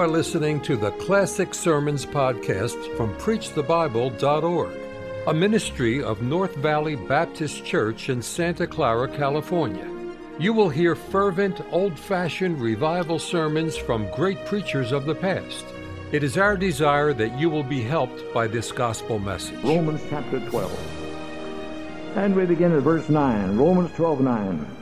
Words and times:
are 0.00 0.08
listening 0.08 0.58
to 0.62 0.78
the 0.78 0.92
Classic 0.92 1.52
Sermons 1.52 2.06
podcast 2.06 2.96
from 2.96 3.14
PreachTheBible.org, 3.16 4.74
a 5.26 5.34
ministry 5.34 6.02
of 6.02 6.22
North 6.22 6.54
Valley 6.54 6.96
Baptist 6.96 7.66
Church 7.66 8.08
in 8.08 8.22
Santa 8.22 8.66
Clara, 8.66 9.14
California. 9.14 9.86
You 10.38 10.54
will 10.54 10.70
hear 10.70 10.94
fervent, 10.94 11.60
old 11.70 11.98
fashioned 11.98 12.62
revival 12.62 13.18
sermons 13.18 13.76
from 13.76 14.10
great 14.12 14.42
preachers 14.46 14.90
of 14.90 15.04
the 15.04 15.14
past. 15.14 15.66
It 16.12 16.24
is 16.24 16.38
our 16.38 16.56
desire 16.56 17.12
that 17.12 17.38
you 17.38 17.50
will 17.50 17.62
be 17.62 17.82
helped 17.82 18.32
by 18.32 18.46
this 18.46 18.72
gospel 18.72 19.18
message. 19.18 19.62
Romans 19.62 20.00
chapter 20.08 20.40
12. 20.48 22.16
And 22.16 22.34
we 22.34 22.46
begin 22.46 22.72
at 22.72 22.80
verse 22.80 23.10
9. 23.10 23.58
Romans 23.58 23.92
12 23.96 24.22
9. 24.22 24.76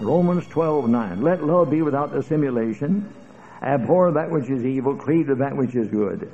Romans 0.00 0.44
12 0.48 0.88
9. 0.88 1.22
Let 1.22 1.44
love 1.44 1.70
be 1.70 1.82
without 1.82 2.12
dissimulation. 2.12 3.08
Abhor 3.64 4.12
that 4.12 4.30
which 4.30 4.50
is 4.50 4.64
evil, 4.64 4.96
cleave 4.96 5.28
to 5.28 5.34
that 5.36 5.56
which 5.56 5.74
is 5.74 5.88
good. 5.88 6.30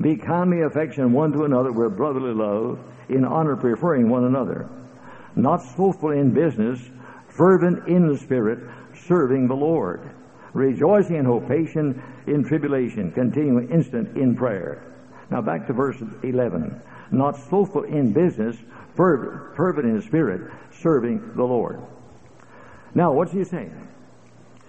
Be 0.00 0.16
kindly 0.16 0.62
affectionate 0.62 1.08
one 1.08 1.32
to 1.32 1.44
another 1.44 1.70
with 1.70 1.96
brotherly 1.96 2.34
love, 2.34 2.80
in 3.08 3.24
honor 3.24 3.56
preferring 3.56 4.08
one 4.08 4.24
another. 4.24 4.68
Not 5.36 5.58
slothful 5.58 6.10
in 6.10 6.32
business, 6.32 6.80
fervent 7.28 7.86
in 7.86 8.08
the 8.08 8.18
spirit, 8.18 8.58
serving 9.06 9.46
the 9.46 9.54
Lord. 9.54 10.10
Rejoicing 10.52 11.16
in 11.16 11.24
hope, 11.24 11.48
patient 11.48 12.00
in 12.26 12.44
tribulation, 12.44 13.12
continuing 13.12 13.68
instant 13.70 14.16
in 14.16 14.34
prayer. 14.36 14.94
Now 15.30 15.42
back 15.42 15.66
to 15.66 15.72
verse 15.72 15.96
11. 16.22 16.80
Not 17.10 17.36
slothful 17.36 17.84
in 17.84 18.12
business, 18.12 18.56
fervent, 18.94 19.56
fervent 19.56 19.86
in 19.86 20.02
spirit, 20.02 20.50
serving 20.72 21.34
the 21.36 21.44
Lord. 21.44 21.80
Now, 22.94 23.12
what's 23.12 23.32
he 23.32 23.42
saying? 23.44 23.88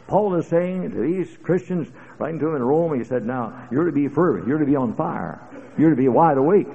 Paul 0.08 0.36
is 0.36 0.48
saying 0.48 0.92
to 0.92 1.02
these 1.02 1.36
Christians, 1.38 1.88
writing 2.20 2.40
to 2.40 2.46
them 2.46 2.56
in 2.56 2.64
Rome, 2.64 2.98
he 2.98 3.04
said, 3.04 3.26
Now, 3.26 3.68
you're 3.72 3.86
to 3.86 3.92
be 3.92 4.08
fervent, 4.08 4.48
you're 4.48 4.60
to 4.60 4.66
be 4.66 4.76
on 4.76 4.96
fire, 4.96 5.42
you're 5.78 5.90
to 5.90 5.96
be 5.96 6.08
wide 6.08 6.38
awake, 6.38 6.68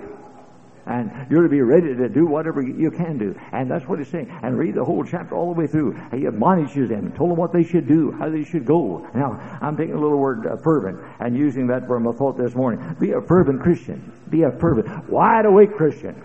and 0.87 1.31
you're 1.31 1.45
to 1.45 1.49
be 1.49 1.61
ready 1.61 1.95
to 1.95 2.09
do 2.09 2.27
whatever 2.27 2.61
you 2.61 2.91
can 2.91 3.19
do. 3.19 3.39
And 3.53 3.71
that's 3.71 3.87
what 3.87 4.01
he's 4.01 4.09
saying. 4.09 4.29
And 4.43 4.59
read 4.59 4.75
the 4.75 4.85
whole 4.85 5.05
chapter 5.05 5.37
all 5.37 5.55
the 5.55 5.61
way 5.61 5.69
through. 5.69 5.93
He 6.13 6.27
admonishes 6.27 6.89
them, 6.89 7.13
told 7.13 7.31
them 7.31 7.39
what 7.39 7.53
they 7.53 7.63
should 7.63 7.87
do, 7.87 8.11
how 8.13 8.29
they 8.31 8.43
should 8.43 8.65
go. 8.65 9.07
Now, 9.15 9.59
I'm 9.61 9.77
taking 9.77 9.95
a 9.95 10.01
little 10.01 10.19
word 10.19 10.47
uh, 10.47 10.57
fervent 10.57 10.99
and 11.21 11.37
using 11.37 11.69
that 11.69 11.87
for 11.87 12.01
my 12.01 12.13
thought 12.13 12.37
this 12.37 12.57
morning. 12.57 12.97
Be 12.99 13.13
a 13.13 13.21
fervent 13.21 13.63
Christian. 13.63 14.13
Be 14.29 14.43
a 14.43 14.51
fervent, 14.51 15.09
wide 15.09 15.47
awake 15.47 15.77
Christian. 15.77 16.21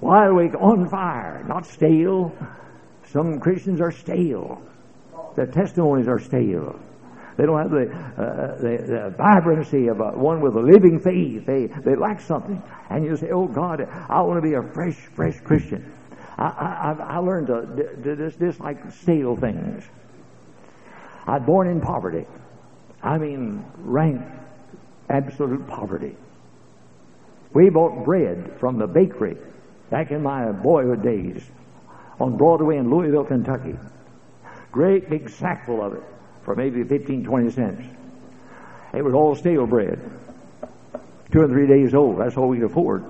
Wide 0.00 0.28
awake, 0.28 0.54
on 0.54 0.88
fire, 0.88 1.44
not 1.46 1.66
stale. 1.66 2.32
Some 3.06 3.40
Christians 3.40 3.80
are 3.80 3.90
stale. 3.90 4.62
Their 5.38 5.46
testimonies 5.46 6.08
are 6.08 6.18
stale. 6.18 6.74
They 7.36 7.46
don't 7.46 7.58
have 7.62 7.70
the, 7.70 7.86
uh, 7.86 8.56
the, 8.56 8.86
the, 8.88 9.14
vibrancy 9.16 9.86
of 9.86 10.00
a, 10.00 10.10
one 10.18 10.40
with 10.40 10.56
a 10.56 10.60
living 10.60 10.98
faith. 10.98 11.46
They, 11.46 11.68
they 11.84 11.94
lack 11.94 12.20
something. 12.20 12.60
And 12.90 13.04
you 13.04 13.14
say, 13.16 13.30
oh 13.30 13.46
God, 13.46 13.82
I 14.10 14.20
want 14.22 14.42
to 14.42 14.42
be 14.42 14.54
a 14.54 14.62
fresh, 14.74 14.96
fresh 15.14 15.38
Christian. 15.44 15.94
I, 16.36 16.96
I, 16.98 17.14
I 17.14 17.18
learned 17.18 17.46
to, 17.46 18.02
to 18.02 18.16
dis, 18.16 18.34
dislike 18.34 18.78
stale 18.90 19.36
things. 19.36 19.84
I 21.28 21.38
was 21.38 21.46
born 21.46 21.68
in 21.68 21.80
poverty. 21.80 22.26
I 23.00 23.16
mean, 23.16 23.64
rank, 23.76 24.20
absolute 25.08 25.68
poverty. 25.68 26.16
We 27.54 27.70
bought 27.70 28.04
bread 28.04 28.56
from 28.58 28.76
the 28.76 28.88
bakery 28.88 29.36
back 29.88 30.10
in 30.10 30.20
my 30.20 30.50
boyhood 30.50 31.04
days 31.04 31.48
on 32.18 32.36
Broadway 32.36 32.78
in 32.78 32.90
Louisville, 32.90 33.24
Kentucky. 33.24 33.76
Great 34.72 35.08
big 35.08 35.28
sackful 35.28 35.82
of 35.82 35.94
it 35.94 36.02
for 36.42 36.54
maybe 36.54 36.82
15, 36.82 37.24
20 37.24 37.50
cents. 37.50 37.86
It 38.92 39.04
was 39.04 39.14
all 39.14 39.34
stale 39.34 39.66
bread. 39.66 39.98
Two 41.30 41.40
or 41.40 41.48
three 41.48 41.66
days 41.66 41.94
old. 41.94 42.20
That's 42.20 42.36
all 42.36 42.48
we 42.48 42.58
could 42.58 42.70
afford. 42.70 43.04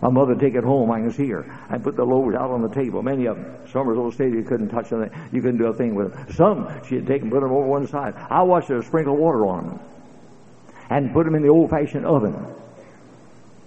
My 0.00 0.10
mother 0.10 0.34
would 0.34 0.40
take 0.40 0.54
it 0.54 0.62
home. 0.62 0.90
I 0.90 1.00
can 1.00 1.10
see 1.10 1.28
her. 1.30 1.44
I 1.68 1.78
put 1.78 1.96
the 1.96 2.04
loaves 2.04 2.34
out 2.34 2.50
on 2.50 2.62
the 2.62 2.68
table. 2.68 3.02
Many 3.02 3.26
of 3.26 3.36
them. 3.36 3.56
Some 3.72 3.86
were 3.86 3.94
so 3.94 4.10
stale 4.10 4.32
you 4.32 4.42
couldn't 4.42 4.68
touch 4.68 4.90
them. 4.90 5.10
You 5.32 5.40
couldn't 5.40 5.58
do 5.58 5.66
a 5.66 5.74
thing 5.74 5.94
with 5.94 6.12
them. 6.12 6.32
Some 6.34 6.68
she'd 6.86 7.06
take 7.06 7.22
and 7.22 7.30
put 7.30 7.40
them 7.40 7.50
over 7.50 7.66
one 7.66 7.86
side. 7.86 8.14
I 8.14 8.42
watched 8.42 8.68
her 8.68 8.82
sprinkle 8.82 9.16
water 9.16 9.46
on 9.46 9.68
them 9.68 9.80
and 10.90 11.12
put 11.12 11.24
them 11.24 11.34
in 11.34 11.42
the 11.42 11.48
old-fashioned 11.48 12.04
oven. 12.04 12.36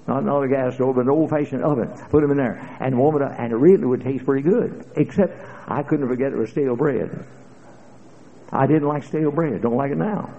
Not, 0.09 0.25
not 0.25 0.42
a 0.42 0.47
gas 0.47 0.74
stove, 0.74 0.96
but 0.96 1.02
an 1.02 1.09
old-fashioned 1.12 1.64
oven. 1.64 1.88
Put 2.09 2.22
them 2.22 2.31
in 2.31 2.38
there 2.38 2.58
and 2.80 2.97
warm 2.97 3.18
it 3.18 3.22
up, 3.22 3.36
and 3.38 3.53
it 3.53 3.56
really 3.56 3.86
would 3.86 4.02
taste 4.02 4.25
pretty 4.25 4.42
good. 4.42 4.84
Except 4.96 5.31
I 5.68 5.84
couldn't 5.84 6.08
forget 6.08 6.34
it 6.34 6.36
was 6.36 6.50
stale 6.50 6.75
bread. 6.75 7.28
I 8.52 8.66
didn't 8.66 8.88
like 8.88 9.03
stale 9.03 9.30
bread. 9.30 9.62
Don't 9.62 9.75
like 9.75 9.92
it 9.92 10.00
now. 10.00 10.34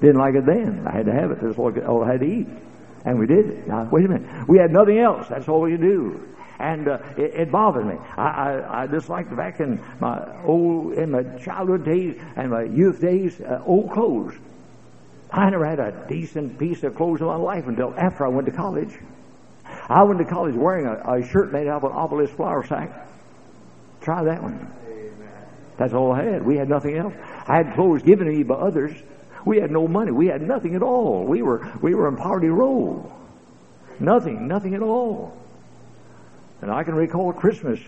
Didn't 0.00 0.18
like 0.18 0.36
it 0.36 0.46
then. 0.46 0.86
I 0.86 0.92
had 0.92 1.06
to 1.06 1.12
have 1.12 1.32
it. 1.32 1.40
That's 1.42 1.58
all 1.58 2.04
I 2.04 2.12
had 2.12 2.20
to 2.20 2.26
eat. 2.26 2.46
And 3.04 3.18
we 3.18 3.26
did 3.26 3.46
it. 3.46 3.66
Now, 3.66 3.88
wait 3.90 4.04
a 4.04 4.08
minute. 4.08 4.48
We 4.48 4.58
had 4.58 4.70
nothing 4.70 5.00
else. 5.00 5.26
That's 5.26 5.48
all 5.48 5.62
we 5.62 5.72
could 5.72 5.80
do. 5.80 6.28
And 6.60 6.86
uh, 6.86 6.98
it, 7.16 7.34
it, 7.34 7.50
bothered 7.50 7.84
me. 7.84 7.96
I, 8.16 8.28
I, 8.28 8.82
I 8.82 8.86
disliked 8.86 9.34
back 9.36 9.58
in 9.58 9.82
my 9.98 10.44
old, 10.44 10.92
in 10.92 11.10
my 11.10 11.24
childhood 11.38 11.84
days 11.84 12.20
and 12.36 12.50
my 12.50 12.62
youth 12.62 13.00
days, 13.00 13.40
uh, 13.40 13.60
old 13.66 13.90
clothes. 13.90 14.34
I 15.30 15.50
never 15.50 15.66
had 15.66 15.78
a 15.78 16.06
decent 16.08 16.58
piece 16.58 16.82
of 16.82 16.94
clothes 16.94 17.20
in 17.20 17.26
my 17.26 17.36
life 17.36 17.66
until 17.66 17.94
after 17.96 18.24
I 18.24 18.28
went 18.28 18.46
to 18.46 18.52
college. 18.52 18.94
I 19.88 20.02
went 20.02 20.18
to 20.18 20.24
college 20.24 20.54
wearing 20.54 20.86
a, 20.86 20.94
a 20.94 21.26
shirt 21.26 21.52
made 21.52 21.66
out 21.66 21.82
of 21.82 21.90
an 21.90 21.96
obelisk 21.96 22.34
flour 22.34 22.66
sack. 22.66 23.08
Try 24.00 24.24
that 24.24 24.42
one. 24.42 24.70
That's 25.76 25.94
all 25.94 26.12
I 26.12 26.24
had. 26.24 26.44
We 26.44 26.56
had 26.56 26.68
nothing 26.68 26.96
else. 26.96 27.14
I 27.46 27.58
had 27.58 27.74
clothes 27.74 28.02
given 28.02 28.26
to 28.26 28.32
me 28.32 28.42
by 28.42 28.54
others. 28.54 28.96
We 29.44 29.58
had 29.58 29.70
no 29.70 29.86
money. 29.86 30.10
We 30.10 30.26
had 30.26 30.42
nothing 30.42 30.74
at 30.74 30.82
all. 30.82 31.24
We 31.24 31.42
were 31.42 31.72
we 31.80 31.94
were 31.94 32.08
in 32.08 32.16
poverty 32.16 32.48
row. 32.48 33.12
Nothing, 34.00 34.48
nothing 34.48 34.74
at 34.74 34.82
all. 34.82 35.36
And 36.60 36.70
I 36.70 36.82
can 36.84 36.94
recall 36.94 37.32
Christmas. 37.32 37.80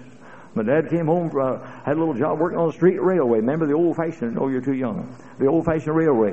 My 0.54 0.62
dad 0.62 0.90
came 0.90 1.06
home, 1.06 1.30
uh, 1.38 1.58
had 1.84 1.96
a 1.96 1.98
little 1.98 2.14
job 2.14 2.38
working 2.38 2.58
on 2.58 2.68
the 2.68 2.72
street 2.72 2.98
railway. 2.98 3.38
Remember 3.38 3.66
the 3.66 3.74
old-fashioned? 3.74 4.36
Oh, 4.38 4.48
you're 4.48 4.60
too 4.60 4.74
young. 4.74 5.14
The 5.38 5.46
old-fashioned 5.46 5.94
railway, 5.94 6.32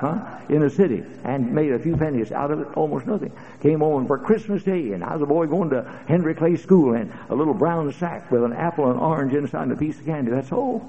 huh? 0.00 0.38
In 0.48 0.60
the 0.60 0.70
city, 0.70 1.04
and 1.24 1.52
made 1.52 1.72
a 1.72 1.78
few 1.78 1.96
pennies 1.96 2.32
out 2.32 2.50
of 2.50 2.60
it, 2.60 2.76
almost 2.76 3.06
nothing. 3.06 3.32
Came 3.62 3.80
home 3.80 4.06
for 4.06 4.18
Christmas 4.18 4.62
Day, 4.62 4.92
and 4.92 5.02
I 5.02 5.14
was 5.14 5.22
a 5.22 5.26
boy 5.26 5.46
going 5.46 5.70
to 5.70 5.82
Henry 6.06 6.34
Clay 6.34 6.56
School, 6.56 6.94
and 6.94 7.12
a 7.28 7.34
little 7.34 7.54
brown 7.54 7.92
sack 7.92 8.30
with 8.30 8.44
an 8.44 8.52
apple 8.52 8.90
and 8.90 9.00
orange 9.00 9.34
inside 9.34 9.64
and 9.64 9.72
a 9.72 9.76
piece 9.76 9.98
of 9.98 10.04
candy. 10.04 10.30
That's 10.30 10.52
all. 10.52 10.88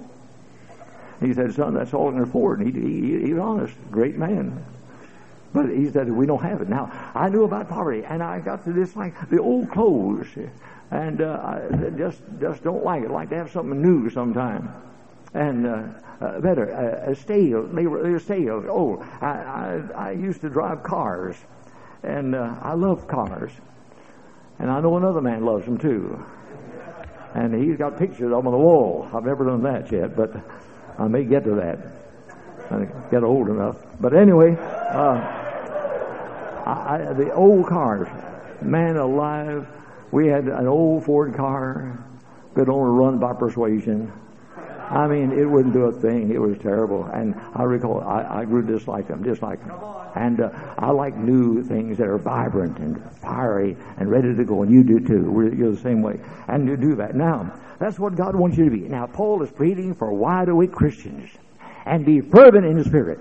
He 1.19 1.33
said, 1.33 1.53
son, 1.53 1.73
that's 1.73 1.93
all 1.93 2.09
I 2.09 2.11
can 2.11 2.21
afford. 2.21 2.59
And 2.59 2.75
he, 2.75 2.81
he, 2.81 3.25
he 3.27 3.33
was 3.33 3.41
honest, 3.41 3.73
great 3.89 4.17
man. 4.17 4.63
But 5.53 5.69
he 5.69 5.89
said, 5.89 6.11
we 6.11 6.27
don't 6.27 6.43
have 6.43 6.61
it. 6.61 6.69
Now, 6.69 6.91
I 7.15 7.29
knew 7.29 7.43
about 7.43 7.69
poverty, 7.69 8.03
and 8.03 8.21
I 8.21 8.39
got 8.39 8.63
to 8.65 8.73
this 8.73 8.95
like 8.95 9.29
the 9.29 9.39
old 9.39 9.71
clothes, 9.71 10.27
and 10.91 11.21
uh, 11.21 11.39
I 11.43 11.89
just 11.97 12.21
just 12.39 12.63
don't 12.63 12.83
like 12.83 13.03
it. 13.03 13.11
like 13.11 13.29
to 13.29 13.35
have 13.35 13.51
something 13.51 13.81
new 13.81 14.09
sometime. 14.09 14.71
And 15.33 15.67
uh, 15.67 15.83
uh, 16.21 16.39
better, 16.39 16.73
uh, 16.73 17.13
stale. 17.13 17.63
They 17.63 17.85
were 17.85 18.19
stale. 18.19 18.63
Oh, 18.67 19.05
I, 19.21 19.27
I, 19.27 19.81
I 19.95 20.11
used 20.11 20.41
to 20.41 20.49
drive 20.49 20.83
cars, 20.83 21.35
and 22.03 22.33
uh, 22.33 22.55
I 22.61 22.73
love 22.73 23.07
cars. 23.07 23.51
And 24.59 24.71
I 24.71 24.79
know 24.81 24.97
another 24.97 25.21
man 25.21 25.45
loves 25.45 25.65
them 25.65 25.77
too. 25.77 26.23
And 27.35 27.53
he's 27.53 27.77
got 27.77 27.99
pictures 27.99 28.31
of 28.31 28.31
them 28.31 28.47
on 28.47 28.51
the 28.51 28.57
wall. 28.57 29.07
I've 29.13 29.25
never 29.25 29.45
done 29.45 29.61
that 29.63 29.91
yet, 29.91 30.15
but 30.15 30.35
I 30.97 31.07
may 31.07 31.23
get 31.23 31.43
to 31.43 31.55
that. 31.55 31.77
I 32.71 32.87
get 33.11 33.23
old 33.23 33.49
enough. 33.49 33.77
But 33.99 34.15
anyway, 34.15 34.55
uh, 34.57 35.43
I, 36.65 37.09
I, 37.09 37.13
the 37.13 37.33
old 37.33 37.67
cars, 37.67 38.07
man 38.61 38.97
alive, 38.97 39.67
we 40.11 40.27
had 40.27 40.47
an 40.47 40.67
old 40.67 41.05
Ford 41.05 41.35
car, 41.35 42.03
could 42.55 42.69
only 42.69 42.99
run 42.99 43.19
by 43.19 43.33
persuasion. 43.33 44.11
I 44.89 45.07
mean, 45.07 45.37
it 45.37 45.45
wouldn't 45.45 45.73
do 45.73 45.85
a 45.85 45.91
thing. 45.91 46.31
It 46.31 46.39
was 46.39 46.57
terrible. 46.59 47.05
And 47.05 47.35
I 47.53 47.63
recall, 47.63 48.01
I, 48.01 48.41
I 48.41 48.45
grew 48.45 48.65
dislike 48.65 49.07
them, 49.07 49.21
dislike 49.21 49.59
them. 49.65 49.77
And 50.15 50.39
uh, 50.39 50.49
I 50.77 50.91
like 50.91 51.15
new 51.17 51.61
things 51.63 51.97
that 51.97 52.07
are 52.07 52.17
vibrant 52.17 52.77
and 52.79 53.03
fiery 53.21 53.75
and 53.97 54.09
ready 54.09 54.33
to 54.33 54.45
go. 54.45 54.63
And 54.63 54.71
you 54.71 54.83
do 54.83 54.99
too. 54.99 55.29
We're, 55.29 55.53
you're 55.53 55.71
the 55.71 55.81
same 55.81 56.01
way. 56.01 56.19
And 56.47 56.67
you 56.67 56.77
do 56.77 56.95
that. 56.95 57.15
Now, 57.15 57.53
that's 57.79 57.99
what 57.99 58.15
God 58.15 58.35
wants 58.35 58.57
you 58.57 58.65
to 58.65 58.71
be. 58.71 58.87
Now, 58.87 59.07
Paul 59.07 59.43
is 59.43 59.51
pleading 59.51 59.93
for 59.93 60.11
wide 60.13 60.47
awake 60.49 60.71
Christians. 60.71 61.29
And 61.85 62.05
be 62.05 62.21
fervent 62.21 62.65
in 62.65 62.77
the 62.77 62.83
Spirit. 62.85 63.19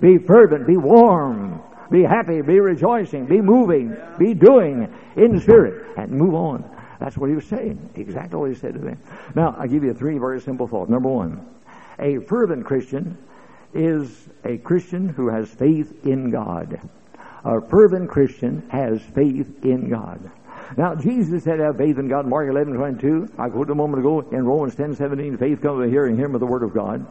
Be 0.00 0.18
fervent. 0.18 0.66
Be 0.66 0.76
warm. 0.76 1.62
Be 1.90 2.02
happy. 2.02 2.40
Be 2.40 2.58
rejoicing. 2.58 3.26
Be 3.26 3.40
moving. 3.40 3.96
Be 4.18 4.34
doing 4.34 4.92
in 5.16 5.34
the 5.34 5.40
Spirit. 5.40 5.96
And 5.96 6.10
move 6.10 6.34
on. 6.34 6.75
That's 7.00 7.16
what 7.16 7.28
he 7.28 7.36
was 7.36 7.46
saying. 7.46 7.90
Exactly 7.94 8.38
what 8.38 8.50
he 8.50 8.56
said 8.56 8.74
to 8.74 8.80
them. 8.80 8.98
Now, 9.34 9.54
I'll 9.58 9.68
give 9.68 9.84
you 9.84 9.94
three 9.94 10.18
very 10.18 10.40
simple 10.40 10.66
thoughts. 10.66 10.90
Number 10.90 11.08
one, 11.08 11.46
a 11.98 12.18
fervent 12.20 12.64
Christian 12.64 13.18
is 13.74 14.28
a 14.44 14.58
Christian 14.58 15.08
who 15.08 15.28
has 15.28 15.48
faith 15.48 16.06
in 16.06 16.30
God. 16.30 16.80
A 17.44 17.60
fervent 17.60 18.10
Christian 18.10 18.68
has 18.70 19.00
faith 19.14 19.64
in 19.64 19.88
God. 19.90 20.30
Now, 20.76 20.94
Jesus 20.94 21.44
said, 21.44 21.60
have 21.60 21.76
faith 21.76 21.98
in 21.98 22.08
God. 22.08 22.26
Mark 22.26 22.48
11, 22.48 22.74
22. 22.74 23.32
I 23.38 23.48
quoted 23.48 23.72
a 23.72 23.74
moment 23.74 24.00
ago 24.00 24.20
in 24.20 24.44
Romans 24.44 24.74
10, 24.74 24.96
17. 24.96 25.36
Faith 25.36 25.62
comes 25.62 25.84
by 25.84 25.88
hearing, 25.88 26.16
him 26.16 26.34
of 26.34 26.40
the 26.40 26.46
Word 26.46 26.62
of 26.62 26.74
God. 26.74 27.06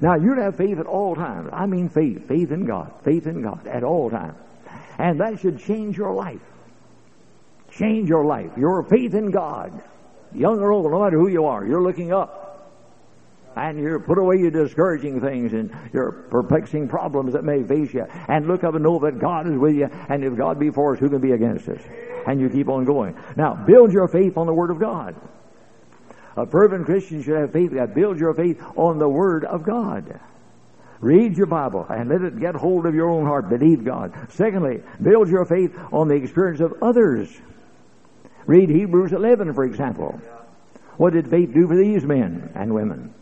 Now, 0.00 0.16
to 0.16 0.42
have 0.42 0.56
faith 0.56 0.78
at 0.78 0.86
all 0.86 1.14
times. 1.14 1.50
I 1.52 1.66
mean 1.66 1.88
faith. 1.88 2.26
Faith 2.26 2.50
in 2.50 2.64
God. 2.64 2.92
Faith 3.04 3.26
in 3.26 3.42
God 3.42 3.66
at 3.66 3.84
all 3.84 4.10
times. 4.10 4.38
And 4.98 5.20
that 5.20 5.38
should 5.40 5.58
change 5.60 5.98
your 5.98 6.14
life. 6.14 6.40
Change 7.78 8.08
your 8.08 8.24
life. 8.24 8.50
Your 8.56 8.82
faith 8.82 9.14
in 9.14 9.30
God. 9.30 9.82
Young 10.34 10.58
or 10.58 10.72
old, 10.72 10.90
no 10.90 11.04
matter 11.04 11.18
who 11.18 11.28
you 11.28 11.44
are, 11.46 11.64
you're 11.64 11.82
looking 11.82 12.12
up. 12.12 12.44
And 13.56 13.78
you 13.78 13.98
put 13.98 14.18
away 14.18 14.36
your 14.36 14.50
discouraging 14.50 15.20
things 15.20 15.52
and 15.52 15.74
your 15.92 16.12
perplexing 16.30 16.88
problems 16.88 17.32
that 17.32 17.44
may 17.44 17.62
face 17.64 17.92
you. 17.94 18.04
And 18.28 18.46
look 18.46 18.62
up 18.62 18.74
and 18.74 18.84
know 18.84 18.98
that 19.00 19.18
God 19.18 19.48
is 19.48 19.58
with 19.58 19.74
you. 19.74 19.88
And 20.08 20.22
if 20.22 20.36
God 20.36 20.58
be 20.60 20.70
for 20.70 20.94
us, 20.94 21.00
who 21.00 21.08
can 21.08 21.20
be 21.20 21.32
against 21.32 21.68
us? 21.68 21.80
And 22.26 22.40
you 22.40 22.50
keep 22.50 22.68
on 22.68 22.84
going. 22.84 23.16
Now, 23.36 23.54
build 23.54 23.92
your 23.92 24.06
faith 24.06 24.36
on 24.36 24.46
the 24.46 24.54
Word 24.54 24.70
of 24.70 24.78
God. 24.78 25.16
A 26.36 26.46
fervent 26.46 26.84
Christian 26.84 27.22
should 27.22 27.36
have 27.36 27.52
faith. 27.52 27.72
Build 27.94 28.20
your 28.20 28.34
faith 28.34 28.62
on 28.76 28.98
the 28.98 29.08
Word 29.08 29.44
of 29.44 29.64
God. 29.64 30.20
Read 31.00 31.36
your 31.36 31.46
Bible 31.46 31.86
and 31.88 32.08
let 32.08 32.22
it 32.22 32.38
get 32.38 32.54
hold 32.54 32.86
of 32.86 32.94
your 32.94 33.08
own 33.08 33.24
heart. 33.24 33.48
Believe 33.48 33.84
God. 33.84 34.12
Secondly, 34.30 34.82
build 35.02 35.28
your 35.28 35.44
faith 35.44 35.76
on 35.92 36.08
the 36.08 36.14
experience 36.14 36.60
of 36.60 36.74
others. 36.82 37.28
Read 38.48 38.70
Hebrews 38.70 39.12
11, 39.12 39.52
for 39.52 39.64
example. 39.64 40.18
What 40.96 41.12
did 41.12 41.28
faith 41.28 41.52
do 41.52 41.68
for 41.68 41.76
these 41.76 42.02
men 42.02 42.50
and 42.54 42.74
women? 42.74 43.12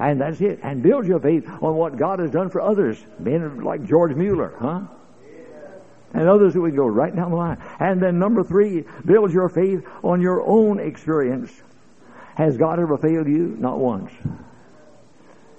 And 0.00 0.20
that's 0.20 0.40
it. 0.40 0.58
And 0.64 0.82
build 0.82 1.06
your 1.06 1.20
faith 1.20 1.48
on 1.48 1.76
what 1.76 1.96
God 1.96 2.18
has 2.18 2.32
done 2.32 2.50
for 2.50 2.60
others. 2.60 2.98
Men 3.20 3.60
like 3.60 3.86
George 3.86 4.16
Mueller, 4.16 4.52
huh? 4.58 4.80
And 6.12 6.28
others 6.28 6.54
who 6.54 6.62
would 6.62 6.74
go 6.74 6.86
right 6.86 7.14
down 7.14 7.30
the 7.30 7.36
line. 7.36 7.62
And 7.78 8.02
then 8.02 8.18
number 8.18 8.42
three, 8.42 8.84
build 9.04 9.32
your 9.32 9.48
faith 9.48 9.86
on 10.02 10.20
your 10.20 10.42
own 10.42 10.80
experience. 10.80 11.62
Has 12.34 12.56
God 12.56 12.80
ever 12.80 12.98
failed 12.98 13.28
you? 13.28 13.56
Not 13.60 13.78
once. 13.78 14.10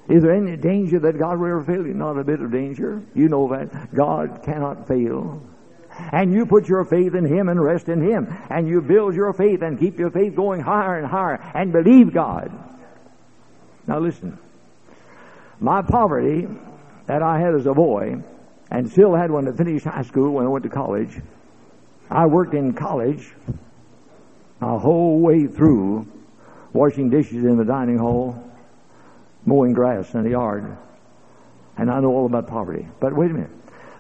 Is 0.10 0.24
there 0.24 0.34
any 0.34 0.58
danger 0.58 1.00
that 1.00 1.18
God 1.18 1.40
will 1.40 1.48
ever 1.48 1.64
fail 1.64 1.88
you? 1.88 1.94
Not 1.94 2.18
a 2.18 2.24
bit 2.24 2.42
of 2.42 2.52
danger. 2.52 3.02
You 3.16 3.30
know 3.30 3.48
that. 3.48 3.96
God 3.96 4.42
cannot 4.44 4.90
fail. 4.90 5.42
And 6.12 6.34
you 6.34 6.46
put 6.46 6.68
your 6.68 6.86
faith 6.86 7.16
in 7.16 7.26
Him 7.26 7.50
and 7.50 7.62
rest 7.62 7.90
in 7.90 8.02
Him. 8.02 8.28
And 8.50 8.68
you 8.68 8.82
build 8.82 9.16
your 9.16 9.34
faith 9.34 9.62
and 9.62 9.80
keep 9.80 10.00
your 10.00 10.12
faith 10.12 10.36
going 10.36 10.62
higher 10.62 10.98
and 10.98 11.08
higher 11.08 11.36
and 11.54 11.72
believe 11.72 12.14
God. 12.14 12.52
Now 13.88 14.00
listen. 14.00 14.38
My 15.60 15.82
poverty 15.82 16.48
that 17.08 17.24
I 17.24 17.40
had 17.40 17.56
as 17.56 17.66
a 17.66 17.74
boy 17.74 18.22
and 18.70 18.90
still 18.92 19.16
had 19.16 19.32
when 19.32 19.48
I 19.48 19.52
finished 19.52 19.86
high 19.86 20.04
school 20.04 20.34
when 20.34 20.46
I 20.46 20.50
went 20.50 20.64
to 20.64 20.70
college, 20.70 21.22
I 22.10 22.26
worked 22.26 22.54
in 22.54 22.74
college 22.74 23.34
a 24.62 24.78
whole 24.78 25.20
way 25.20 25.48
through 25.48 26.08
washing 26.74 27.10
dishes 27.10 27.44
in 27.44 27.58
the 27.58 27.66
dining 27.66 27.98
hall, 27.98 28.44
mowing 29.46 29.74
grass 29.74 30.14
in 30.14 30.24
the 30.24 30.32
yard. 30.32 30.78
And 31.78 31.90
I 31.92 32.00
know 32.00 32.10
all 32.10 32.26
about 32.26 32.48
poverty. 32.48 32.88
But 33.00 33.16
wait 33.16 33.32
a 33.32 33.34
minute. 33.34 33.52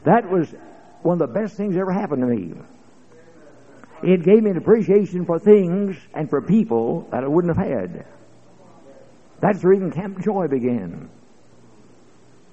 That 0.04 0.30
was 0.30 0.54
one 1.04 1.22
of 1.22 1.28
the 1.28 1.40
best 1.40 1.56
things 1.56 1.74
that 1.76 1.82
ever 1.82 1.92
happened 1.92 2.22
to 2.22 2.28
me. 2.28 2.54
It 4.04 4.24
gave 4.24 4.44
me 4.44 4.52
an 4.52 4.58
appreciation 4.58 5.26
for 5.26 5.40
things 5.40 5.98
and 6.14 6.30
for 6.30 6.42
people 6.42 7.08
that 7.12 7.24
I 7.24 7.28
wouldn't 7.28 7.56
have 7.56 7.66
had. 7.66 8.06
That's 9.40 9.64
where 9.64 9.74
even 9.74 9.92
Camp 9.92 10.24
Joy 10.24 10.48
began. 10.48 11.10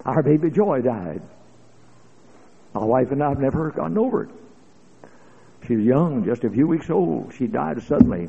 Our 0.05 0.23
baby 0.23 0.51
Joy 0.51 0.83
died. 0.83 1.23
My 2.75 2.85
wife 2.85 3.11
and 3.11 3.23
I 3.23 3.29
have 3.31 3.39
never 3.39 3.71
gotten 3.71 3.97
over 3.99 4.25
it. 4.25 4.31
She 5.67 5.77
was 5.77 5.85
young, 5.85 6.25
just 6.25 6.45
a 6.45 6.51
few 6.51 6.67
weeks 6.67 6.91
old. 6.91 7.33
She 7.35 7.47
died 7.47 7.83
suddenly. 7.83 8.29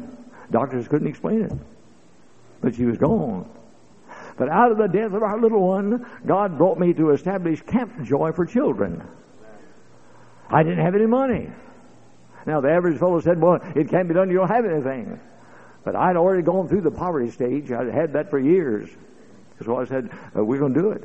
Doctors 0.52 0.88
couldn't 0.88 1.08
explain 1.08 1.42
it. 1.44 1.52
But 2.62 2.76
she 2.76 2.86
was 2.86 2.98
gone. 2.98 3.50
But 4.38 4.50
out 4.50 4.72
of 4.72 4.78
the 4.78 4.88
death 4.88 5.14
of 5.14 5.24
our 5.24 5.40
little 5.40 5.68
one, 5.68 6.06
God 6.26 6.58
brought 6.58 6.80
me 6.80 6.94
to 6.94 7.12
establish 7.12 7.62
Camp 7.62 8.04
Joy 8.04 8.32
for 8.32 8.46
children. 8.46 9.04
I 10.50 10.64
didn't 10.64 10.84
have 10.84 10.96
any 10.96 11.06
money. 11.06 11.50
Now, 12.46 12.62
the 12.62 12.70
average 12.70 13.00
fellow 13.00 13.20
said, 13.20 13.42
Well, 13.42 13.60
it 13.76 13.90
can't 13.90 14.08
be 14.08 14.14
done, 14.14 14.30
you 14.30 14.38
don't 14.38 14.48
have 14.48 14.66
anything. 14.66 15.20
But 15.84 15.96
I'd 15.96 16.16
already 16.16 16.44
gone 16.44 16.68
through 16.68 16.82
the 16.82 16.92
poverty 16.92 17.32
stage. 17.32 17.72
I'd 17.72 17.88
had 17.88 18.14
that 18.14 18.30
for 18.30 18.40
years. 18.40 18.90
So 19.64 19.78
I 19.78 19.86
said, 19.86 20.10
uh, 20.36 20.44
We're 20.44 20.60
going 20.60 20.74
to 20.74 20.82
do 20.82 20.92
it. 20.92 21.04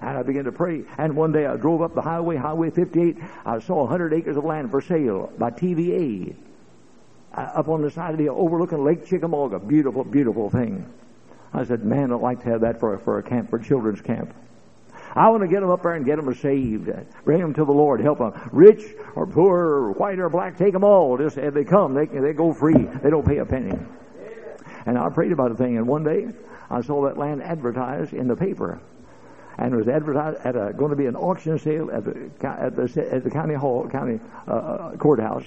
And 0.00 0.16
I 0.16 0.22
began 0.22 0.44
to 0.44 0.52
pray. 0.52 0.84
And 0.96 1.16
one 1.16 1.32
day 1.32 1.46
I 1.46 1.56
drove 1.56 1.82
up 1.82 1.94
the 1.94 2.02
highway, 2.02 2.36
Highway 2.36 2.70
58. 2.70 3.16
I 3.44 3.58
saw 3.58 3.82
100 3.82 4.12
acres 4.12 4.36
of 4.36 4.44
land 4.44 4.70
for 4.70 4.80
sale 4.80 5.32
by 5.38 5.50
TVA 5.50 6.36
uh, 7.36 7.40
up 7.40 7.68
on 7.68 7.82
the 7.82 7.90
side 7.90 8.12
of 8.12 8.18
the 8.18 8.28
overlooking 8.28 8.84
Lake 8.84 9.06
Chickamauga. 9.06 9.58
Beautiful, 9.58 10.04
beautiful 10.04 10.50
thing. 10.50 10.88
I 11.52 11.64
said, 11.64 11.84
Man, 11.84 12.12
I'd 12.12 12.20
like 12.20 12.42
to 12.44 12.50
have 12.50 12.60
that 12.60 12.78
for, 12.78 12.96
for 12.98 13.18
a 13.18 13.22
camp, 13.22 13.50
for 13.50 13.56
a 13.56 13.64
children's 13.64 14.00
camp. 14.00 14.32
I 15.14 15.28
want 15.30 15.42
to 15.42 15.48
get 15.48 15.60
them 15.60 15.70
up 15.70 15.82
there 15.82 15.94
and 15.94 16.04
get 16.04 16.16
them 16.16 16.32
saved. 16.34 16.90
Bring 17.24 17.40
them 17.40 17.54
to 17.54 17.64
the 17.64 17.72
Lord. 17.72 18.00
Help 18.00 18.18
them. 18.18 18.32
Rich 18.52 18.82
or 19.14 19.26
poor 19.26 19.58
or 19.58 19.92
white 19.92 20.18
or 20.18 20.28
black, 20.28 20.56
take 20.56 20.72
them 20.72 20.84
all. 20.84 21.16
Just 21.16 21.38
if 21.38 21.54
they 21.54 21.64
come, 21.64 21.94
they, 21.94 22.06
they 22.06 22.32
go 22.32 22.52
free. 22.52 22.84
They 23.02 23.10
don't 23.10 23.26
pay 23.26 23.38
a 23.38 23.46
penny. 23.46 23.78
And 24.86 24.98
I 24.98 25.08
prayed 25.10 25.32
about 25.32 25.50
the 25.50 25.56
thing. 25.56 25.76
And 25.76 25.86
one 25.86 26.04
day, 26.04 26.28
I 26.70 26.82
saw 26.82 27.04
that 27.06 27.16
land 27.16 27.42
advertised 27.42 28.12
in 28.12 28.28
the 28.28 28.36
paper. 28.36 28.80
And 29.58 29.74
it 29.74 29.76
was 29.76 29.88
advertised 29.88 30.38
at 30.44 30.54
a, 30.54 30.72
going 30.72 30.90
to 30.90 30.96
be 30.96 31.06
an 31.06 31.16
auction 31.16 31.58
sale 31.58 31.90
at 31.90 32.04
the, 32.04 32.30
at 32.46 32.76
the, 32.76 33.08
at 33.12 33.24
the 33.24 33.30
county 33.30 33.54
hall, 33.54 33.88
county 33.88 34.20
uh, 34.46 34.52
uh, 34.52 34.96
courthouse. 34.96 35.44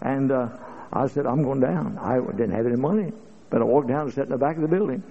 And 0.00 0.32
uh, 0.32 0.48
I 0.92 1.06
said, 1.06 1.26
I'm 1.26 1.42
going 1.42 1.60
down. 1.60 1.98
I 1.98 2.18
didn't 2.18 2.52
have 2.52 2.66
any 2.66 2.76
money. 2.76 3.12
But 3.50 3.60
I 3.60 3.64
walked 3.64 3.88
down 3.88 4.06
and 4.06 4.12
sat 4.12 4.24
in 4.24 4.30
the 4.30 4.38
back 4.38 4.56
of 4.56 4.62
the 4.62 4.68
building 4.68 5.02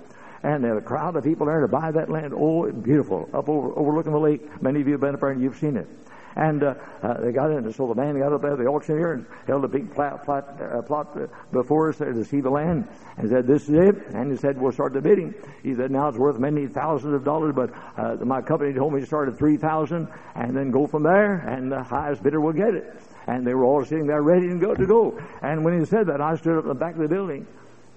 and 0.44 0.63
there 0.63 0.78
a 0.78 0.81
crowd 0.81 1.16
of 1.16 1.24
people 1.24 1.48
there 1.48 1.62
to 1.62 1.68
buy 1.68 1.92
that 1.92 2.10
land. 2.10 2.34
Oh, 2.36 2.72
beautiful, 2.72 3.30
up 3.34 3.50
over 3.50 3.78
overlooking 3.78 4.12
the 4.12 4.19
lake. 4.19 4.62
Many 4.62 4.81
of 4.81 4.88
you 4.88 4.94
have 4.94 5.01
been 5.01 5.16
up 5.16 5.22
there 5.22 5.31
and 5.31 5.42
you've 5.42 5.57
seen 5.57 5.78
it. 5.78 5.88
And 6.36 6.63
uh, 6.63 6.74
uh, 7.04 7.22
they 7.22 7.31
got 7.31 7.51
in, 7.51 7.72
so 7.74 7.88
the 7.88 7.94
man 7.94 8.18
got 8.18 8.34
up 8.34 8.42
there, 8.42 8.56
the 8.56 8.66
auctioneer, 8.66 9.13
and 9.13 9.25
held 9.45 9.66
a 9.66 9.68
big 9.68 9.94
plot, 9.94 10.25
plot, 10.25 10.60
uh, 10.60 10.81
plot 10.81 11.16
before 11.51 11.90
us 11.90 11.98
to 12.00 12.25
see 12.25 12.42
the 12.42 12.50
land, 12.50 12.88
and 13.18 13.30
said, 13.30 13.45
"This 13.45 13.69
is 13.69 13.75
it." 13.75 13.95
And 14.16 14.31
he 14.31 14.38
said, 14.38 14.60
"We'll 14.60 14.72
start 14.72 14.94
the 14.94 15.01
bidding." 15.01 15.36
He 15.62 15.75
said, 15.75 15.92
"Now 15.92 16.07
it's 16.07 16.18
worth 16.18 16.40
many 16.40 16.66
thousands 16.66 17.13
of 17.13 17.24
dollars, 17.24 17.54
but 17.56 17.69
uh, 17.98 18.16
my 18.25 18.42
company 18.42 18.74
told 18.74 18.94
me 18.94 19.01
to 19.01 19.06
start 19.06 19.30
at 19.30 19.38
three 19.38 19.57
thousand, 19.57 20.07
and 20.34 20.57
then 20.57 20.72
go 20.72 20.88
from 20.88 21.04
there, 21.04 21.36
and 21.48 21.72
the 21.72 21.84
highest 21.84 22.24
bidder 22.24 22.42
will 22.42 22.54
get 22.54 22.74
it." 22.74 23.00
And 23.28 23.46
they 23.46 23.54
were 23.54 23.63
all 23.63 23.86
sitting 23.86 24.07
there 24.07 24.24
ready 24.24 24.48
and 24.48 24.60
go 24.60 24.74
to 24.74 24.86
go. 24.88 25.22
And 25.44 25.63
when 25.63 25.80
he 25.80 25.86
said 25.86 26.07
that, 26.07 26.19
I 26.19 26.36
stood 26.36 26.58
up 26.58 26.63
in 26.63 26.70
the 26.70 26.75
back 26.75 26.96
of 26.96 27.01
the 27.01 27.08
building, 27.08 27.46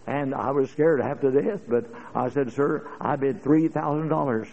and 0.06 0.34
I 0.34 0.50
was 0.50 0.70
scared 0.70 1.00
half 1.00 1.20
to 1.20 1.30
death, 1.30 1.60
but 1.68 1.86
I 2.14 2.28
said, 2.28 2.52
Sir, 2.52 2.86
I 3.00 3.16
bid 3.16 3.42
$3,000. 3.42 4.48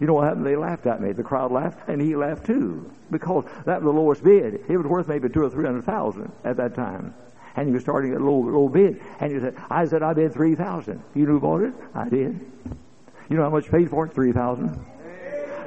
You 0.00 0.06
know 0.06 0.14
what 0.14 0.24
happened? 0.24 0.46
They 0.46 0.56
laughed 0.56 0.86
at 0.86 1.00
me. 1.00 1.12
The 1.12 1.22
crowd 1.22 1.50
laughed, 1.50 1.88
and 1.88 2.00
he 2.00 2.14
laughed 2.14 2.46
too, 2.46 2.90
because 3.10 3.44
that 3.64 3.82
was 3.82 3.92
the 3.92 4.00
lowest 4.00 4.22
bid. 4.22 4.64
It 4.68 4.76
was 4.76 4.86
worth 4.86 5.08
maybe 5.08 5.28
two 5.28 5.42
or 5.42 5.50
three 5.50 5.64
hundred 5.64 5.84
thousand 5.84 6.30
at 6.44 6.56
that 6.56 6.74
time. 6.74 7.14
And 7.56 7.66
he 7.66 7.74
was 7.74 7.82
starting 7.82 8.12
at 8.12 8.20
a 8.20 8.24
low, 8.24 8.38
low 8.38 8.68
bid. 8.68 9.00
And 9.18 9.32
he 9.32 9.40
said, 9.40 9.56
I 9.68 9.84
said, 9.86 10.02
I 10.02 10.12
bid 10.12 10.32
3000 10.32 11.02
You 11.14 11.26
knew 11.26 11.32
who 11.32 11.40
bought 11.40 11.62
it? 11.62 11.74
I 11.94 12.08
did. 12.08 12.38
You 13.28 13.36
know 13.36 13.42
how 13.42 13.50
much 13.50 13.68
paid 13.68 13.90
for 13.90 14.06
it? 14.06 14.12
3000 14.12 14.84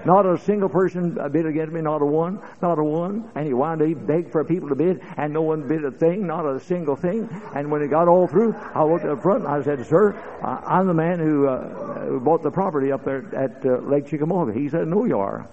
not 0.05 0.25
a 0.25 0.37
single 0.37 0.69
person 0.69 1.17
bid 1.31 1.45
against 1.45 1.73
me, 1.73 1.81
not 1.81 2.01
a 2.01 2.05
one, 2.05 2.39
not 2.61 2.79
a 2.79 2.83
one. 2.83 3.29
And 3.35 3.45
he 3.45 3.53
wanted 3.53 3.87
to 3.87 3.95
beg 3.95 4.31
for 4.31 4.43
people 4.43 4.69
to 4.69 4.75
bid, 4.75 5.01
and 5.17 5.33
no 5.33 5.41
one 5.41 5.67
bid 5.67 5.83
a 5.85 5.91
thing, 5.91 6.27
not 6.27 6.45
a 6.45 6.59
single 6.59 6.95
thing. 6.95 7.29
And 7.55 7.71
when 7.71 7.81
it 7.81 7.89
got 7.89 8.07
all 8.07 8.27
through, 8.27 8.53
I 8.53 8.83
looked 8.83 9.05
up 9.05 9.21
front 9.21 9.45
and 9.45 9.53
I 9.53 9.61
said, 9.63 9.85
Sir, 9.85 10.13
I'm 10.43 10.87
the 10.87 10.93
man 10.93 11.19
who, 11.19 11.47
uh, 11.47 12.05
who 12.05 12.19
bought 12.19 12.43
the 12.43 12.51
property 12.51 12.91
up 12.91 13.05
there 13.05 13.23
at 13.35 13.65
uh, 13.65 13.77
Lake 13.87 14.07
Chickamauga. 14.07 14.53
He 14.53 14.69
said, 14.69 14.87
No, 14.87 15.05
you 15.05 15.17
are. 15.17 15.47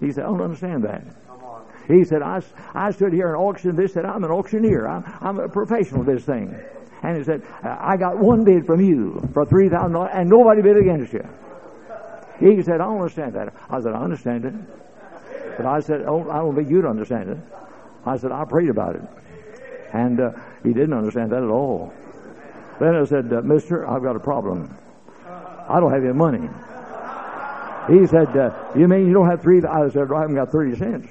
He 0.00 0.12
said, 0.12 0.24
I 0.24 0.26
don't 0.28 0.42
understand 0.42 0.84
that. 0.84 1.04
He 1.88 2.04
said, 2.04 2.22
I, 2.22 2.40
I 2.74 2.90
stood 2.92 3.12
here 3.12 3.28
and 3.28 3.36
auctioned 3.36 3.78
this, 3.78 3.92
said, 3.92 4.04
I'm 4.04 4.24
an 4.24 4.30
auctioneer. 4.30 4.86
I'm, 4.86 5.04
I'm 5.20 5.38
a 5.40 5.48
professional 5.48 6.02
of 6.02 6.06
this 6.06 6.24
thing. 6.24 6.54
And 7.02 7.16
he 7.16 7.24
said, 7.24 7.42
I 7.62 7.96
got 7.96 8.18
one 8.18 8.44
bid 8.44 8.64
from 8.66 8.80
you 8.80 9.20
for 9.34 9.44
$3,000 9.44 10.10
and 10.14 10.30
nobody 10.30 10.62
bid 10.62 10.76
against 10.76 11.12
you. 11.12 11.28
He 12.42 12.60
said, 12.62 12.80
I 12.80 12.84
don't 12.84 12.96
understand 12.98 13.34
that. 13.34 13.54
I 13.70 13.80
said, 13.80 13.92
I 13.92 14.02
understand 14.02 14.44
it. 14.44 14.54
But 15.56 15.64
I 15.64 15.78
said, 15.78 16.02
oh, 16.08 16.28
I 16.28 16.38
don't 16.38 16.56
think 16.56 16.68
you'd 16.68 16.84
understand 16.84 17.30
it. 17.30 17.38
I 18.04 18.16
said, 18.16 18.32
I 18.32 18.44
prayed 18.44 18.68
about 18.68 18.96
it. 18.96 19.02
And 19.92 20.18
uh, 20.18 20.32
he 20.64 20.72
didn't 20.72 20.92
understand 20.92 21.30
that 21.30 21.42
at 21.42 21.48
all. 21.48 21.92
Then 22.80 22.96
I 22.96 23.04
said, 23.04 23.32
uh, 23.32 23.42
Mister, 23.42 23.88
I've 23.88 24.02
got 24.02 24.16
a 24.16 24.20
problem. 24.20 24.76
I 25.68 25.78
don't 25.78 25.92
have 25.92 26.02
any 26.02 26.12
money. 26.12 26.48
He 27.88 28.06
said, 28.08 28.36
uh, 28.36 28.50
You 28.74 28.88
mean 28.88 29.06
you 29.06 29.12
don't 29.12 29.28
have 29.28 29.40
three? 29.40 29.62
I 29.62 29.88
said, 29.90 30.10
I 30.10 30.20
haven't 30.20 30.34
got 30.34 30.50
30 30.50 30.76
cents. 30.76 31.08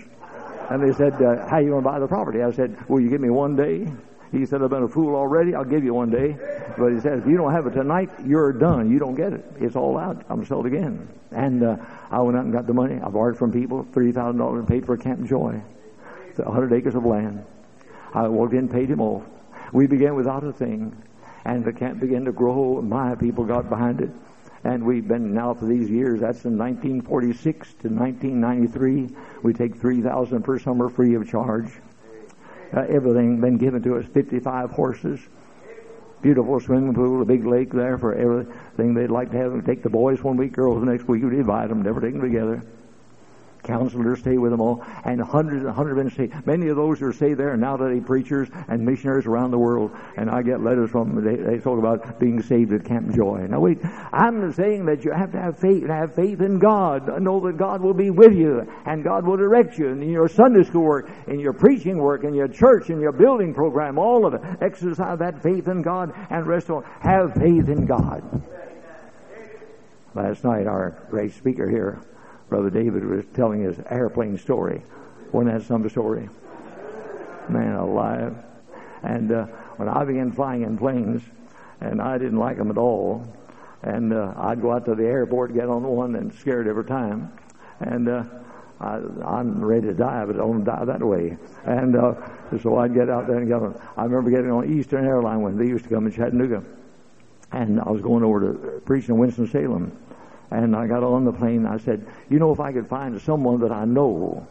And 0.70 0.84
they 0.84 0.92
said, 0.94 1.14
uh, 1.22 1.48
How 1.48 1.60
you 1.60 1.70
going 1.70 1.84
to 1.84 1.90
buy 1.90 2.00
the 2.00 2.08
property? 2.08 2.44
I 2.44 2.52
said, 2.52 2.90
Will 2.90 3.00
you 3.00 3.10
give 3.10 3.22
me 3.22 3.30
one 3.30 3.56
day? 3.56 3.88
He 4.32 4.46
said, 4.46 4.62
I've 4.62 4.70
been 4.70 4.84
a 4.84 4.88
fool 4.88 5.16
already. 5.16 5.56
I'll 5.56 5.66
give 5.66 5.84
you 5.84 5.94
one 5.94 6.10
day. 6.10 6.38
But 6.78 6.94
he 6.94 7.00
said, 7.02 7.20
if 7.20 7.28
you 7.28 7.36
don't 7.36 7.52
have 7.52 7.68
it 7.68 7.72
tonight, 7.72 8.10
you're 8.26 8.54
done. 8.54 8.90
You 8.90 8.98
don't 8.98 9.16
get 9.16 9.34
it. 9.34 9.46
It's 9.60 9.76
all 9.76 9.98
out. 9.98 10.24
I'm 10.30 10.46
sold 10.46 10.66
again. 10.66 11.08
And 11.32 11.64
uh, 11.64 11.78
I 12.10 12.22
went 12.22 12.38
out 12.38 12.46
and 12.46 12.54
got 12.54 12.66
the 12.66 12.74
money. 12.74 13.00
I 13.02 13.10
borrowed 13.10 13.38
from 13.38 13.52
people 13.52 13.86
$3,000 13.92 14.60
and 14.60 14.68
paid 14.68 14.86
for 14.86 14.96
Camp 14.96 15.28
Joy, 15.28 15.62
100 16.36 16.74
acres 16.74 16.96
of 16.96 17.06
land. 17.06 17.46
I 18.14 18.28
walked 18.28 18.54
in, 18.54 18.70
paid 18.70 18.90
him 18.90 19.02
off. 19.02 19.24
We 19.74 19.88
began 19.88 20.16
without 20.16 20.44
a 20.44 20.54
thing. 20.54 20.96
And 21.44 21.66
the 21.66 21.74
camp 21.74 22.00
began 22.00 22.26
to 22.26 22.32
grow. 22.32 22.82
My 22.82 23.16
people 23.16 23.44
got 23.46 23.70
behind 23.70 24.00
it. 24.00 24.12
And 24.64 24.86
we've 24.86 25.08
been 25.08 25.34
now 25.34 25.56
for 25.56 25.66
these 25.66 25.90
years, 25.90 26.22
that's 26.22 26.46
in 26.46 26.56
1946 26.58 27.68
to 27.82 27.90
1993. 27.90 29.10
We 29.42 29.54
take 29.54 29.76
3000 29.76 30.44
per 30.44 30.60
summer 30.60 30.88
free 30.88 31.16
of 31.16 31.28
charge. 31.28 31.72
Uh, 32.74 32.82
everything 32.90 33.42
been 33.42 33.58
given 33.58 33.82
to 33.84 33.98
us, 33.98 34.06
55 34.14 34.72
horses. 34.72 35.20
Beautiful 36.22 36.60
swimming 36.60 36.94
pool, 36.94 37.22
a 37.22 37.26
big 37.26 37.46
lake 37.46 37.72
there 37.72 37.98
for 37.98 38.14
everything 38.14 38.94
they'd 38.94 39.10
like 39.10 39.32
to 39.32 39.38
have. 39.38 39.66
Take 39.66 39.84
the 39.84 39.90
boys 39.90 40.24
one 40.24 40.38
week, 40.38 40.54
girls 40.54 40.80
the 40.80 40.86
next 40.86 41.08
week. 41.08 41.24
We 41.24 41.30
divide 41.32 41.70
them, 41.70 41.82
never 41.82 42.00
take 42.00 42.14
them 42.14 42.22
together 42.22 42.64
counselors 43.64 44.20
stay 44.20 44.38
with 44.38 44.52
them 44.52 44.62
all, 44.62 44.84
and 45.06 45.22
hundreds 45.22 45.66
and 45.66 45.74
hundreds 45.74 45.98
of 45.98 46.04
them 46.04 46.10
stay. 46.10 46.42
Many 46.46 46.68
of 46.68 46.76
those 46.76 47.00
who 47.00 47.12
stay 47.12 47.34
there 47.34 47.54
are 47.54 47.58
now 47.58 47.78
today 47.78 48.00
preachers 48.00 48.50
and 48.68 48.84
missionaries 48.86 49.26
around 49.26 49.52
the 49.52 49.60
world, 49.60 49.92
and 50.18 50.30
I 50.30 50.42
get 50.42 50.62
letters 50.62 50.92
from 50.92 51.16
them. 51.16 51.24
They, 51.24 51.36
they 51.36 51.60
talk 51.60 51.80
about 51.80 52.20
being 52.20 52.42
saved 52.42 52.74
at 52.74 52.86
Camp 52.86 53.14
Joy. 53.16 53.46
Now 53.50 53.60
wait, 53.60 53.80
I'm 54.14 54.52
saying 54.54 54.86
that 54.86 55.06
you 55.06 55.12
have 55.12 55.32
to 55.32 55.40
have 55.40 55.58
faith 55.60 55.84
and 55.84 55.92
have 55.92 56.16
faith 56.16 56.42
in 56.42 56.60
God. 56.60 57.22
Know 57.22 57.40
that 57.42 57.58
God 57.58 57.82
will 57.82 57.94
be 57.94 58.10
with 58.10 58.34
you, 58.34 58.62
and 58.86 59.04
God 59.04 59.26
will 59.26 59.38
direct 59.38 59.78
you 59.78 59.90
in 59.90 60.02
your 60.10 60.28
Sunday 60.28 60.64
school 60.64 60.84
work, 60.84 61.10
in 61.28 61.40
your 61.40 61.54
preaching 61.54 61.98
work, 61.98 62.24
in 62.24 62.34
your 62.34 62.48
church, 62.48 62.90
in 62.90 63.00
your 63.00 63.12
building 63.12 63.54
program, 63.54 63.98
all 63.98 64.26
of 64.26 64.34
it. 64.34 64.42
Exercise 64.62 65.20
that 65.20 65.42
faith 65.42 65.68
in 65.68 65.82
God 65.82 66.14
and 66.30 66.48
rest 66.48 66.70
on. 66.70 66.84
Have 67.02 67.34
faith 67.34 67.68
in 67.70 67.86
God. 67.86 68.22
Last 70.14 70.44
night, 70.44 70.68
our 70.68 71.08
great 71.10 71.34
speaker 71.34 71.70
here 71.70 72.02
Brother 72.52 72.70
David 72.70 73.06
was 73.06 73.24
telling 73.34 73.62
his 73.62 73.80
airplane 73.90 74.38
story. 74.38 74.82
Wasn't 75.32 75.58
that 75.58 75.66
some 75.66 75.90
story? 75.90 76.28
Man 77.48 77.76
alive. 77.76 78.36
And 79.04 79.32
uh, 79.32 79.46
when 79.78 79.88
I 79.88 80.04
began 80.04 80.34
flying 80.34 80.64
in 80.64 80.78
planes, 80.78 81.24
and 81.80 82.02
I 82.02 82.18
didn't 82.18 82.40
like 82.40 82.58
them 82.58 82.70
at 82.70 82.78
all, 82.78 83.26
and 83.84 84.12
uh, 84.12 84.34
I'd 84.36 84.62
go 84.62 84.74
out 84.74 84.84
to 84.86 84.96
the 84.96 85.06
airport, 85.06 85.54
get 85.54 85.70
on 85.70 85.84
one, 85.84 86.16
and 86.16 86.34
scared 86.34 86.68
every 86.68 86.84
time. 86.84 87.32
And 87.80 88.10
uh, 88.10 88.26
I, 88.82 89.00
I'm 89.26 89.64
ready 89.64 89.88
to 89.88 89.94
die, 89.94 90.26
but 90.26 90.36
I 90.36 90.40
don't 90.40 90.66
die 90.66 90.84
that 90.84 91.02
way. 91.02 91.38
And 91.64 91.96
uh, 91.96 92.16
so 92.62 92.80
I'd 92.80 92.94
get 92.94 93.10
out 93.10 93.28
there 93.28 93.38
and 93.38 93.48
get 93.48 93.62
on. 93.62 93.82
I 93.96 94.04
remember 94.04 94.30
getting 94.30 94.52
on 94.52 94.78
Eastern 94.78 95.06
Airline 95.06 95.42
when 95.42 95.58
they 95.58 95.68
used 95.68 95.86
to 95.86 95.90
come 95.90 96.06
in 96.06 96.12
Chattanooga, 96.12 96.62
and 97.54 97.80
I 97.80 97.90
was 97.90 98.02
going 98.02 98.26
over 98.26 98.42
to 98.42 98.82
preach 98.82 99.08
in 99.08 99.18
Winston 99.18 99.48
Salem. 99.48 99.98
And 100.52 100.76
I 100.76 100.86
got 100.86 101.02
on 101.02 101.24
the 101.24 101.32
plane. 101.32 101.66
I 101.66 101.78
said, 101.78 102.06
you 102.30 102.38
know, 102.38 102.52
if 102.52 102.60
I 102.60 102.74
could 102.74 102.88
find 102.88 103.20
someone 103.22 103.62
that 103.62 103.72
I 103.72 103.86
know 103.86 104.46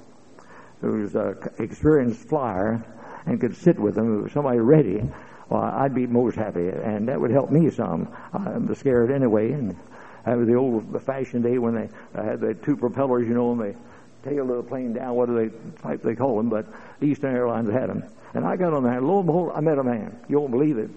who's 0.80 1.14
an 1.14 1.36
experienced 1.58 2.26
flyer 2.26 2.82
and 3.26 3.38
could 3.38 3.54
sit 3.54 3.78
with 3.78 3.96
them, 3.96 4.28
somebody 4.30 4.58
ready, 4.60 5.02
well, 5.50 5.62
I'd 5.62 5.94
be 5.94 6.06
most 6.06 6.36
happy, 6.36 6.68
and 6.68 7.08
that 7.08 7.20
would 7.20 7.30
help 7.30 7.50
me 7.50 7.70
some. 7.70 8.08
I'm 8.32 8.74
scared 8.76 9.10
anyway, 9.10 9.52
and 9.52 9.76
that 10.24 10.38
was 10.38 10.46
the 10.46 10.54
old-fashioned 10.54 11.42
day 11.42 11.58
when 11.58 11.74
they 11.74 11.88
had 12.14 12.40
the 12.40 12.54
two 12.54 12.76
propellers, 12.76 13.28
you 13.28 13.34
know, 13.34 13.52
and 13.52 13.60
they 13.60 13.76
tail 14.22 14.50
of 14.50 14.56
the 14.56 14.62
plane 14.62 14.94
down. 14.94 15.14
What 15.14 15.26
do 15.26 15.34
they 15.34 15.82
type 15.82 16.02
they 16.02 16.14
call 16.14 16.38
them? 16.38 16.48
But 16.48 16.66
Eastern 17.02 17.34
Airlines 17.34 17.68
had 17.70 17.90
them, 17.90 18.04
and 18.32 18.46
I 18.46 18.56
got 18.56 18.72
on 18.72 18.84
there. 18.84 18.96
And 18.96 19.06
lo 19.06 19.18
and 19.18 19.26
behold, 19.26 19.52
I 19.54 19.60
met 19.60 19.78
a 19.78 19.84
man. 19.84 20.18
You 20.28 20.40
won't 20.40 20.52
believe 20.52 20.78
it. 20.78 20.90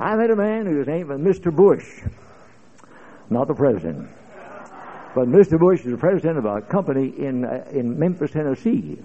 I 0.00 0.16
met 0.16 0.30
a 0.30 0.36
man 0.36 0.66
whose 0.66 0.86
name 0.86 1.08
was 1.08 1.20
Mr. 1.20 1.54
Bush, 1.54 2.02
not 3.30 3.46
the 3.46 3.54
president. 3.54 4.08
But 5.18 5.26
Mr. 5.26 5.58
Bush 5.58 5.80
is 5.84 5.90
the 5.90 5.98
president 5.98 6.38
of 6.38 6.44
a 6.44 6.60
company 6.62 7.08
in, 7.08 7.44
uh, 7.44 7.66
in 7.72 7.98
Memphis, 7.98 8.30
Tennessee. 8.30 8.98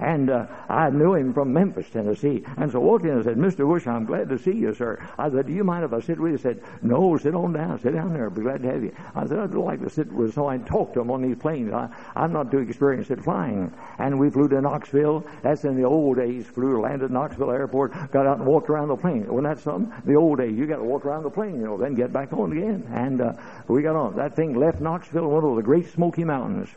And 0.00 0.30
uh, 0.30 0.46
I 0.68 0.90
knew 0.90 1.14
him 1.14 1.32
from 1.32 1.52
Memphis, 1.52 1.88
Tennessee. 1.90 2.44
And 2.56 2.70
so 2.70 2.80
walked 2.80 3.04
in 3.04 3.10
and 3.10 3.24
said, 3.24 3.36
Mr. 3.36 3.66
Bush, 3.66 3.86
I'm 3.86 4.04
glad 4.04 4.28
to 4.30 4.38
see 4.38 4.52
you, 4.52 4.74
sir. 4.74 5.04
I 5.18 5.30
said, 5.30 5.46
do 5.46 5.52
you 5.52 5.64
mind 5.64 5.84
if 5.84 5.92
I 5.92 6.00
sit 6.00 6.18
with 6.18 6.32
you? 6.32 6.36
He 6.36 6.42
said, 6.42 6.62
no, 6.82 7.16
sit 7.16 7.34
on 7.34 7.52
down. 7.52 7.80
Sit 7.80 7.94
down 7.94 8.12
there. 8.12 8.26
I'd 8.26 8.34
be 8.34 8.42
glad 8.42 8.62
to 8.62 8.72
have 8.72 8.82
you. 8.82 8.94
I 9.14 9.26
said, 9.26 9.38
I'd 9.38 9.54
like 9.54 9.80
to 9.82 9.90
sit 9.90 10.10
with 10.12 10.34
so 10.34 10.48
I 10.48 10.56
can 10.56 10.66
talk 10.66 10.94
to 10.94 11.00
him 11.00 11.10
on 11.10 11.22
these 11.22 11.36
planes. 11.36 11.72
I, 11.72 11.88
I'm 12.16 12.32
not 12.32 12.50
too 12.50 12.58
experienced 12.58 13.10
at 13.10 13.22
flying. 13.22 13.72
And 13.98 14.18
we 14.18 14.30
flew 14.30 14.48
to 14.48 14.60
Knoxville. 14.60 15.24
That's 15.42 15.64
in 15.64 15.76
the 15.76 15.84
old 15.84 16.16
days. 16.16 16.46
Flew, 16.46 16.80
landed 16.80 17.10
Knoxville 17.10 17.50
Airport, 17.50 17.92
got 18.10 18.26
out 18.26 18.38
and 18.38 18.46
walked 18.46 18.70
around 18.70 18.88
the 18.88 18.96
plane. 18.96 19.26
Wasn't 19.26 19.44
that 19.44 19.62
something? 19.62 19.92
The 20.04 20.16
old 20.16 20.38
days, 20.38 20.56
you 20.56 20.66
got 20.66 20.76
to 20.76 20.84
walk 20.84 21.04
around 21.04 21.22
the 21.22 21.30
plane, 21.30 21.56
you 21.56 21.66
know, 21.66 21.76
then 21.76 21.94
get 21.94 22.12
back 22.12 22.32
on 22.32 22.52
again. 22.52 22.86
And 22.92 23.20
uh, 23.20 23.32
we 23.68 23.82
got 23.82 23.96
on. 23.96 24.16
That 24.16 24.34
thing 24.34 24.54
left 24.54 24.80
Knoxville 24.80 25.28
went 25.28 25.44
over 25.44 25.56
the 25.56 25.62
Great 25.62 25.90
Smoky 25.92 26.24
Mountains. 26.24 26.68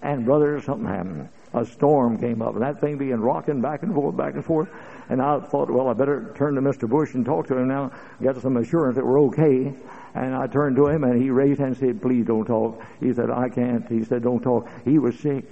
And 0.00 0.24
brother, 0.24 0.60
something 0.60 0.86
happened 0.86 1.28
a 1.54 1.64
storm 1.64 2.18
came 2.18 2.40
up, 2.40 2.54
and 2.54 2.62
that 2.62 2.80
thing 2.80 2.98
began 2.98 3.20
rocking 3.20 3.60
back 3.60 3.82
and 3.82 3.94
forth, 3.94 4.16
back 4.16 4.34
and 4.34 4.44
forth. 4.44 4.68
And 5.08 5.20
I 5.20 5.40
thought, 5.40 5.70
well, 5.70 5.88
I 5.88 5.92
better 5.92 6.32
turn 6.36 6.54
to 6.54 6.62
Mr. 6.62 6.88
Bush 6.88 7.14
and 7.14 7.24
talk 7.24 7.46
to 7.48 7.56
him 7.56 7.68
now, 7.68 7.92
get 8.22 8.36
some 8.38 8.56
assurance 8.56 8.96
that 8.96 9.04
we're 9.06 9.20
okay. 9.24 9.74
And 10.14 10.34
I 10.34 10.46
turned 10.46 10.76
to 10.76 10.88
him, 10.88 11.04
and 11.04 11.20
he 11.20 11.30
raised 11.30 11.50
his 11.50 11.58
hand 11.58 11.76
and 11.76 11.78
said, 11.78 12.02
please 12.02 12.26
don't 12.26 12.46
talk. 12.46 12.82
He 13.00 13.12
said, 13.12 13.30
I 13.30 13.48
can't. 13.48 13.86
He 13.88 14.04
said, 14.04 14.22
don't 14.22 14.42
talk. 14.42 14.68
He 14.84 14.98
was 14.98 15.18
sick. 15.18 15.44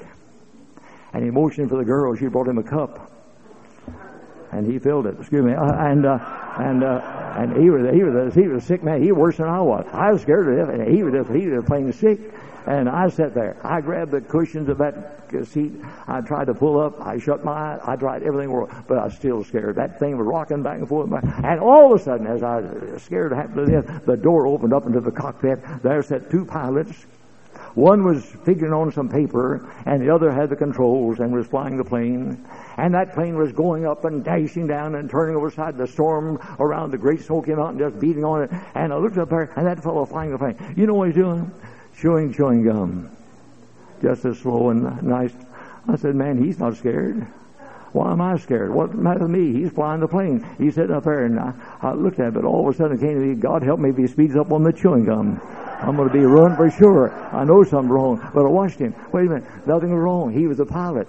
And 1.12 1.24
he 1.24 1.30
motioned 1.30 1.68
for 1.68 1.76
the 1.76 1.84
girl. 1.84 2.14
She 2.14 2.26
brought 2.28 2.48
him 2.48 2.58
a 2.58 2.62
cup. 2.62 3.10
And 4.52 4.70
he 4.70 4.78
filled 4.78 5.06
it. 5.06 5.16
Excuse 5.18 5.44
me. 5.44 5.54
Uh, 5.54 5.72
and, 5.72 6.04
uh, 6.04 6.18
and, 6.58 6.82
uh, 6.82 7.34
and 7.36 7.56
he 7.56 7.70
was, 7.70 7.94
he 7.94 8.02
was, 8.02 8.34
he 8.34 8.48
was 8.48 8.64
a 8.64 8.66
sick 8.66 8.82
man. 8.82 9.02
He 9.02 9.12
was 9.12 9.18
worse 9.20 9.36
than 9.36 9.48
I 9.48 9.60
was. 9.60 9.86
I 9.92 10.12
was 10.12 10.22
scared 10.22 10.48
of 10.58 10.68
him. 10.68 10.92
He 10.92 11.02
was 11.02 11.14
just, 11.14 11.30
he 11.30 11.46
was 11.46 11.64
plain 11.64 11.92
sick. 11.92 12.18
And 12.66 12.88
I 12.88 13.08
sat 13.08 13.34
there. 13.34 13.56
I 13.64 13.80
grabbed 13.80 14.10
the 14.10 14.20
cushions 14.20 14.68
of 14.68 14.78
that 14.78 15.30
seat. 15.44 15.72
I 16.06 16.20
tried 16.20 16.46
to 16.46 16.54
pull 16.54 16.78
up. 16.78 17.00
I 17.00 17.18
shut 17.18 17.44
my 17.44 17.52
eyes. 17.52 17.80
I 17.84 17.96
tried 17.96 18.22
everything, 18.22 18.50
but 18.86 18.98
I 18.98 19.04
was 19.04 19.14
still 19.14 19.44
scared. 19.44 19.76
That 19.76 19.98
thing 19.98 20.18
was 20.18 20.26
rocking 20.26 20.62
back 20.62 20.78
and 20.78 20.88
forth. 20.88 21.10
And 21.12 21.60
all 21.60 21.92
of 21.92 22.00
a 22.00 22.04
sudden, 22.04 22.26
as 22.26 22.42
I 22.42 22.60
was 22.60 23.02
scared 23.02 23.30
to 23.30 23.66
death, 23.66 24.04
the 24.04 24.16
door 24.16 24.46
opened 24.46 24.74
up 24.74 24.86
into 24.86 25.00
the 25.00 25.10
cockpit. 25.10 25.60
There 25.82 26.02
sat 26.02 26.30
two 26.30 26.44
pilots. 26.44 27.06
One 27.74 28.04
was 28.04 28.24
figuring 28.44 28.72
on 28.72 28.92
some 28.92 29.08
paper, 29.08 29.72
and 29.86 30.02
the 30.02 30.14
other 30.14 30.32
had 30.32 30.50
the 30.50 30.56
controls 30.56 31.20
and 31.20 31.32
was 31.32 31.46
flying 31.46 31.76
the 31.76 31.84
plane. 31.84 32.46
And 32.76 32.94
that 32.94 33.14
plane 33.14 33.36
was 33.36 33.52
going 33.52 33.86
up 33.86 34.04
and 34.04 34.24
dashing 34.24 34.66
down 34.66 34.94
and 34.96 35.08
turning 35.08 35.36
over 35.36 35.50
side 35.50 35.76
the 35.76 35.86
storm 35.86 36.38
around 36.58 36.90
the 36.90 36.98
Great 36.98 37.20
Smoky 37.20 37.54
Mountain, 37.54 37.78
just 37.78 38.00
beating 38.00 38.24
on 38.24 38.42
it. 38.42 38.50
And 38.74 38.92
I 38.92 38.96
looked 38.96 39.18
up 39.18 39.30
there, 39.30 39.52
and 39.56 39.66
that 39.66 39.82
fellow 39.82 40.04
flying 40.04 40.32
the 40.32 40.38
plane. 40.38 40.74
You 40.76 40.86
know 40.86 40.94
what 40.94 41.08
he's 41.08 41.16
doing? 41.16 41.50
chewing 42.00 42.32
chewing 42.32 42.64
gum, 42.64 43.10
just 44.00 44.24
as 44.24 44.38
slow 44.38 44.70
and 44.70 45.02
nice. 45.02 45.32
I 45.86 45.96
said, 45.96 46.14
man, 46.14 46.42
he's 46.42 46.58
not 46.58 46.76
scared. 46.76 47.26
Why 47.92 48.12
am 48.12 48.20
I 48.20 48.36
scared? 48.38 48.72
What 48.72 48.94
matter 48.94 49.20
with 49.20 49.30
me? 49.30 49.52
He's 49.52 49.72
flying 49.72 50.00
the 50.00 50.08
plane. 50.08 50.46
He's 50.58 50.76
sitting 50.76 50.94
up 50.94 51.04
there, 51.04 51.24
and 51.24 51.38
I, 51.40 51.52
I 51.82 51.92
looked 51.92 52.20
at 52.20 52.28
it, 52.28 52.34
but 52.34 52.44
all 52.44 52.68
of 52.68 52.74
a 52.74 52.76
sudden 52.76 52.96
it 52.96 53.00
came 53.00 53.14
to 53.14 53.26
me, 53.26 53.34
God 53.34 53.62
help 53.62 53.80
me 53.80 53.90
if 53.90 53.96
he 53.96 54.06
speeds 54.06 54.36
up 54.36 54.52
on 54.52 54.62
the 54.62 54.72
chewing 54.72 55.04
gum. 55.04 55.40
I'm 55.82 55.96
going 55.96 56.08
to 56.08 56.14
be 56.14 56.24
ruined 56.24 56.56
for 56.56 56.70
sure. 56.70 57.12
I 57.34 57.44
know 57.44 57.64
something's 57.64 57.90
wrong, 57.90 58.30
but 58.34 58.44
I 58.44 58.48
watched 58.48 58.78
him. 58.78 58.94
Wait 59.12 59.26
a 59.26 59.30
minute, 59.30 59.66
nothing 59.66 59.90
was 59.90 60.00
wrong. 60.00 60.32
He 60.32 60.46
was 60.46 60.60
a 60.60 60.66
pilot. 60.66 61.08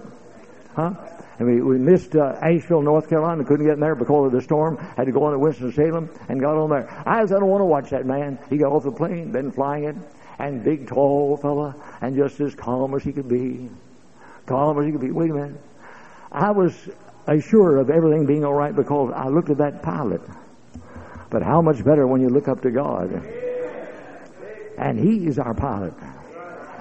Huh? 0.75 0.93
And 1.37 1.47
we, 1.47 1.61
we 1.61 1.77
missed 1.77 2.15
uh, 2.15 2.37
Asheville, 2.41 2.81
North 2.81 3.09
Carolina. 3.09 3.43
Couldn't 3.43 3.65
get 3.65 3.73
in 3.73 3.79
there 3.79 3.95
because 3.95 4.27
of 4.27 4.31
the 4.31 4.41
storm. 4.41 4.77
Had 4.77 5.05
to 5.05 5.11
go 5.11 5.23
on 5.23 5.33
to 5.33 5.39
Winston-Salem 5.39 6.09
and 6.29 6.39
got 6.39 6.55
on 6.55 6.69
there. 6.69 6.89
I 7.05 7.25
said, 7.25 7.37
I 7.37 7.39
don't 7.39 7.49
want 7.49 7.61
to 7.61 7.65
watch 7.65 7.89
that 7.89 8.05
man. 8.05 8.39
He 8.49 8.57
got 8.57 8.71
off 8.71 8.83
the 8.83 8.91
plane, 8.91 9.31
been 9.31 9.51
flying 9.51 9.83
it 9.83 9.95
and 10.39 10.63
big, 10.63 10.87
tall 10.87 11.37
fella, 11.37 11.75
and 12.01 12.15
just 12.15 12.39
as 12.39 12.55
calm 12.55 12.95
as 12.95 13.03
he 13.03 13.11
could 13.11 13.29
be. 13.29 13.69
Calm 14.47 14.79
as 14.79 14.85
he 14.85 14.91
could 14.91 15.01
be. 15.01 15.11
Wait 15.11 15.29
a 15.29 15.33
minute. 15.33 15.61
I 16.31 16.51
was 16.51 16.73
assured 17.27 17.79
of 17.79 17.89
everything 17.89 18.25
being 18.25 18.45
all 18.45 18.53
right 18.53 18.75
because 18.75 19.11
I 19.15 19.27
looked 19.27 19.49
at 19.49 19.57
that 19.57 19.81
pilot. 19.81 20.21
But 21.29 21.43
how 21.43 21.61
much 21.61 21.83
better 21.83 22.07
when 22.07 22.21
you 22.21 22.29
look 22.29 22.47
up 22.47 22.61
to 22.61 22.71
God? 22.71 23.11
And 24.77 24.99
He 24.99 25.27
is 25.27 25.39
our 25.39 25.53
pilot 25.53 25.93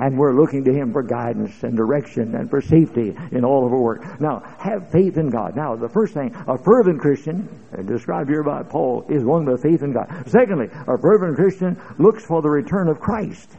and 0.00 0.16
we're 0.16 0.32
looking 0.32 0.64
to 0.64 0.72
Him 0.72 0.92
for 0.92 1.02
guidance 1.02 1.62
and 1.62 1.76
direction 1.76 2.34
and 2.34 2.48
for 2.48 2.62
safety 2.62 3.14
in 3.32 3.44
all 3.44 3.66
of 3.66 3.72
our 3.72 3.78
work. 3.78 4.20
Now, 4.20 4.40
have 4.58 4.90
faith 4.90 5.18
in 5.18 5.28
God. 5.28 5.54
Now, 5.54 5.76
the 5.76 5.90
first 5.90 6.14
thing, 6.14 6.34
a 6.48 6.56
fervent 6.56 7.00
Christian, 7.00 7.48
described 7.84 8.30
here 8.30 8.42
by 8.42 8.62
Paul, 8.62 9.04
is 9.10 9.22
one 9.24 9.44
with 9.44 9.62
faith 9.62 9.82
in 9.82 9.92
God. 9.92 10.08
Secondly, 10.26 10.68
a 10.88 10.96
fervent 10.96 11.36
Christian 11.36 11.80
looks 11.98 12.24
for 12.24 12.40
the 12.40 12.48
return 12.48 12.88
of 12.88 12.98
Christ. 12.98 13.50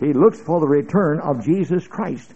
He 0.00 0.12
looks 0.12 0.40
for 0.40 0.58
the 0.58 0.66
return 0.66 1.20
of 1.20 1.44
Jesus 1.44 1.86
Christ. 1.86 2.34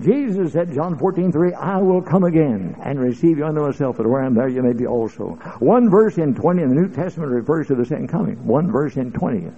Jesus 0.00 0.52
said, 0.52 0.72
John 0.72 0.96
14, 0.96 1.32
3, 1.32 1.54
I 1.54 1.78
will 1.78 2.00
come 2.00 2.24
again 2.24 2.76
and 2.82 3.00
receive 3.00 3.38
you 3.38 3.46
unto 3.46 3.60
myself, 3.60 3.96
but 3.96 4.06
where 4.06 4.22
I 4.22 4.26
am 4.26 4.34
there 4.34 4.48
you 4.48 4.62
may 4.62 4.72
be 4.72 4.86
also. 4.86 5.30
One 5.58 5.90
verse 5.90 6.18
in 6.18 6.34
20 6.34 6.62
in 6.62 6.68
the 6.68 6.74
New 6.74 6.88
Testament 6.88 7.32
refers 7.32 7.66
to 7.66 7.74
the 7.74 7.84
second 7.84 8.08
coming. 8.08 8.46
One 8.46 8.70
verse 8.70 8.96
in 8.96 9.12
20 9.12 9.50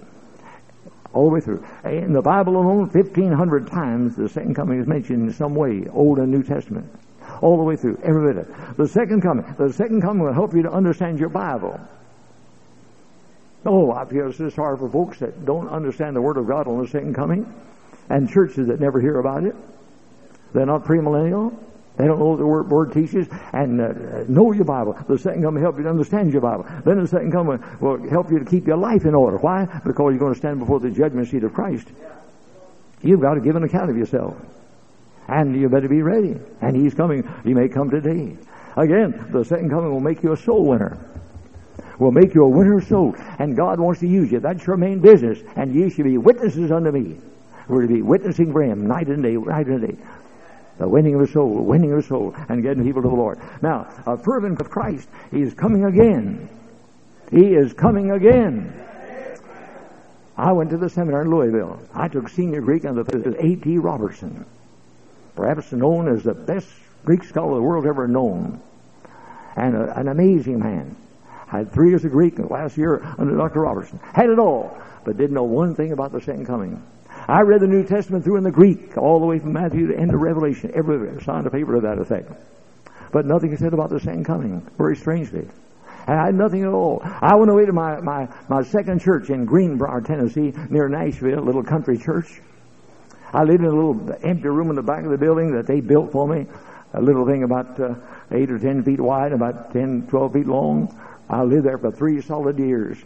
all 1.13 1.25
the 1.25 1.33
way 1.33 1.41
through. 1.41 1.65
In 1.83 2.13
the 2.13 2.21
Bible 2.21 2.55
alone, 2.55 2.89
1,500 2.89 3.67
times 3.67 4.15
the 4.15 4.29
second 4.29 4.55
coming 4.55 4.79
is 4.79 4.87
mentioned 4.87 5.27
in 5.27 5.33
some 5.33 5.55
way, 5.55 5.85
Old 5.91 6.19
and 6.19 6.31
New 6.31 6.43
Testament. 6.43 6.89
All 7.41 7.57
the 7.57 7.63
way 7.63 7.75
through, 7.75 7.99
every 8.03 8.33
bit 8.33 8.41
of 8.41 8.49
it. 8.49 8.77
The 8.77 8.87
second 8.87 9.21
coming. 9.21 9.45
The 9.57 9.73
second 9.73 10.01
coming 10.01 10.23
will 10.23 10.33
help 10.33 10.53
you 10.53 10.63
to 10.63 10.71
understand 10.71 11.19
your 11.19 11.29
Bible. 11.29 11.79
Oh, 13.65 13.91
I 13.91 14.05
feel 14.05 14.31
so 14.33 14.49
sorry 14.49 14.77
for 14.77 14.89
folks 14.89 15.19
that 15.19 15.45
don't 15.45 15.69
understand 15.69 16.15
the 16.15 16.21
Word 16.21 16.37
of 16.37 16.47
God 16.47 16.67
on 16.67 16.81
the 16.81 16.87
second 16.87 17.13
coming, 17.13 17.51
and 18.09 18.29
churches 18.29 18.67
that 18.67 18.79
never 18.79 18.99
hear 18.99 19.19
about 19.19 19.43
it. 19.43 19.55
They're 20.53 20.65
not 20.65 20.83
premillennial. 20.83 21.57
They 21.97 22.07
don't 22.07 22.19
know 22.19 22.29
what 22.29 22.39
the 22.39 22.45
word, 22.45 22.69
word 22.69 22.93
teaches 22.93 23.27
and 23.53 23.79
uh, 23.79 24.23
know 24.27 24.51
your 24.53 24.63
Bible. 24.63 24.97
The 25.07 25.19
second 25.19 25.43
coming 25.43 25.61
will 25.61 25.69
help 25.69 25.77
you 25.77 25.83
to 25.83 25.89
understand 25.89 26.31
your 26.31 26.41
Bible. 26.41 26.65
Then 26.85 26.99
the 27.01 27.07
second 27.07 27.31
coming 27.31 27.63
will 27.79 28.09
help 28.09 28.31
you 28.31 28.39
to 28.39 28.45
keep 28.45 28.65
your 28.65 28.77
life 28.77 29.05
in 29.05 29.13
order. 29.13 29.37
Why? 29.37 29.65
Because 29.85 30.11
you're 30.11 30.19
going 30.19 30.33
to 30.33 30.39
stand 30.39 30.59
before 30.59 30.79
the 30.79 30.89
judgment 30.89 31.27
seat 31.27 31.43
of 31.43 31.53
Christ. 31.53 31.87
You've 33.03 33.21
got 33.21 33.35
to 33.35 33.41
give 33.41 33.55
an 33.55 33.63
account 33.63 33.89
of 33.89 33.97
yourself. 33.97 34.35
And 35.27 35.55
you 35.55 35.69
better 35.69 35.87
be 35.87 36.01
ready. 36.01 36.37
And 36.61 36.75
He's 36.75 36.93
coming. 36.93 37.27
He 37.43 37.53
may 37.53 37.67
come 37.67 37.89
today. 37.89 38.37
Again, 38.77 39.27
the 39.31 39.43
second 39.43 39.69
coming 39.69 39.91
will 39.91 39.99
make 39.99 40.23
you 40.23 40.31
a 40.31 40.37
soul 40.37 40.65
winner. 40.65 40.97
Will 41.99 42.11
make 42.11 42.33
you 42.33 42.43
a 42.45 42.49
winner 42.49 42.77
of 42.79 42.85
souls. 42.85 43.15
And 43.37 43.55
God 43.55 43.79
wants 43.79 43.99
to 43.99 44.07
use 44.07 44.31
you. 44.31 44.39
That's 44.39 44.65
your 44.65 44.77
main 44.77 44.99
business. 44.99 45.39
And 45.55 45.75
ye 45.75 45.89
shall 45.89 46.05
be 46.05 46.17
witnesses 46.17 46.71
unto 46.71 46.91
me. 46.91 47.17
We're 47.67 47.83
to 47.83 47.87
be 47.87 48.01
witnessing 48.01 48.51
for 48.51 48.63
Him 48.63 48.87
night 48.87 49.07
and 49.07 49.21
day, 49.21 49.35
night 49.35 49.67
and 49.67 49.87
day. 49.87 49.97
The 50.77 50.87
winning 50.87 51.15
of 51.15 51.21
a 51.21 51.27
soul, 51.27 51.63
winning 51.63 51.91
of 51.91 51.99
a 51.99 52.03
soul, 52.03 52.35
and 52.49 52.63
getting 52.63 52.83
people 52.83 53.01
to 53.01 53.07
the 53.07 53.13
Lord. 53.15 53.39
Now, 53.61 53.87
a 54.05 54.17
fervent 54.17 54.59
of 54.61 54.69
Christ, 54.69 55.07
He 55.29 55.41
is 55.41 55.53
coming 55.53 55.85
again. 55.85 56.49
He 57.29 57.53
is 57.53 57.73
coming 57.73 58.11
again. 58.11 58.73
I 60.37 60.51
went 60.53 60.71
to 60.71 60.77
the 60.77 60.89
seminar 60.89 61.21
in 61.21 61.29
Louisville. 61.29 61.79
I 61.93 62.07
took 62.07 62.29
senior 62.29 62.61
Greek 62.61 62.85
under 62.85 63.01
A.T. 63.01 63.77
Robertson, 63.77 64.45
perhaps 65.35 65.71
known 65.71 66.07
as 66.07 66.23
the 66.23 66.33
best 66.33 66.67
Greek 67.05 67.23
scholar 67.23 67.55
the 67.55 67.61
world 67.61 67.85
ever 67.85 68.07
known, 68.07 68.59
and 69.55 69.75
a, 69.75 69.99
an 69.99 70.07
amazing 70.07 70.59
man. 70.59 70.95
I 71.51 71.59
had 71.59 71.71
three 71.71 71.89
years 71.89 72.05
of 72.05 72.11
Greek 72.11 72.39
last 72.39 72.77
year 72.77 73.01
under 73.17 73.35
Dr. 73.35 73.61
Robertson. 73.61 73.99
Had 74.13 74.29
it 74.29 74.39
all, 74.39 74.77
but 75.03 75.17
didn't 75.17 75.33
know 75.33 75.43
one 75.43 75.75
thing 75.75 75.91
about 75.91 76.11
the 76.11 76.21
second 76.21 76.45
coming. 76.45 76.81
I 77.27 77.41
read 77.41 77.61
the 77.61 77.67
New 77.67 77.83
Testament 77.83 78.23
through 78.23 78.37
in 78.37 78.43
the 78.43 78.51
Greek, 78.51 78.97
all 78.97 79.19
the 79.19 79.25
way 79.25 79.39
from 79.39 79.53
Matthew 79.53 79.87
to 79.87 79.97
end 79.97 80.13
of 80.13 80.19
Revelation. 80.19 80.71
Every 80.73 81.21
signed 81.23 81.45
a 81.45 81.51
paper 81.51 81.75
to 81.75 81.81
that 81.81 81.99
effect. 81.99 82.31
But 83.11 83.25
nothing 83.25 83.51
is 83.51 83.59
said 83.59 83.73
about 83.73 83.89
the 83.89 83.99
second 83.99 84.25
coming, 84.25 84.67
very 84.77 84.95
strangely. 84.95 85.47
And 86.07 86.19
I 86.19 86.25
had 86.25 86.35
nothing 86.35 86.63
at 86.63 86.69
all. 86.69 87.01
I 87.03 87.35
went 87.35 87.51
away 87.51 87.65
to 87.65 87.73
my, 87.73 87.99
my, 88.01 88.27
my 88.49 88.63
second 88.63 89.01
church 89.01 89.29
in 89.29 89.45
Greenbrier, 89.45 90.01
Tennessee, 90.01 90.53
near 90.69 90.89
Nashville, 90.89 91.39
a 91.39 91.45
little 91.45 91.63
country 91.63 91.97
church. 91.97 92.41
I 93.33 93.43
lived 93.43 93.61
in 93.61 93.67
a 93.67 93.75
little 93.75 94.17
empty 94.23 94.49
room 94.49 94.69
in 94.69 94.75
the 94.75 94.81
back 94.81 95.03
of 95.03 95.11
the 95.11 95.17
building 95.17 95.53
that 95.55 95.67
they 95.67 95.79
built 95.79 96.11
for 96.11 96.27
me, 96.27 96.47
a 96.93 97.01
little 97.01 97.25
thing 97.25 97.43
about 97.43 97.79
uh, 97.79 97.95
8 98.31 98.51
or 98.51 98.59
10 98.59 98.83
feet 98.83 98.99
wide, 98.99 99.31
about 99.31 99.71
10, 99.73 100.07
12 100.07 100.33
feet 100.33 100.47
long. 100.47 100.97
I 101.29 101.43
lived 101.43 101.65
there 101.65 101.77
for 101.77 101.91
three 101.91 102.19
solid 102.21 102.57
years. 102.57 102.97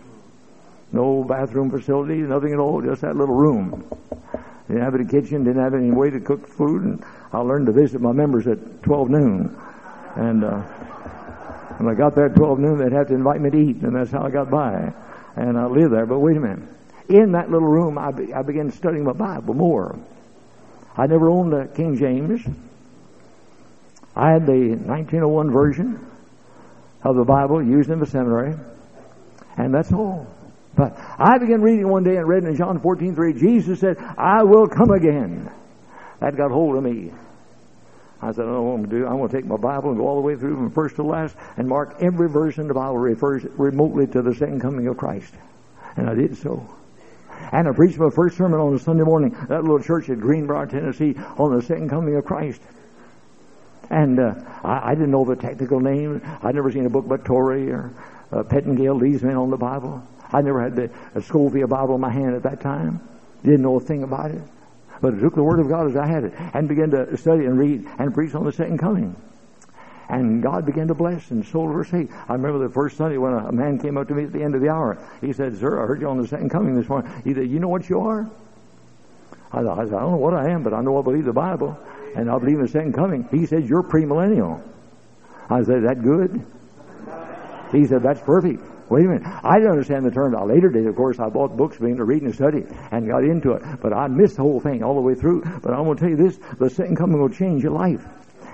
No 0.96 1.26
bathroom 1.26 1.70
facility, 1.70 2.20
nothing 2.20 2.54
at 2.54 2.60
all, 2.60 2.82
just 2.82 3.02
that 3.02 3.18
little 3.18 3.36
room. 3.36 3.84
Didn't 4.70 4.82
have 4.82 4.96
any 4.96 5.04
kitchen, 5.04 5.44
didn't 5.44 5.62
have 5.62 5.74
any 5.74 5.92
way 5.92 6.10
to 6.10 6.22
cook 6.22 6.48
food, 6.48 6.84
and 6.84 7.06
I 7.34 7.40
learned 7.40 7.66
to 7.66 7.74
visit 7.74 8.00
my 8.00 8.14
members 8.14 8.48
at 8.48 8.82
12 8.84 9.10
noon. 9.10 9.62
And 10.16 10.46
uh, 10.46 10.62
when 11.80 11.94
I 11.94 11.98
got 11.98 12.16
there 12.16 12.28
at 12.28 12.36
12 12.38 12.60
noon, 12.60 12.80
they'd 12.80 12.94
have 12.94 13.10
to 13.10 13.14
invite 13.14 13.42
me 13.42 13.50
to 13.50 13.58
eat, 13.58 13.82
and 13.82 13.94
that's 13.94 14.10
how 14.10 14.24
I 14.24 14.30
got 14.30 14.50
by. 14.50 14.94
And 15.36 15.58
I 15.58 15.66
lived 15.66 15.92
there. 15.92 16.06
But 16.06 16.20
wait 16.20 16.38
a 16.38 16.40
minute. 16.40 16.64
In 17.10 17.34
that 17.34 17.52
little 17.52 17.68
room, 17.68 17.98
I, 17.98 18.12
be, 18.12 18.34
I 18.34 18.42
began 18.42 18.72
studying 18.72 19.04
my 19.04 19.12
Bible 19.12 19.54
more. 19.54 20.00
I 20.96 21.08
never 21.08 21.30
owned 21.30 21.54
a 21.54 21.68
King 21.68 21.98
James. 21.98 22.42
I 24.16 24.32
had 24.32 24.46
the 24.46 24.78
1901 24.78 25.52
version 25.52 26.10
of 27.04 27.18
the 27.18 27.26
Bible 27.26 27.62
used 27.62 27.90
in 27.90 28.00
the 28.00 28.06
seminary, 28.06 28.56
and 29.58 29.74
that's 29.74 29.92
all. 29.92 30.26
But 30.76 30.98
I 31.18 31.38
began 31.38 31.62
reading 31.62 31.88
one 31.88 32.04
day 32.04 32.18
and 32.18 32.28
read 32.28 32.44
in 32.44 32.56
John 32.56 32.80
14, 32.80 33.16
3, 33.16 33.34
Jesus 33.34 33.80
said, 33.80 33.98
I 34.18 34.44
will 34.44 34.68
come 34.68 34.92
again. 34.92 35.50
That 36.20 36.36
got 36.36 36.52
hold 36.52 36.76
of 36.76 36.84
me. 36.84 37.12
I 38.22 38.32
said, 38.32 38.42
I 38.42 38.46
don't 38.46 38.54
know 38.54 38.62
what 38.64 38.74
I'm 38.74 38.84
going 38.84 38.90
to 38.90 39.00
do. 39.00 39.06
I'm 39.08 39.18
going 39.18 39.30
to 39.30 39.36
take 39.36 39.46
my 39.46 39.58
Bible 39.58 39.90
and 39.90 39.98
go 40.00 40.08
all 40.08 40.16
the 40.16 40.22
way 40.22 40.36
through 40.36 40.56
from 40.56 40.72
first 40.72 40.96
to 40.96 41.04
last 41.04 41.36
and 41.58 41.68
mark 41.68 41.98
every 42.02 42.30
verse 42.30 42.58
in 42.58 42.68
the 42.68 42.74
Bible 42.74 42.98
refers 42.98 43.44
remotely 43.58 44.08
to 44.08 44.22
the 44.22 44.34
second 44.34 44.62
coming 44.62 44.88
of 44.88 44.98
Christ. 44.98 45.34
And 45.96 46.10
I 46.10 46.16
did 46.16 46.36
so. 46.38 46.68
And 47.52 47.68
I 47.68 47.72
preached 47.72 48.00
my 48.00 48.10
first 48.10 48.38
sermon 48.38 48.60
on 48.60 48.74
a 48.74 48.80
Sunday 48.80 49.04
morning, 49.04 49.36
that 49.48 49.62
little 49.62 49.80
church 49.80 50.10
at 50.10 50.20
Greenbrier, 50.20 50.66
Tennessee, 50.66 51.16
on 51.38 51.56
the 51.56 51.62
second 51.62 51.90
coming 51.90 52.16
of 52.16 52.26
Christ. 52.26 52.62
And 53.90 54.20
uh, 54.20 54.34
I, 54.64 54.92
I, 54.92 54.96
didn't 54.96 55.12
know 55.12 55.26
the 55.26 55.36
technical 55.36 55.80
name. 55.80 56.22
I'd 56.42 56.56
never 56.56 56.72
seen 56.72 56.88
a 56.88 56.90
book 56.90 57.08
by 57.08 57.18
Torrey 57.18 57.70
or 57.70 57.92
uh, 58.32 58.42
Pettingill, 58.44 59.00
these 59.00 59.22
men 59.22 59.36
on 59.36 59.52
the 59.52 59.58
Bible. 59.58 60.02
I 60.32 60.42
never 60.42 60.62
had 60.62 60.76
the 60.76 61.22
Scofield 61.22 61.70
Bible 61.70 61.96
in 61.96 62.02
my 62.02 62.12
hand 62.12 62.36
at 62.36 62.44
that 62.44 62.62
time. 62.62 63.00
Didn't 63.44 63.62
know 63.62 63.78
a 63.78 63.80
thing 63.80 64.04
about 64.04 64.32
it. 64.32 64.42
But 65.02 65.16
I 65.16 65.20
took 65.20 65.36
the 65.36 65.44
Word 65.44 65.60
of 65.60 65.68
God 65.68 65.88
as 65.88 65.96
I 65.96 66.06
had 66.06 66.24
it 66.24 66.34
and 66.54 66.68
began 66.68 66.92
to 66.92 67.16
study 67.18 67.46
and 67.46 67.60
read 67.60 67.86
and 68.00 68.14
preach 68.14 68.34
on 68.34 68.46
the 68.46 68.52
second 68.52 68.80
coming. 68.80 69.16
And 70.08 70.42
God 70.42 70.66
began 70.66 70.88
to 70.88 70.94
bless 70.94 71.32
and 71.32 71.46
soul 71.46 71.68
were 71.68 71.84
saved. 71.84 72.12
I 72.30 72.34
remember 72.34 72.60
the 72.60 72.74
first 72.74 72.98
Sunday 72.98 73.18
when 73.18 73.34
a 73.34 73.52
man 73.52 73.80
came 73.80 73.98
up 73.98 74.08
to 74.08 74.14
me 74.14 74.26
at 74.26 74.34
the 74.34 74.44
end 74.44 74.56
of 74.56 74.62
the 74.62 74.70
hour. 74.70 74.98
He 75.22 75.34
said, 75.34 75.58
Sir, 75.58 75.82
I 75.82 75.88
heard 75.88 76.02
you 76.02 76.08
on 76.08 76.22
the 76.22 76.28
second 76.28 76.50
coming 76.50 76.76
this 76.76 76.88
morning. 76.88 77.12
He 77.24 77.34
said, 77.34 77.50
You 77.50 77.60
know 77.60 77.68
what 77.68 77.90
you 77.90 78.02
are? 78.02 78.30
I, 79.52 79.62
said, 79.62 79.68
I 79.68 80.00
don't 80.00 80.12
know 80.12 80.18
what 80.18 80.34
I 80.34 80.50
am, 80.50 80.64
but 80.64 80.74
I 80.74 80.82
know 80.82 81.00
I 81.00 81.02
believe 81.02 81.26
the 81.26 81.34
Bible. 81.34 81.78
And 82.16 82.30
I 82.30 82.38
believe 82.38 82.58
in 82.58 82.64
the 82.64 82.72
second 82.72 82.94
coming. 82.94 83.28
He 83.32 83.46
said, 83.46 83.68
You're 83.68 83.84
premillennial. 83.84 84.62
I 85.50 85.64
said, 85.64 85.84
That 85.84 86.04
good? 86.04 86.46
He 87.72 87.88
said, 87.88 88.04
That's 88.04 88.22
perfect. 88.22 88.64
Wait 88.90 89.06
a 89.06 89.10
minute. 89.10 89.24
I 89.44 89.56
didn't 89.56 89.72
understand 89.72 90.06
the 90.06 90.12
term. 90.12 90.36
A 90.36 90.46
later 90.46 90.70
date, 90.70 90.86
of 90.86 90.96
course, 90.96 91.20
I 91.20 91.30
bought 91.30 91.58
books 91.58 91.78
began 91.78 91.98
to 91.98 92.04
read 92.04 92.22
and 92.22 92.34
study 92.34 92.64
and 92.92 93.08
got 93.08 93.24
into 93.24 93.54
it. 93.54 93.64
But 93.82 93.94
I 93.94 94.08
missed 94.08 94.36
the 94.36 94.44
whole 94.44 94.60
thing 94.60 94.84
all 94.84 94.96
the 94.96 95.02
way 95.02 95.16
through. 95.16 95.42
But 95.42 95.74
I'm 95.74 95.86
going 95.86 95.98
to 95.98 96.02
tell 96.02 96.10
you 96.10 96.18
this, 96.18 96.38
the 96.60 96.70
second 96.70 96.96
coming 96.96 97.20
will 97.20 97.30
change 97.30 97.64
your 97.64 97.72
life. 97.72 98.06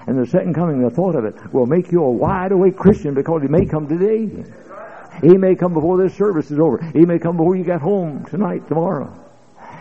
And 0.08 0.18
the 0.18 0.26
second 0.26 0.56
coming, 0.56 0.82
the 0.82 0.90
thought 0.90 1.16
of 1.16 1.26
it, 1.26 1.54
will 1.54 1.66
make 1.66 1.92
you 1.92 2.04
a 2.04 2.12
wide 2.12 2.52
awake 2.52 2.78
Christian 2.78 3.14
because 3.14 3.42
he 3.42 3.48
may 3.48 3.66
come 3.66 3.88
today. 3.88 4.46
He 5.22 5.38
may 5.38 5.56
come 5.56 5.74
before 5.74 5.98
this 5.98 6.16
service 6.16 6.50
is 6.50 6.60
over. 6.60 6.82
He 6.94 7.06
may 7.06 7.20
come 7.20 7.38
before 7.38 7.56
you 7.56 7.64
get 7.64 7.82
home 7.82 8.26
tonight, 8.26 8.68
tomorrow 8.68 9.31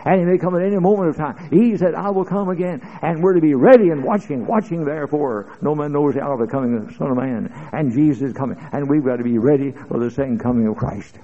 and 0.05 0.19
he 0.19 0.25
may 0.25 0.37
come 0.37 0.55
at 0.55 0.63
any 0.63 0.77
moment 0.77 1.09
of 1.09 1.15
time. 1.15 1.49
He 1.49 1.77
said, 1.77 1.93
I 1.93 2.09
will 2.09 2.25
come 2.25 2.49
again. 2.49 2.81
And 3.01 3.23
we're 3.23 3.33
to 3.33 3.41
be 3.41 3.53
ready 3.53 3.89
and 3.89 4.03
watching, 4.03 4.45
watching 4.45 4.83
therefore. 4.85 5.55
No 5.61 5.75
man 5.75 5.91
knows 5.91 6.15
the 6.15 6.21
hour 6.21 6.33
of 6.33 6.39
the 6.39 6.47
coming 6.47 6.75
of 6.77 6.87
the 6.87 6.93
Son 6.93 7.11
of 7.11 7.17
Man. 7.17 7.51
And 7.73 7.91
Jesus 7.91 8.29
is 8.29 8.33
coming. 8.33 8.57
And 8.71 8.89
we've 8.89 9.03
got 9.03 9.17
to 9.17 9.23
be 9.23 9.37
ready 9.37 9.71
for 9.71 9.99
the 9.99 10.09
second 10.09 10.39
coming 10.39 10.67
of 10.67 10.77
Christ. 10.77 11.17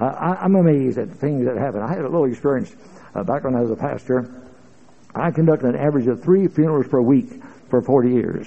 Uh, 0.00 0.04
I, 0.04 0.44
am 0.44 0.54
amazed 0.56 0.98
at 0.98 1.10
things 1.10 1.46
that 1.46 1.56
happen. 1.56 1.80
I 1.80 1.88
had 1.88 2.00
a 2.00 2.08
little 2.08 2.26
experience 2.26 2.74
uh, 3.14 3.24
back 3.24 3.44
when 3.44 3.54
I 3.54 3.60
was 3.60 3.70
a 3.70 3.76
pastor. 3.76 4.42
I 5.14 5.30
conducted 5.30 5.74
an 5.74 5.76
average 5.76 6.06
of 6.06 6.22
three 6.22 6.46
funerals 6.48 6.86
per 6.88 7.00
week 7.00 7.42
for 7.70 7.80
40 7.80 8.10
years. 8.10 8.46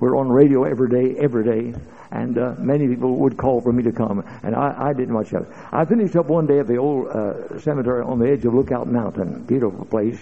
We're 0.00 0.16
on 0.16 0.28
radio 0.30 0.64
every 0.64 0.88
day, 0.88 1.18
every 1.20 1.44
day 1.44 1.78
and 2.14 2.38
uh, 2.38 2.54
many 2.58 2.86
people 2.86 3.16
would 3.16 3.36
call 3.36 3.60
for 3.60 3.72
me 3.72 3.82
to 3.82 3.90
come, 3.90 4.24
and 4.44 4.54
I, 4.54 4.90
I 4.90 4.92
did 4.92 5.08
much 5.08 5.32
of 5.32 5.42
it. 5.42 5.48
I 5.72 5.84
finished 5.84 6.14
up 6.14 6.26
one 6.26 6.46
day 6.46 6.60
at 6.60 6.68
the 6.68 6.76
old 6.76 7.08
uh, 7.08 7.58
cemetery 7.58 8.04
on 8.04 8.20
the 8.20 8.30
edge 8.30 8.44
of 8.44 8.54
Lookout 8.54 8.86
Mountain, 8.86 9.42
beautiful 9.44 9.84
place, 9.84 10.18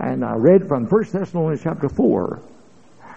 and 0.00 0.24
I 0.24 0.36
read 0.36 0.66
from 0.66 0.86
First 0.86 1.12
Thessalonians 1.12 1.62
chapter 1.62 1.90
4, 1.90 2.40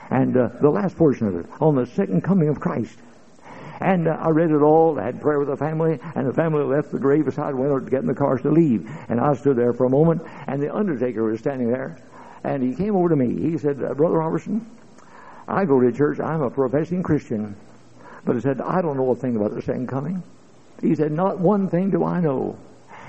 and 0.09 0.35
uh, 0.35 0.49
the 0.59 0.69
last 0.69 0.97
portion 0.97 1.27
of 1.27 1.35
it, 1.37 1.45
on 1.61 1.75
the 1.75 1.85
second 1.85 2.21
coming 2.21 2.49
of 2.49 2.59
Christ. 2.59 2.97
And 3.79 4.09
uh, 4.09 4.17
I 4.19 4.29
read 4.29 4.51
it 4.51 4.61
all, 4.61 4.99
I 4.99 5.05
had 5.05 5.21
prayer 5.21 5.39
with 5.39 5.47
the 5.47 5.55
family, 5.55 5.97
and 6.13 6.27
the 6.27 6.33
family 6.33 6.63
left 6.65 6.91
the 6.91 6.99
grave 6.99 7.25
beside 7.25 7.55
went 7.55 7.85
to 7.85 7.89
get 7.89 8.01
in 8.01 8.07
the 8.07 8.13
cars 8.13 8.41
to 8.41 8.51
leave. 8.51 8.91
And 9.07 9.21
I 9.21 9.33
stood 9.35 9.55
there 9.55 9.71
for 9.71 9.85
a 9.85 9.89
moment, 9.89 10.21
and 10.47 10.61
the 10.61 10.75
undertaker 10.75 11.23
was 11.23 11.39
standing 11.39 11.71
there, 11.71 11.97
and 12.43 12.61
he 12.61 12.75
came 12.75 12.93
over 12.93 13.07
to 13.07 13.15
me. 13.15 13.49
He 13.49 13.57
said, 13.57 13.81
uh, 13.81 13.93
Brother 13.93 14.17
Roberson, 14.17 14.69
I 15.47 15.63
go 15.63 15.79
to 15.79 15.91
church, 15.93 16.19
I'm 16.19 16.41
a 16.41 16.49
professing 16.49 17.03
Christian. 17.03 17.55
But 18.25 18.35
he 18.35 18.41
said, 18.41 18.61
I 18.61 18.81
don't 18.81 18.97
know 18.97 19.11
a 19.11 19.15
thing 19.15 19.35
about 19.35 19.53
the 19.53 19.61
second 19.61 19.87
coming. 19.87 20.21
He 20.81 20.95
said, 20.95 21.11
not 21.11 21.39
one 21.39 21.69
thing 21.69 21.91
do 21.91 22.03
I 22.03 22.19
know. 22.19 22.57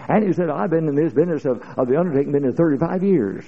And 0.08 0.26
he 0.26 0.32
said, 0.32 0.50
I've 0.50 0.70
been 0.70 0.88
in 0.88 0.94
this 0.94 1.12
business 1.12 1.44
of, 1.44 1.62
of 1.78 1.88
the 1.88 1.98
undertaking 1.98 2.32
business 2.32 2.56
35 2.56 3.02
years. 3.02 3.44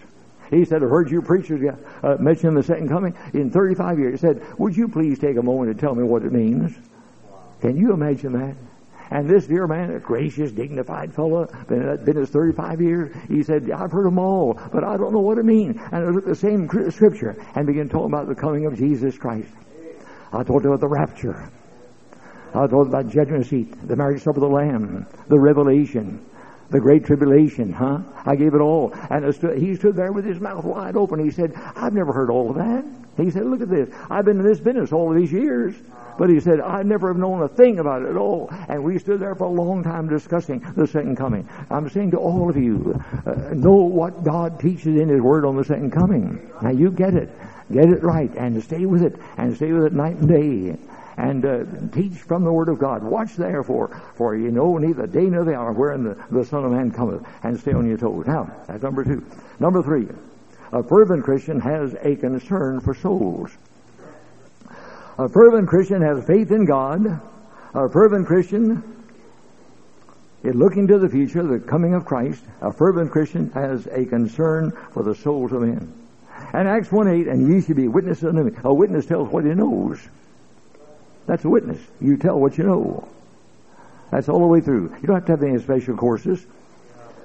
He 0.51 0.65
said, 0.65 0.83
I've 0.83 0.91
heard 0.91 1.11
you 1.11 1.23
preachers 1.23 1.61
uh, 2.03 2.17
mention 2.21 2.55
the 2.55 2.63
second 2.63 2.89
coming 2.89 3.15
in 3.33 3.51
35 3.51 3.99
years. 3.99 4.21
He 4.21 4.27
said, 4.27 4.59
would 4.59 4.77
you 4.77 4.89
please 4.89 5.19
take 5.19 5.37
a 5.37 5.43
moment 5.43 5.77
to 5.77 5.81
tell 5.81 5.95
me 5.95 6.05
what 6.05 6.23
it 6.23 6.33
means? 6.33 6.77
Can 7.61 7.77
you 7.77 7.93
imagine 7.93 8.33
that? 8.33 8.57
And 9.11 9.29
this 9.29 9.47
dear 9.47 9.67
man, 9.67 9.91
a 9.91 10.01
gracious, 10.01 10.53
dignified 10.53 11.15
fellow, 11.15 11.47
been 11.69 11.89
in 11.89 12.05
business 12.05 12.31
35 12.31 12.81
years, 12.81 13.17
he 13.29 13.43
said, 13.43 13.71
I've 13.71 13.93
heard 13.93 14.07
them 14.07 14.19
all, 14.19 14.55
but 14.73 14.85
I 14.85 14.97
don't 14.97 15.13
know 15.13 15.21
what 15.21 15.39
it 15.39 15.45
means. 15.45 15.77
And 15.93 16.05
I 16.05 16.09
looked 16.09 16.27
at 16.27 16.35
the 16.35 16.37
same 16.37 16.69
scripture 16.91 17.37
and 17.55 17.67
began 17.67 17.89
talking 17.89 18.13
about 18.13 18.29
the 18.29 18.35
coming 18.35 18.67
of 18.67 18.77
Jesus 18.77 19.17
Christ. 19.17 19.49
I 20.35 20.43
told 20.43 20.65
you 20.65 20.71
about 20.71 20.81
the 20.81 20.89
rapture. 20.89 21.49
I 22.55 22.67
told 22.67 22.89
you 22.89 22.95
about 22.95 23.09
judgment 23.09 23.47
seat, 23.47 23.87
the 23.87 23.95
marriage 23.95 24.23
supper 24.23 24.39
of 24.39 24.43
the 24.43 24.49
Lamb, 24.49 25.07
the 25.29 25.39
revelation, 25.39 26.25
The 26.75 26.81
great 26.81 27.05
tribulation, 27.05 27.73
huh? 27.73 28.01
I 28.27 28.35
gave 28.35 28.53
it 28.53 28.61
all. 28.61 28.93
And 29.09 29.25
he 29.57 29.77
stood 29.77 29.95
there 29.95 30.11
with 30.11 30.25
his 30.25 30.41
mouth 30.41 30.65
wide 30.65 30.97
open. 30.97 31.25
He 31.25 31.31
said, 31.31 31.55
I've 31.55 31.93
never 31.93 32.13
heard 32.13 32.31
all 32.31 32.51
of 32.51 32.57
that. 32.57 32.85
He 33.17 33.31
said, 33.31 33.47
look 33.47 33.61
at 33.61 33.71
this. 33.71 33.95
I've 34.11 34.25
been 34.25 34.41
in 34.41 34.45
this 34.45 34.59
business 34.59 34.91
all 34.91 35.15
these 35.15 35.31
years. 35.31 35.77
But 36.19 36.31
he 36.31 36.41
said, 36.41 36.61
I 36.61 36.83
never 36.83 37.07
have 37.07 37.17
known 37.17 37.43
a 37.43 37.49
thing 37.49 37.79
about 37.79 38.03
it 38.03 38.09
at 38.09 38.17
all. 38.17 38.49
And 38.69 38.83
we 38.83 38.99
stood 38.99 39.21
there 39.21 39.37
for 39.37 39.45
a 39.45 39.53
long 39.53 39.85
time 39.85 40.09
discussing 40.09 40.67
the 40.75 40.89
second 40.89 41.15
coming. 41.15 41.49
I'm 41.71 41.89
saying 41.89 42.11
to 42.11 42.17
all 42.17 42.51
of 42.51 42.57
you, 42.57 43.01
uh, 43.25 43.55
know 43.55 43.77
what 43.77 44.25
God 44.25 44.59
teaches 44.59 44.97
in 44.97 45.09
His 45.09 45.21
Word 45.21 45.45
on 45.45 45.55
the 45.55 45.65
second 45.65 45.93
coming. 45.93 46.51
Now 46.61 46.71
you 46.71 46.91
get 46.91 47.15
it. 47.15 47.31
Get 47.73 47.89
it 47.89 48.03
right 48.03 48.35
and 48.35 48.61
stay 48.65 48.85
with 48.85 49.05
it 49.05 49.15
and 49.37 49.55
stay 49.55 49.71
with 49.71 49.85
it 49.85 49.93
night 49.93 50.17
and 50.17 50.29
day 50.29 50.77
and 51.17 51.45
uh, 51.45 51.65
teach 51.93 52.15
from 52.19 52.45
the 52.45 52.53
Word 52.53 52.69
of 52.69 52.79
God. 52.79 53.03
Watch 53.03 53.37
therefore, 53.37 53.89
for 54.17 54.37
you 54.37 54.51
know 54.51 54.79
neither 54.79 55.07
day 55.07 55.25
nor 55.25 55.45
the 55.45 55.55
hour 55.55 55.73
wherein 55.73 56.05
the, 56.05 56.17
the 56.31 56.45
Son 56.45 56.65
of 56.65 56.73
Man 56.73 56.91
cometh, 56.91 57.27
and 57.43 57.59
stay 57.59 57.73
on 57.73 57.89
your 57.89 57.99
toes. 57.99 58.27
Now, 58.27 58.51
that's 58.67 58.83
number 58.83 59.05
two. 59.05 59.25
Number 59.61 59.83
three, 59.83 60.09
a 60.73 60.83
fervent 60.83 61.25
Christian 61.25 61.61
has 61.61 61.95
a 62.03 62.17
concern 62.17 62.81
for 62.81 62.95
souls. 62.95 63.57
A 65.19 65.29
fervent 65.29 65.69
Christian 65.69 66.03
has 66.03 66.25
faith 66.27 66.51
in 66.51 66.65
God. 66.65 67.21
A 67.75 67.89
fervent 67.89 68.27
Christian 68.27 68.83
is 70.43 70.55
looking 70.55 70.89
to 70.89 70.99
the 70.99 71.09
future, 71.09 71.43
the 71.43 71.61
coming 71.61 71.95
of 71.95 72.05
Christ. 72.05 72.43
A 72.61 72.73
fervent 72.73 73.13
Christian 73.13 73.51
has 73.53 73.87
a 73.87 74.05
concern 74.05 74.73
for 74.93 75.05
the 75.05 75.15
souls 75.15 75.53
of 75.53 75.63
men. 75.63 75.93
And 76.53 76.69
Acts 76.69 76.91
1 76.91 77.09
8, 77.09 77.29
and 77.29 77.49
ye 77.49 77.63
shall 77.63 77.77
be 77.77 77.89
witnesses 77.89 78.25
unto 78.25 78.43
me. 78.43 78.53
A 78.65 78.75
witness 78.75 79.07
tells 79.07 79.29
what 79.29 79.45
he 79.45 79.51
knows. 79.55 80.01
That's 81.27 81.45
a 81.45 81.49
witness. 81.49 81.81
You 82.01 82.17
tell 82.17 82.39
what 82.39 82.59
you 82.59 82.65
know. 82.65 83.09
That's 84.11 84.29
all 84.29 84.41
the 84.41 84.47
way 84.47 84.61
through. 84.61 84.95
You 85.01 85.07
don't 85.07 85.17
have 85.17 85.27
to 85.27 85.33
have 85.33 85.43
any 85.43 85.59
special 85.59 85.97
courses. 85.97 86.45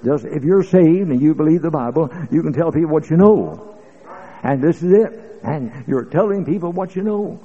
Just 0.04 0.26
if 0.26 0.44
you're 0.44 0.64
saved 0.64 1.10
and 1.10 1.22
you 1.22 1.36
believe 1.36 1.62
the 1.62 1.72
Bible, 1.72 2.10
you 2.32 2.42
can 2.42 2.54
tell 2.54 2.72
people 2.72 2.90
what 2.90 3.10
you 3.10 3.18
know. 3.18 3.78
And 4.44 4.62
this 4.62 4.82
is 4.82 4.94
it. 4.94 5.40
And 5.44 5.84
you're 5.88 6.06
telling 6.06 6.46
people 6.46 6.72
what 6.72 6.96
you 6.96 7.04
know. 7.04 7.40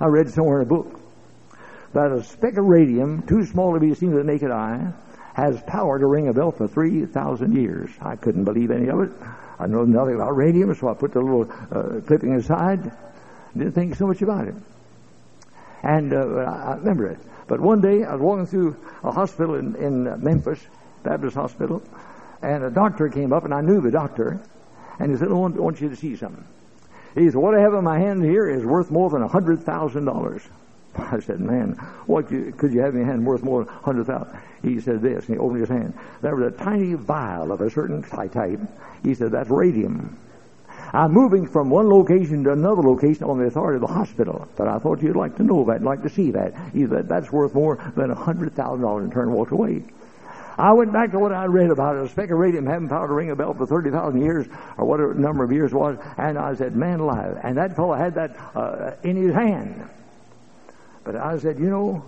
I 0.00 0.06
read 0.06 0.30
somewhere 0.30 0.62
in 0.62 0.66
a 0.66 0.68
book 0.68 0.98
that 1.92 2.10
a 2.10 2.24
speck 2.24 2.56
of 2.56 2.64
radium, 2.64 3.22
too 3.26 3.44
small 3.44 3.74
to 3.74 3.80
be 3.80 3.94
seen 3.94 4.14
with 4.14 4.26
the 4.26 4.32
naked 4.32 4.50
eye, 4.50 4.92
has 5.34 5.60
power 5.62 5.98
to 5.98 6.06
ring 6.06 6.28
a 6.28 6.32
bell 6.32 6.50
for 6.50 6.66
3,000 6.66 7.54
years. 7.54 7.90
I 8.00 8.16
couldn't 8.16 8.44
believe 8.44 8.70
any 8.70 8.88
of 8.88 9.00
it. 9.00 9.12
I 9.58 9.66
know 9.66 9.84
nothing 9.84 10.16
about 10.16 10.36
radium, 10.36 10.74
so 10.74 10.88
I 10.88 10.94
put 10.94 11.12
the 11.12 11.20
little 11.20 11.50
uh, 11.70 12.00
clipping 12.00 12.34
aside. 12.34 12.90
Didn't 13.56 13.72
think 13.72 13.96
so 13.96 14.06
much 14.06 14.22
about 14.22 14.48
it. 14.48 14.54
And 15.82 16.12
uh, 16.12 16.18
I 16.18 16.74
remember 16.76 17.08
it. 17.08 17.18
But 17.48 17.60
one 17.60 17.80
day 17.80 18.04
I 18.04 18.14
was 18.14 18.20
walking 18.20 18.46
through 18.46 18.76
a 19.02 19.10
hospital 19.10 19.56
in, 19.56 19.74
in 19.76 20.04
Memphis, 20.22 20.60
Baptist 21.02 21.36
Hospital, 21.36 21.82
and 22.40 22.64
a 22.64 22.70
doctor 22.70 23.08
came 23.08 23.32
up, 23.32 23.44
and 23.44 23.52
I 23.52 23.60
knew 23.60 23.80
the 23.80 23.90
doctor, 23.90 24.40
and 24.98 25.10
he 25.10 25.18
said, 25.18 25.28
I 25.28 25.32
want, 25.32 25.56
I 25.56 25.60
want 25.60 25.80
you 25.80 25.88
to 25.88 25.96
see 25.96 26.16
something. 26.16 26.44
He 27.14 27.26
said, 27.26 27.36
What 27.36 27.54
I 27.54 27.60
have 27.60 27.74
in 27.74 27.84
my 27.84 27.98
hand 27.98 28.24
here 28.24 28.48
is 28.48 28.64
worth 28.64 28.90
more 28.90 29.10
than 29.10 29.22
a 29.22 29.28
$100,000. 29.28 30.42
I 30.96 31.20
said, 31.20 31.40
Man, 31.40 31.72
what 32.06 32.30
you, 32.30 32.52
could 32.56 32.72
you 32.72 32.80
have 32.80 32.94
in 32.94 33.00
your 33.00 33.06
hand 33.06 33.26
worth 33.26 33.42
more 33.42 33.64
than 33.64 33.74
a 33.74 33.78
100000 33.78 34.40
He 34.62 34.80
said 34.80 35.02
this, 35.02 35.26
and 35.26 35.36
he 35.36 35.38
opened 35.38 35.60
his 35.60 35.68
hand. 35.68 35.94
There 36.20 36.34
was 36.34 36.54
a 36.54 36.56
tiny 36.56 36.94
vial 36.94 37.52
of 37.52 37.60
a 37.60 37.70
certain 37.70 38.02
type. 38.02 38.60
He 39.02 39.14
said, 39.14 39.32
That's 39.32 39.50
radium. 39.50 40.16
I'm 40.92 41.12
moving 41.12 41.46
from 41.46 41.70
one 41.70 41.88
location 41.88 42.44
to 42.44 42.52
another 42.52 42.82
location 42.82 43.24
on 43.24 43.38
the 43.38 43.46
authority 43.46 43.76
of 43.76 43.88
the 43.88 43.94
hospital. 43.94 44.46
But 44.56 44.68
I 44.68 44.78
thought 44.78 45.02
you'd 45.02 45.16
like 45.16 45.36
to 45.36 45.42
know 45.42 45.64
that, 45.64 45.82
like 45.82 46.02
to 46.02 46.10
see 46.10 46.32
that. 46.32 46.52
He 46.72 46.86
said, 46.86 47.08
that's 47.08 47.32
worth 47.32 47.54
more 47.54 47.76
than 47.96 48.10
a 48.10 48.16
$100,000 48.16 49.02
and 49.02 49.12
turned 49.12 49.32
walked 49.32 49.52
away. 49.52 49.82
I 50.58 50.72
went 50.72 50.92
back 50.92 51.12
to 51.12 51.18
what 51.18 51.32
I 51.32 51.46
read 51.46 51.70
about 51.70 51.96
it, 51.96 52.04
a 52.04 52.08
speck 52.10 52.30
of 52.30 52.38
radium 52.38 52.66
having 52.66 52.88
power 52.88 53.08
to 53.08 53.14
ring 53.14 53.30
a 53.30 53.36
bell 53.36 53.54
for 53.54 53.66
30,000 53.66 54.20
years, 54.20 54.46
or 54.76 54.84
whatever 54.84 55.14
number 55.14 55.44
of 55.44 55.50
years 55.50 55.72
was, 55.72 55.96
and 56.18 56.36
I 56.38 56.54
said, 56.54 56.76
man 56.76 57.00
alive. 57.00 57.38
And 57.42 57.56
that 57.56 57.74
fellow 57.74 57.94
had 57.94 58.14
that 58.16 58.36
uh, 58.54 58.92
in 59.02 59.16
his 59.16 59.34
hand. 59.34 59.88
But 61.04 61.16
I 61.16 61.38
said, 61.38 61.58
you 61.58 61.70
know, 61.70 62.04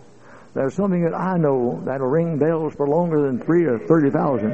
there's 0.52 0.74
something 0.74 1.02
that 1.04 1.14
I 1.14 1.38
know 1.38 1.82
that'll 1.84 2.06
ring 2.06 2.38
bells 2.38 2.74
for 2.74 2.86
longer 2.86 3.22
than 3.22 3.40
three 3.40 3.64
or 3.64 3.78
30,000. 3.78 4.50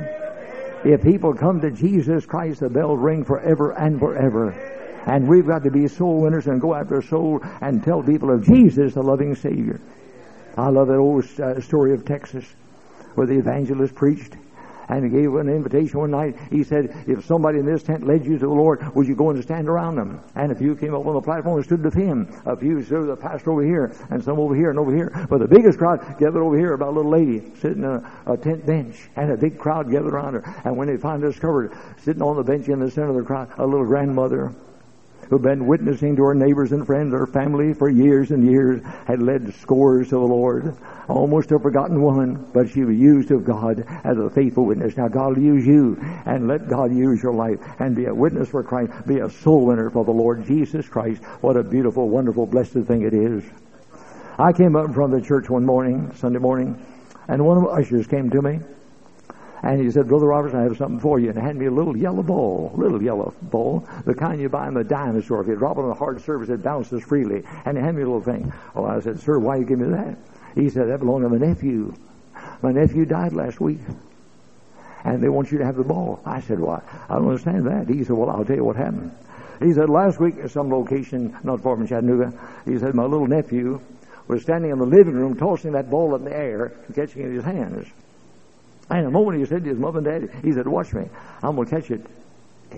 If 0.85 1.03
people 1.03 1.35
come 1.35 1.61
to 1.61 1.71
Jesus 1.71 2.25
Christ, 2.25 2.61
the 2.61 2.71
bells 2.71 2.99
ring 2.99 3.25
forever 3.25 3.73
and 3.73 3.99
forever. 3.99 4.51
And 5.07 5.29
we've 5.29 5.47
got 5.47 5.63
to 5.65 5.71
be 5.71 5.89
soul 5.89 6.23
winners 6.23 6.47
and 6.47 6.61
go 6.61 6.75
after 6.75 7.03
soul 7.03 7.41
and 7.61 7.83
tell 7.83 8.03
people 8.03 8.31
of 8.31 8.45
Jesus, 8.45 8.95
the 8.95 9.03
loving 9.03 9.35
Savior. 9.35 9.81
I 10.57 10.69
love 10.69 10.89
that 10.89 10.97
old 10.97 11.25
uh, 11.41 11.61
story 11.61 11.93
of 11.93 12.05
Texas 12.05 12.45
where 13.15 13.27
the 13.27 13.39
evangelist 13.39 13.95
preached 13.95 14.37
and 14.91 15.05
he 15.05 15.11
gave 15.11 15.33
an 15.35 15.49
invitation 15.49 16.01
one 16.01 16.11
night. 16.11 16.37
He 16.51 16.65
said, 16.65 17.05
if 17.07 17.25
somebody 17.25 17.61
in 17.61 17.67
this 17.67 17.83
tent 17.83 18.07
led 18.07 18.25
you 18.25 18.39
to 18.39 18.47
the 18.47 18.53
Lord, 18.53 18.95
would 18.95 19.07
you 19.07 19.15
go 19.15 19.31
and 19.31 19.43
stand 19.43 19.69
around 19.69 19.95
them? 19.97 20.21
And 20.35 20.51
a 20.51 20.55
few 20.55 20.75
came 20.75 20.95
up 20.95 21.07
on 21.07 21.15
the 21.15 21.21
platform 21.21 21.57
and 21.57 21.65
stood 21.65 21.85
with 21.85 21.95
him. 21.95 22.29
A 22.45 22.57
few 22.57 22.83
stood 22.83 23.07
with 23.07 23.09
the 23.09 23.17
pastor 23.17 23.53
over 23.53 23.63
here, 23.63 23.95
and 24.11 24.23
some 24.23 24.39
over 24.39 24.55
here 24.55 24.71
and 24.71 24.79
over 24.79 24.95
here. 24.95 25.27
But 25.31 25.39
the 25.39 25.49
biggest 25.49 25.79
crowd 25.79 26.01
gathered 26.19 26.43
over 26.43 26.59
here 26.59 26.75
about 26.75 26.89
a 26.89 26.97
little 26.97 27.11
lady 27.11 27.53
sitting 27.61 27.85
on 27.85 28.05
a, 28.27 28.33
a 28.33 28.37
tent 28.37 28.67
bench, 28.67 29.09
and 29.17 29.31
a 29.31 29.37
big 29.37 29.59
crowd 29.59 29.91
gathered 29.91 30.13
around 30.13 30.35
her. 30.35 30.63
And 30.65 30.77
when 30.77 30.89
they 30.89 30.97
finally 30.97 31.29
discovered 31.31 31.73
sitting 31.99 32.23
on 32.23 32.37
the 32.37 32.43
bench 32.43 32.69
in 32.69 32.81
the 32.81 32.91
center 32.91 33.11
of 33.11 33.17
the 33.17 33.23
crowd, 33.23 33.51
a 33.59 33.67
little 33.67 33.87
grandmother 33.87 34.53
who'd 35.31 35.43
been 35.43 35.67
witnessing 35.67 36.17
to 36.17 36.25
our 36.25 36.35
neighbors 36.35 36.73
and 36.73 36.85
friends, 36.85 37.15
our 37.15 37.27
family 37.27 37.73
for 37.73 37.89
years 37.89 38.33
and 38.33 38.45
years, 38.45 38.83
had 39.07 39.23
led 39.23 39.55
scores 39.55 40.09
to 40.09 40.17
the 40.17 40.19
Lord. 40.19 40.77
Almost 41.09 41.53
a 41.53 41.59
forgotten 41.59 42.03
woman, 42.03 42.51
but 42.53 42.69
she 42.69 42.83
was 42.83 42.97
used 42.97 43.31
of 43.31 43.45
God 43.45 43.87
as 44.05 44.19
a 44.19 44.29
faithful 44.29 44.67
witness. 44.67 44.97
Now 44.97 45.07
God 45.07 45.37
will 45.37 45.43
use 45.43 45.65
you 45.65 45.97
and 46.27 46.49
let 46.49 46.69
God 46.69 46.93
use 46.93 47.23
your 47.23 47.33
life 47.33 47.61
and 47.79 47.95
be 47.95 48.07
a 48.07 48.15
witness 48.15 48.49
for 48.49 48.65
Christ, 48.65 48.93
be 49.07 49.21
a 49.21 49.31
soul 49.31 49.67
winner 49.67 49.89
for 49.89 50.05
the 50.05 50.11
Lord 50.11 50.45
Jesus 50.47 50.89
Christ. 50.89 51.23
What 51.41 51.57
a 51.57 51.63
beautiful, 51.63 52.09
wonderful, 52.09 52.47
blessed 52.47 52.83
thing 52.87 53.03
it 53.03 53.15
is. 53.15 53.45
I 54.37 54.53
came 54.53 54.75
up 54.75 54.93
from 54.95 55.13
the 55.13 55.21
church 55.21 55.49
one 55.49 55.65
morning, 55.65 56.13
Sunday 56.17 56.41
morning, 56.41 56.85
and 57.29 57.45
one 57.45 57.57
of 57.57 57.65
the 57.65 57.71
ushers 57.71 58.09
came 58.09 58.31
to 58.31 58.43
me 58.43 58.59
and 59.63 59.81
he 59.81 59.91
said, 59.91 60.09
Brother 60.09 60.27
Roberts, 60.27 60.55
I 60.55 60.63
have 60.63 60.77
something 60.79 61.01
for 61.01 61.19
you. 61.19 61.29
And 61.29 61.39
he 61.39 61.45
handed 61.45 61.61
me 61.61 61.67
a 61.67 61.71
little 61.71 61.97
yellow 61.97 62.23
ball, 62.23 62.73
little 62.75 63.03
yellow 63.03 63.35
ball, 63.43 63.87
the 64.07 64.15
kind 64.15 64.41
you 64.41 64.49
buy 64.49 64.69
in 64.69 64.75
the 64.75 64.85
dime 64.85 65.21
store. 65.23 65.43
If 65.43 65.49
you 65.49 65.57
drop 65.57 65.77
it 65.77 65.81
on 65.81 65.91
a 65.91 65.95
hard 65.95 66.21
surface, 66.23 66.49
it 66.49 66.63
bounces 66.63 67.03
freely. 67.03 67.43
And 67.67 67.77
he 67.77 67.83
handed 67.83 67.99
me 67.99 68.03
a 68.03 68.07
little 68.07 68.23
thing. 68.23 68.53
Oh, 68.75 68.87
I 68.87 69.01
said, 69.01 69.21
Sir, 69.21 69.39
why 69.39 69.57
you 69.57 69.65
give 69.67 69.79
me 69.79 69.89
that? 69.89 70.17
He 70.55 70.71
said, 70.71 70.89
That 70.89 71.01
belonged 71.01 71.25
to 71.25 71.29
my 71.29 71.47
nephew. 71.47 71.95
My 72.63 72.73
nephew 72.73 73.05
died 73.05 73.35
last 73.35 73.61
week. 73.61 73.81
And 75.05 75.23
they 75.23 75.29
want 75.29 75.53
you 75.53 75.59
to 75.59 75.65
have 75.65 75.77
the 75.77 75.85
ball. 75.85 76.23
I 76.25 76.41
said, 76.41 76.59
Why? 76.59 76.81
I 77.09 77.17
don't 77.17 77.29
understand 77.29 77.67
that. 77.67 77.89
He 77.89 78.03
said, 78.03 78.17
Well, 78.17 78.31
I'll 78.31 78.45
tell 78.45 78.57
you 78.57 78.65
what 78.65 78.77
happened. 78.77 79.15
He 79.63 79.75
said, 79.75 79.91
Last 79.91 80.19
week 80.19 80.37
at 80.39 80.51
some 80.51 80.71
location 80.71 81.37
not 81.45 81.61
far 81.61 81.77
from 81.77 81.87
Chattanooga, 81.87 82.33
he 82.65 82.79
said, 82.79 82.95
My 82.95 83.05
little 83.05 83.27
nephew 83.27 83.79
was 84.27 84.43
standing 84.43 84.71
in 84.71 84.79
the 84.79 84.87
living 84.87 85.15
room 85.15 85.37
tossing 85.37 85.73
that 85.73 85.91
ball 85.91 86.15
in 86.15 86.25
the 86.25 86.35
air 86.35 86.73
and 86.87 86.95
catching 86.95 87.23
it 87.23 87.27
in 87.27 87.35
his 87.35 87.45
hands. 87.45 87.89
And 88.91 89.07
the 89.07 89.11
moment 89.11 89.39
he 89.39 89.47
said 89.47 89.63
to 89.65 89.71
his 89.71 89.79
mother 89.79 89.99
and 89.99 90.07
daddy, 90.07 90.29
he 90.43 90.53
said, 90.53 90.67
Watch 90.67 90.93
me. 90.93 91.09
I'm 91.43 91.55
going 91.55 91.69
to 91.69 91.81
catch 91.81 91.91
it 91.91 92.05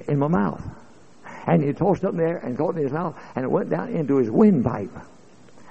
in 0.09 0.19
my 0.19 0.29
mouth. 0.29 0.63
And 1.47 1.63
he 1.63 1.73
tossed 1.73 2.05
up 2.05 2.13
in 2.13 2.19
there 2.19 2.37
and 2.39 2.57
caught 2.57 2.75
it 2.75 2.79
in 2.79 2.85
his 2.85 2.93
mouth, 2.93 3.19
and 3.35 3.45
it 3.45 3.49
went 3.49 3.71
down 3.71 3.89
into 3.89 4.17
his 4.17 4.31
windpipe. 4.31 4.91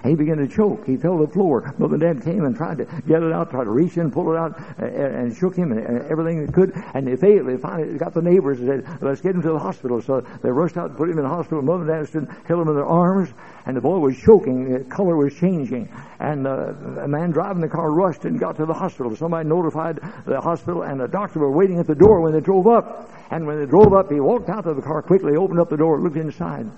He 0.04 0.16
began 0.16 0.38
to 0.38 0.48
choke. 0.48 0.86
He 0.88 0.98
fell 0.98 1.20
to 1.20 1.28
the 1.28 1.32
floor. 1.32 1.74
Mother 1.78 1.96
and 1.96 2.02
Dad 2.02 2.24
came 2.24 2.44
and 2.44 2.56
tried 2.56 2.80
to 2.80 2.86
get 3.08 3.22
it 3.22 3.32
out, 3.32 3.52
tried 3.52 3.66
to 3.66 3.70
reach 3.70 3.98
in, 3.98 4.10
pull 4.12 4.32
it 4.32 4.38
out, 4.38 4.58
and, 4.80 4.96
and 4.96 5.38
shook 5.38 5.56
him 5.56 5.72
and 5.72 6.02
everything 6.10 6.46
they 6.46 6.52
could. 6.52 6.74
And 6.94 7.06
they 7.06 7.16
failed. 7.16 7.48
They 7.48 7.58
finally 7.58 7.98
got 7.98 8.14
the 8.14 8.22
neighbors 8.22 8.60
and 8.60 8.68
said, 8.68 9.02
let's 9.02 9.22
get 9.22 9.36
him 9.36 9.44
to 9.44 9.52
the 9.52 9.60
hospital. 9.60 10.02
So 10.02 10.22
they 10.42 10.50
rushed 10.50 10.78
out 10.78 10.90
and 10.90 10.98
put 10.98 11.10
him 11.10 11.18
in 11.18 11.24
the 11.24 11.30
hospital. 11.30 11.62
Mother 11.62 11.92
and 11.92 12.00
Dad 12.00 12.08
stood, 12.08 12.28
held 12.46 12.62
him 12.62 12.70
in 12.70 12.76
their 12.76 12.86
arms, 12.86 13.30
and 13.68 13.78
the 13.78 13.82
boy 13.82 14.00
was 14.00 14.18
choking. 14.18 14.74
The 14.74 14.84
color 14.86 15.16
was 15.16 15.36
changing. 15.36 15.88
And 16.20 16.48
uh, 16.48 16.74
a 17.02 17.08
man 17.08 17.30
driving 17.32 17.62
the 17.62 17.70
car 17.70 17.92
rushed 17.92 18.26
and 18.26 18.40
got 18.40 18.58
to 18.58 18.66
the 18.66 18.74
hospital. 18.74 19.16
Somebody 19.16 19.48
notified 19.48 20.00
the 20.26 20.42
hospital, 20.42 20.82
and 20.82 21.00
the 21.00 21.08
doctor 21.08 21.40
were 21.40 21.52
waiting 21.52 21.80
at 21.80 21.86
the 21.86 21.96
door 21.96 22.22
when 22.22 22.34
they 22.34 22.42
drove 22.42 22.66
up. 22.66 23.12
And 23.30 23.46
when 23.46 23.60
they 23.60 23.66
drove 23.68 23.94
up, 23.94 24.12
he 24.12 24.20
walked 24.20 24.50
out 24.50 24.64
to 24.64 24.74
the 24.74 24.82
car 24.82 25.02
quickly, 25.02 25.36
opened 25.36 25.60
up 25.60 25.70
the 25.70 25.78
door, 25.78 26.02
looked 26.02 26.18
inside. 26.18 26.70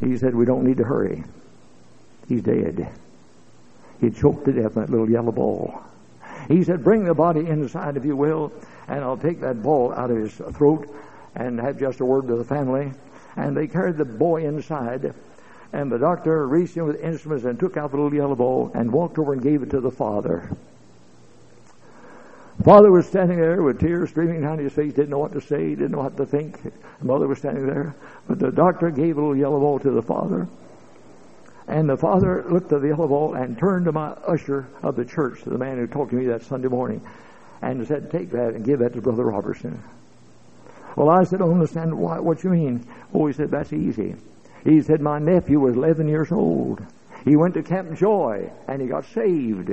He 0.00 0.16
said, 0.16 0.34
we 0.34 0.44
don't 0.44 0.64
need 0.64 0.76
to 0.76 0.84
hurry. 0.84 1.24
He's 2.28 2.42
dead. 2.42 2.88
He 4.00 4.10
choked 4.10 4.44
to 4.44 4.52
death 4.52 4.74
that 4.74 4.90
little 4.90 5.10
yellow 5.10 5.32
ball. 5.32 5.82
He 6.46 6.62
said, 6.62 6.84
Bring 6.84 7.04
the 7.04 7.14
body 7.14 7.40
inside, 7.40 7.96
if 7.96 8.04
you 8.04 8.16
will, 8.16 8.52
and 8.86 9.02
I'll 9.02 9.16
take 9.16 9.40
that 9.40 9.62
ball 9.62 9.92
out 9.92 10.10
of 10.10 10.18
his 10.18 10.34
throat 10.56 10.88
and 11.34 11.58
have 11.60 11.78
just 11.78 12.00
a 12.00 12.04
word 12.04 12.28
to 12.28 12.36
the 12.36 12.44
family. 12.44 12.92
And 13.36 13.56
they 13.56 13.66
carried 13.66 13.96
the 13.96 14.04
boy 14.04 14.46
inside, 14.46 15.14
and 15.72 15.90
the 15.90 15.98
doctor 15.98 16.46
reached 16.46 16.76
in 16.76 16.84
with 16.84 17.00
instruments 17.00 17.44
and 17.44 17.58
took 17.58 17.76
out 17.76 17.90
the 17.90 17.96
little 17.96 18.14
yellow 18.14 18.34
ball 18.34 18.70
and 18.74 18.92
walked 18.92 19.18
over 19.18 19.32
and 19.32 19.42
gave 19.42 19.62
it 19.62 19.70
to 19.70 19.80
the 19.80 19.90
father. 19.90 20.50
Father 22.64 22.90
was 22.90 23.06
standing 23.06 23.38
there 23.38 23.62
with 23.62 23.78
tears 23.78 24.10
streaming 24.10 24.42
down 24.42 24.58
his 24.58 24.72
face, 24.72 24.92
didn't 24.92 25.10
know 25.10 25.18
what 25.18 25.32
to 25.32 25.40
say, 25.40 25.70
didn't 25.70 25.92
know 25.92 25.98
what 25.98 26.16
to 26.16 26.26
think. 26.26 26.60
The 26.62 27.04
mother 27.04 27.28
was 27.28 27.38
standing 27.38 27.66
there. 27.66 27.94
But 28.26 28.40
the 28.40 28.50
doctor 28.50 28.90
gave 28.90 29.16
a 29.16 29.20
little 29.20 29.36
yellow 29.36 29.60
ball 29.60 29.78
to 29.78 29.90
the 29.90 30.02
father. 30.02 30.48
And 31.68 31.86
the 31.88 31.98
father 31.98 32.44
looked 32.48 32.72
at 32.72 32.80
the 32.80 32.88
yellow 32.88 33.06
ball 33.06 33.34
and 33.34 33.58
turned 33.58 33.84
to 33.84 33.92
my 33.92 34.08
usher 34.26 34.66
of 34.82 34.96
the 34.96 35.04
church, 35.04 35.42
the 35.44 35.58
man 35.58 35.76
who 35.76 35.86
talked 35.86 36.10
to 36.10 36.16
me 36.16 36.26
that 36.28 36.42
Sunday 36.42 36.68
morning, 36.68 37.06
and 37.60 37.86
said, 37.86 38.10
Take 38.10 38.30
that 38.30 38.54
and 38.54 38.64
give 38.64 38.78
that 38.78 38.94
to 38.94 39.02
Brother 39.02 39.24
Roberson. 39.24 39.82
Well, 40.96 41.10
I 41.10 41.24
said, 41.24 41.42
I 41.42 41.44
don't 41.44 41.54
understand 41.54 41.96
what, 41.96 42.24
what 42.24 42.42
you 42.42 42.50
mean. 42.50 42.86
Oh, 43.12 43.26
he 43.26 43.34
said, 43.34 43.50
That's 43.50 43.72
easy. 43.74 44.16
He 44.64 44.80
said, 44.80 45.02
My 45.02 45.18
nephew 45.18 45.60
was 45.60 45.76
11 45.76 46.08
years 46.08 46.32
old. 46.32 46.80
He 47.26 47.36
went 47.36 47.52
to 47.54 47.62
Camp 47.62 47.98
Joy 47.98 48.50
and 48.66 48.80
he 48.80 48.88
got 48.88 49.04
saved. 49.04 49.70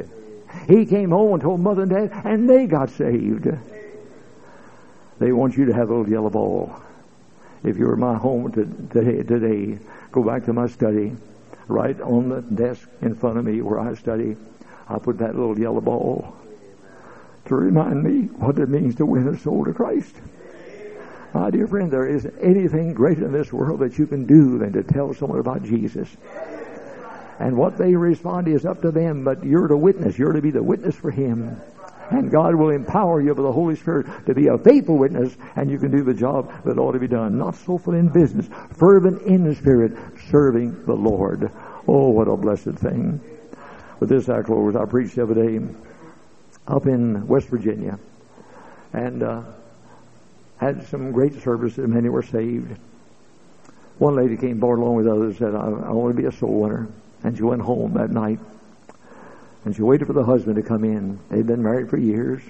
He 0.68 0.86
came 0.86 1.12
home 1.12 1.34
and 1.34 1.42
told 1.42 1.62
mother 1.62 1.84
and 1.84 1.92
dad, 1.92 2.12
and 2.26 2.50
they 2.50 2.66
got 2.66 2.90
saved. 2.90 3.48
They 5.20 5.32
want 5.32 5.56
you 5.56 5.66
to 5.66 5.74
have 5.74 5.90
a 5.90 5.96
little 5.96 6.12
yellow 6.12 6.30
ball. 6.30 6.76
If 7.64 7.78
you 7.78 7.86
were 7.86 7.94
in 7.94 8.02
my 8.02 8.18
home 8.18 8.52
today, 8.52 9.24
today, 9.24 9.80
go 10.12 10.24
back 10.24 10.46
to 10.46 10.54
my 10.54 10.68
study. 10.68 11.16
Right 11.68 12.00
on 12.02 12.30
the 12.30 12.42
desk 12.42 12.88
in 13.02 13.16
front 13.16 13.38
of 13.38 13.46
me 13.46 13.62
where 13.62 13.80
I 13.80 13.96
study, 13.96 14.38
I 14.88 15.00
put 15.00 15.18
that 15.18 15.36
little 15.36 15.60
yellow 15.60 15.82
ball 15.82 16.36
to 17.46 17.56
remind 17.56 18.04
me 18.04 18.28
what 18.38 18.58
it 18.60 18.70
means 18.70 18.96
to 18.96 19.06
win 19.06 19.28
a 19.28 19.38
soul 19.38 19.66
to 19.66 19.74
Christ. 19.74 20.16
My 21.34 21.50
dear 21.50 21.68
friend, 21.68 21.92
there 21.92 22.08
isn't 22.08 22.34
anything 22.42 22.94
greater 22.94 23.26
in 23.26 23.34
this 23.34 23.52
world 23.52 23.80
that 23.82 23.98
you 23.98 24.08
can 24.08 24.26
do 24.26 24.58
than 24.58 24.74
to 24.74 24.84
tell 24.84 25.14
someone 25.14 25.40
about 25.40 25.64
Jesus. 25.64 26.10
And 27.40 27.58
what 27.58 27.78
they 27.78 27.96
respond 27.96 28.48
is 28.48 28.66
up 28.66 28.82
to 28.84 28.92
them, 28.92 29.24
but 29.24 29.44
you're 29.44 29.68
to 29.68 29.76
witness. 29.76 30.18
You're 30.18 30.34
to 30.34 30.42
be 30.42 30.52
the 30.52 30.64
witness 30.64 30.96
for 30.96 31.12
Him. 31.12 31.60
And 32.12 32.32
God 32.32 32.56
will 32.56 32.70
empower 32.70 33.22
you 33.22 33.34
by 33.34 33.42
the 33.42 33.52
Holy 33.52 33.76
Spirit 33.76 34.08
to 34.28 34.34
be 34.34 34.48
a 34.48 34.58
faithful 34.58 34.98
witness, 34.98 35.36
and 35.56 35.70
you 35.70 35.80
can 35.80 35.92
do 35.92 36.04
the 36.04 36.14
job 36.14 36.52
that 36.64 36.78
ought 36.78 36.92
to 36.92 37.00
be 37.00 37.08
done. 37.08 37.38
Not 37.38 37.56
slothful 37.56 37.96
in 37.96 38.10
business, 38.10 38.48
fervent 38.78 39.24
in 39.24 39.44
the 39.44 39.56
Spirit, 39.56 39.94
serving 40.30 40.86
the 40.86 40.94
Lord. 40.94 41.52
Oh, 41.88 42.10
what 42.10 42.28
a 42.28 42.38
blessed 42.38 42.80
thing. 42.80 43.20
With 44.00 44.10
this 44.10 44.30
I 44.30 44.42
close. 44.42 44.76
I 44.76 44.86
preached 44.86 45.16
the 45.16 45.24
other 45.24 45.34
day 45.34 45.60
up 46.68 46.86
in 46.86 47.28
West 47.28 47.48
Virginia, 47.48 47.98
and 48.94 49.24
uh, 49.24 49.42
had 50.58 50.88
some 50.88 51.12
great 51.12 51.42
services. 51.42 51.88
Many 51.88 52.10
were 52.10 52.24
saved. 52.24 52.78
One 53.98 54.16
lady 54.16 54.36
came 54.36 54.60
forward 54.60 54.80
along 54.80 54.96
with 54.96 55.08
others 55.08 55.40
and 55.40 55.54
said, 55.54 55.56
I, 55.56 55.68
I 55.68 55.92
want 55.92 56.16
to 56.16 56.22
be 56.22 56.28
a 56.28 56.32
soul 56.32 56.62
winner. 56.62 56.88
And 57.24 57.36
she 57.36 57.44
went 57.44 57.62
home 57.62 57.94
that 57.94 58.12
night. 58.12 58.40
And 59.66 59.76
she 59.76 59.82
waited 59.82 60.06
for 60.06 60.14
the 60.14 60.24
husband 60.24 60.56
to 60.56 60.62
come 60.62 60.84
in. 60.84 61.20
They'd 61.30 61.48
been 61.48 61.64
married 61.64 61.90
for 61.90 61.98
years. 61.98 62.42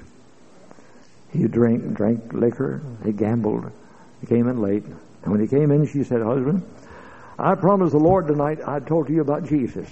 He 1.31 1.47
drank, 1.47 1.93
drank 1.93 2.33
liquor. 2.33 2.81
He 3.03 3.13
gambled. 3.13 3.71
He 4.21 4.27
came 4.27 4.47
in 4.47 4.61
late. 4.61 4.83
And 4.83 5.31
when 5.31 5.39
he 5.39 5.47
came 5.47 5.71
in, 5.71 5.87
she 5.87 6.03
said, 6.03 6.21
Husband, 6.21 6.63
I 7.39 7.55
promised 7.55 7.93
the 7.93 7.99
Lord 7.99 8.27
tonight 8.27 8.59
I'd 8.65 8.85
talk 8.85 9.07
to 9.07 9.13
you 9.13 9.21
about 9.21 9.45
Jesus. 9.47 9.89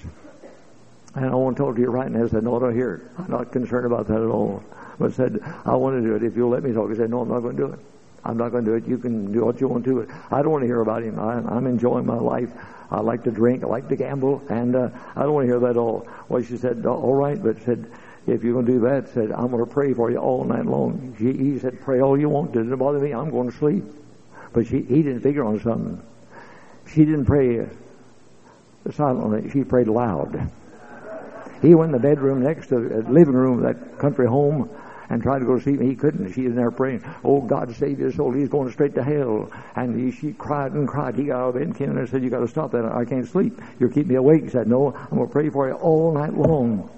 And 1.16 1.26
I 1.26 1.36
want 1.36 1.58
to 1.58 1.64
talk 1.64 1.76
to 1.76 1.82
you 1.82 1.90
right 1.90 2.10
now. 2.10 2.26
I 2.26 2.28
said, 2.28 2.44
No, 2.44 2.58
I 2.58 2.60
don't 2.60 2.76
hear 2.76 2.96
it. 2.96 3.02
I'm 3.18 3.32
not 3.32 3.52
concerned 3.52 3.86
about 3.86 4.08
that 4.08 4.22
at 4.22 4.28
all. 4.28 4.64
But 5.00 5.14
said, 5.14 5.40
I 5.66 5.76
want 5.76 5.96
to 5.96 6.08
do 6.08 6.16
it 6.16 6.24
if 6.24 6.36
you'll 6.36 6.50
let 6.50 6.64
me 6.64 6.74
talk. 6.74 6.90
He 6.90 6.96
said, 6.96 7.10
No, 7.10 7.22
I'm 7.22 7.30
not 7.30 7.40
going 7.40 7.56
to 7.56 7.68
do 7.68 7.74
it. 7.74 7.80
I'm 8.26 8.38
not 8.38 8.50
going 8.50 8.66
to 8.66 8.72
do 8.72 8.78
it. 8.78 8.88
You 8.88 8.98
can 8.98 9.32
do 9.32 9.46
what 9.46 9.60
you 9.60 9.68
want 9.68 9.86
to. 9.86 10.08
I 10.32 10.42
don't 10.42 10.52
want 10.52 10.64
to 10.64 10.68
hear 10.68 10.82
about 10.82 11.04
him. 11.04 11.20
I, 11.20 11.34
I'm 11.34 11.68
enjoying 11.68 12.06
my 12.06 12.18
life. 12.18 12.52
I 12.90 13.02
like 13.02 13.24
to 13.24 13.32
drink. 13.32 13.64
I 13.64 13.68
like 13.68 13.90
to 13.90 13.96
gamble, 13.96 14.42
and 14.50 14.76
uh, 14.76 14.90
I 15.16 15.24
don't 15.24 15.34
want 15.34 15.46
to 15.46 15.52
hear 15.52 15.60
that 15.60 15.72
at 15.72 15.78
all. 15.78 16.08
Well, 16.30 16.44
she 16.44 16.58
said, 16.58 16.86
all 16.86 17.16
right, 17.16 17.42
but 17.42 17.62
said, 17.64 17.92
if 18.28 18.44
you're 18.44 18.54
going 18.54 18.66
to 18.66 18.72
do 18.72 18.80
that, 18.82 19.10
said, 19.10 19.32
I'm 19.32 19.48
going 19.48 19.66
to 19.66 19.72
pray 19.72 19.94
for 19.94 20.10
you 20.10 20.18
all 20.18 20.44
night 20.46 20.66
long. 20.66 21.16
She, 21.18 21.34
he 21.34 21.60
said, 21.60 21.82
pray 21.82 22.02
all 22.02 22.18
you 22.18 22.30
want. 22.30 22.54
Doesn't 22.54 22.76
bother 22.78 23.00
me. 23.00 23.14
I'm 23.14 23.30
going 23.30 23.52
to 23.52 23.58
sleep. 23.58 23.84
But 24.54 24.68
she, 24.68 24.82
he 24.82 25.02
didn't 25.02 25.22
figure 25.22 25.44
on 25.44 25.60
something. 25.60 26.02
She 26.94 27.04
didn't 27.06 27.26
pray 27.26 27.68
silently. 28.92 29.50
She 29.50 29.64
prayed 29.64 29.88
loud. 29.88 30.52
He 31.62 31.76
went 31.76 31.96
in 31.96 32.02
the 32.02 32.08
bedroom 32.08 32.44
next 32.44 32.68
to 32.68 32.76
the 32.80 33.10
living 33.10 33.34
room 33.34 33.64
of 33.64 33.76
that 33.76 33.98
country 33.98 34.28
home 34.28 34.70
and 35.10 35.22
tried 35.22 35.40
to 35.40 35.46
go 35.46 35.56
to 35.56 35.62
sleep, 35.62 35.80
and 35.80 35.90
he 35.90 35.96
couldn't. 35.96 36.32
She 36.34 36.48
was 36.48 36.56
there 36.56 36.72
praying, 36.72 37.04
"Oh 37.24 37.42
God, 37.42 37.74
save 37.76 37.98
his 37.98 38.16
soul! 38.16 38.32
He's 38.32 38.50
going 38.50 38.72
straight 38.72 38.96
to 38.96 39.04
hell." 39.04 39.50
And 39.76 40.00
he, 40.00 40.12
she 40.12 40.34
cried 40.34 40.74
and 40.74 40.88
cried. 40.88 41.16
He 41.16 41.26
got 41.26 41.40
out 41.40 41.50
of 41.50 41.54
bed 41.56 41.64
and 41.64 41.76
came 41.76 41.92
in 41.92 41.98
and 41.98 42.10
said, 42.10 42.24
"You 42.24 42.30
got 42.30 42.40
to 42.40 42.48
stop 42.48 42.72
that! 42.72 42.86
I 42.86 43.06
can't 43.06 43.28
sleep. 43.28 43.60
You'll 43.80 43.92
keep 43.92 44.08
me 44.08 44.16
awake." 44.16 44.44
He 44.44 44.50
said, 44.50 44.68
"No, 44.68 44.94
I'm 44.94 45.18
going 45.18 45.28
to 45.28 45.32
pray 45.32 45.50
for 45.50 45.68
you 45.68 45.74
all 45.76 46.14
night 46.14 46.34
long." 46.34 46.90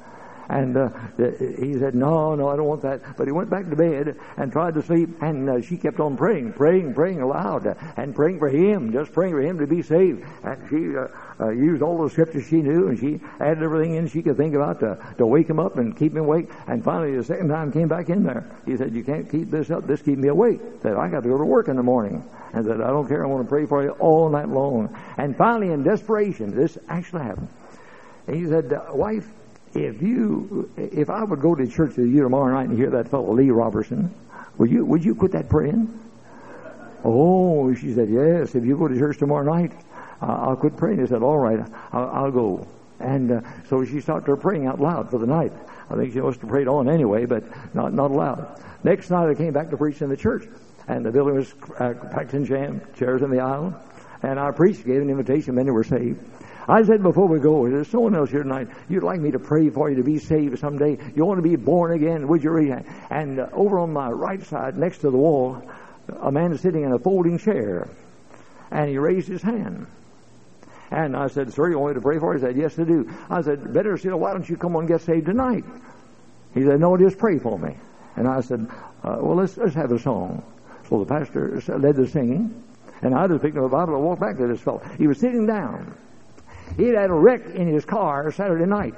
And 0.49 0.77
uh, 0.77 0.89
he 1.17 1.77
said, 1.79 1.95
No, 1.95 2.35
no, 2.35 2.49
I 2.49 2.55
don't 2.55 2.67
want 2.67 2.81
that. 2.83 3.17
But 3.17 3.27
he 3.27 3.31
went 3.31 3.49
back 3.49 3.69
to 3.69 3.75
bed 3.75 4.17
and 4.37 4.51
tried 4.51 4.75
to 4.75 4.81
sleep, 4.83 5.09
and 5.21 5.49
uh, 5.49 5.61
she 5.61 5.77
kept 5.77 5.99
on 5.99 6.17
praying, 6.17 6.53
praying, 6.53 6.93
praying 6.93 7.21
aloud, 7.21 7.65
uh, 7.67 7.73
and 7.97 8.15
praying 8.15 8.39
for 8.39 8.49
him, 8.49 8.91
just 8.91 9.11
praying 9.11 9.33
for 9.33 9.41
him 9.41 9.57
to 9.59 9.67
be 9.67 9.81
saved. 9.81 10.23
And 10.43 10.69
she 10.69 10.95
uh, 10.95 11.07
uh, 11.39 11.49
used 11.49 11.81
all 11.81 12.01
the 12.03 12.09
scriptures 12.09 12.45
she 12.47 12.61
knew, 12.61 12.87
and 12.87 12.99
she 12.99 13.19
added 13.39 13.63
everything 13.63 13.95
in 13.95 14.07
she 14.07 14.21
could 14.21 14.37
think 14.37 14.55
about 14.55 14.79
to, 14.79 14.97
to 15.17 15.25
wake 15.25 15.49
him 15.49 15.59
up 15.59 15.77
and 15.77 15.97
keep 15.97 16.13
him 16.13 16.19
awake. 16.19 16.49
And 16.67 16.83
finally, 16.83 17.15
the 17.15 17.23
second 17.23 17.49
time 17.49 17.71
came 17.71 17.87
back 17.87 18.09
in 18.09 18.23
there. 18.23 18.49
He 18.65 18.77
said, 18.77 18.93
You 18.93 19.03
can't 19.03 19.29
keep 19.29 19.51
this 19.51 19.69
up. 19.71 19.87
This 19.87 20.01
keep 20.01 20.17
me 20.17 20.29
awake. 20.29 20.59
Said, 20.81 20.95
I 20.95 21.09
got 21.09 21.23
to 21.23 21.29
go 21.29 21.37
to 21.37 21.45
work 21.45 21.67
in 21.67 21.75
the 21.75 21.83
morning. 21.83 22.23
And 22.53 22.65
said, 22.65 22.79
I 22.79 22.87
don't 22.87 23.07
care. 23.07 23.25
I 23.25 23.27
want 23.27 23.43
to 23.43 23.49
pray 23.49 23.65
for 23.65 23.83
you 23.83 23.89
all 23.91 24.29
night 24.29 24.47
long. 24.47 24.95
And 25.17 25.35
finally, 25.35 25.71
in 25.71 25.83
desperation, 25.83 26.55
this 26.55 26.77
actually 26.87 27.23
happened. 27.23 27.49
he 28.31 28.47
said, 28.47 28.71
Wife, 28.91 29.29
if 29.75 30.01
you, 30.01 30.71
if 30.77 31.09
I 31.09 31.23
would 31.23 31.41
go 31.41 31.53
to 31.53 31.67
church 31.67 31.97
with 31.97 32.07
you 32.07 32.23
tomorrow 32.23 32.53
night 32.53 32.69
and 32.69 32.77
hear 32.77 32.89
that 32.91 33.09
fellow 33.09 33.33
Lee 33.33 33.49
Roberson, 33.49 34.13
would 34.57 34.71
you, 34.71 34.85
would 34.85 35.03
you 35.03 35.15
quit 35.15 35.33
that 35.33 35.49
praying? 35.49 35.99
Oh, 37.03 37.73
she 37.75 37.93
said, 37.93 38.09
yes. 38.09 38.55
If 38.55 38.65
you 38.65 38.77
go 38.77 38.87
to 38.87 38.97
church 38.97 39.17
tomorrow 39.17 39.43
night, 39.43 39.73
uh, 40.21 40.25
I'll 40.25 40.55
quit 40.55 40.77
praying. 40.77 40.99
He 40.99 41.07
said, 41.07 41.21
all 41.21 41.37
right, 41.37 41.59
I'll, 41.91 42.09
I'll 42.09 42.31
go. 42.31 42.67
And 42.99 43.31
uh, 43.31 43.41
so 43.69 43.83
she 43.83 43.99
started 43.99 44.27
her 44.27 44.37
praying 44.37 44.65
out 44.65 44.79
loud 44.79 45.11
for 45.11 45.19
the 45.19 45.27
night. 45.27 45.51
I 45.89 45.95
think 45.95 46.13
she 46.13 46.21
must 46.21 46.39
have 46.39 46.49
prayed 46.49 46.67
on 46.67 46.89
anyway, 46.89 47.25
but 47.25 47.43
not 47.75 47.93
not 47.93 48.09
aloud. 48.09 48.59
Next 48.83 49.09
night 49.09 49.29
I 49.29 49.35
came 49.35 49.53
back 49.53 49.69
to 49.69 49.77
preach 49.77 50.01
in 50.01 50.09
the 50.09 50.17
church, 50.17 50.47
and 50.87 51.05
the 51.05 51.11
building 51.11 51.35
was 51.35 51.53
uh, 51.77 51.93
packed 52.11 52.33
in 52.33 52.45
jam, 52.45 52.81
chairs 52.97 53.21
in 53.21 53.29
the 53.29 53.39
aisle, 53.39 53.79
and 54.23 54.39
I 54.39 54.49
preached, 54.51 54.85
gave 54.85 55.01
an 55.01 55.09
invitation, 55.09 55.53
many 55.55 55.69
were 55.69 55.83
saved. 55.83 56.23
I 56.67 56.83
said 56.83 57.03
before 57.03 57.27
we 57.27 57.39
go, 57.39 57.69
there's 57.69 57.87
someone 57.89 58.15
else 58.15 58.31
here 58.31 58.41
tonight. 58.41 58.69
You'd 58.89 59.03
like 59.03 59.19
me 59.19 59.31
to 59.31 59.39
pray 59.39 59.69
for 59.69 59.89
you 59.89 59.97
to 59.97 60.03
be 60.03 60.17
saved 60.17 60.57
someday. 60.57 60.97
You 61.15 61.25
want 61.25 61.37
to 61.37 61.47
be 61.47 61.55
born 61.55 61.93
again. 61.93 62.27
Would 62.27 62.43
you 62.43 62.55
hand? 62.55 62.85
And 63.09 63.39
uh, 63.39 63.49
over 63.53 63.79
on 63.79 63.93
my 63.93 64.09
right 64.09 64.43
side, 64.43 64.75
next 64.75 64.99
to 64.99 65.11
the 65.11 65.17
wall, 65.17 65.61
a 66.21 66.31
man 66.31 66.51
is 66.53 66.61
sitting 66.61 66.83
in 66.83 66.91
a 66.91 66.99
folding 66.99 67.37
chair. 67.37 67.87
And 68.71 68.89
he 68.89 68.97
raised 68.97 69.27
his 69.27 69.43
hand. 69.43 69.85
And 70.89 71.15
I 71.15 71.27
said, 71.27 71.53
Sir, 71.53 71.69
you 71.69 71.79
want 71.79 71.95
me 71.95 72.01
to 72.01 72.01
pray 72.01 72.19
for 72.19 72.33
you? 72.33 72.39
He 72.39 72.45
said, 72.45 72.57
Yes, 72.57 72.79
I 72.79 72.83
do. 72.83 73.11
I 73.29 73.41
said, 73.41 73.73
Better, 73.73 73.97
know, 74.03 74.17
why 74.17 74.33
don't 74.33 74.47
you 74.47 74.57
come 74.57 74.75
on 74.75 74.83
and 74.83 74.87
get 74.87 75.01
saved 75.01 75.27
tonight? 75.27 75.63
He 76.53 76.63
said, 76.63 76.79
No, 76.79 76.97
just 76.97 77.17
pray 77.17 77.37
for 77.37 77.59
me. 77.59 77.75
And 78.15 78.27
I 78.27 78.41
said, 78.41 78.67
uh, 79.03 79.17
Well, 79.19 79.35
let's, 79.35 79.57
let's 79.57 79.75
have 79.75 79.91
a 79.91 79.99
song. 79.99 80.43
So 80.89 81.03
the 81.03 81.05
pastor 81.05 81.61
led 81.67 81.95
the 81.95 82.07
singing. 82.07 82.63
And 83.01 83.13
I 83.13 83.27
just 83.27 83.41
picked 83.41 83.57
up 83.57 83.65
a 83.65 83.69
Bible 83.69 83.95
and 83.95 84.03
walked 84.03 84.21
back 84.21 84.37
to 84.37 84.47
this 84.47 84.61
fellow. 84.61 84.81
He 84.97 85.07
was 85.07 85.19
sitting 85.19 85.45
down. 85.45 85.95
He 86.77 86.85
had 86.85 86.95
had 86.95 87.09
a 87.09 87.13
wreck 87.13 87.45
in 87.45 87.67
his 87.67 87.85
car 87.85 88.31
Saturday 88.31 88.65
night. 88.65 88.95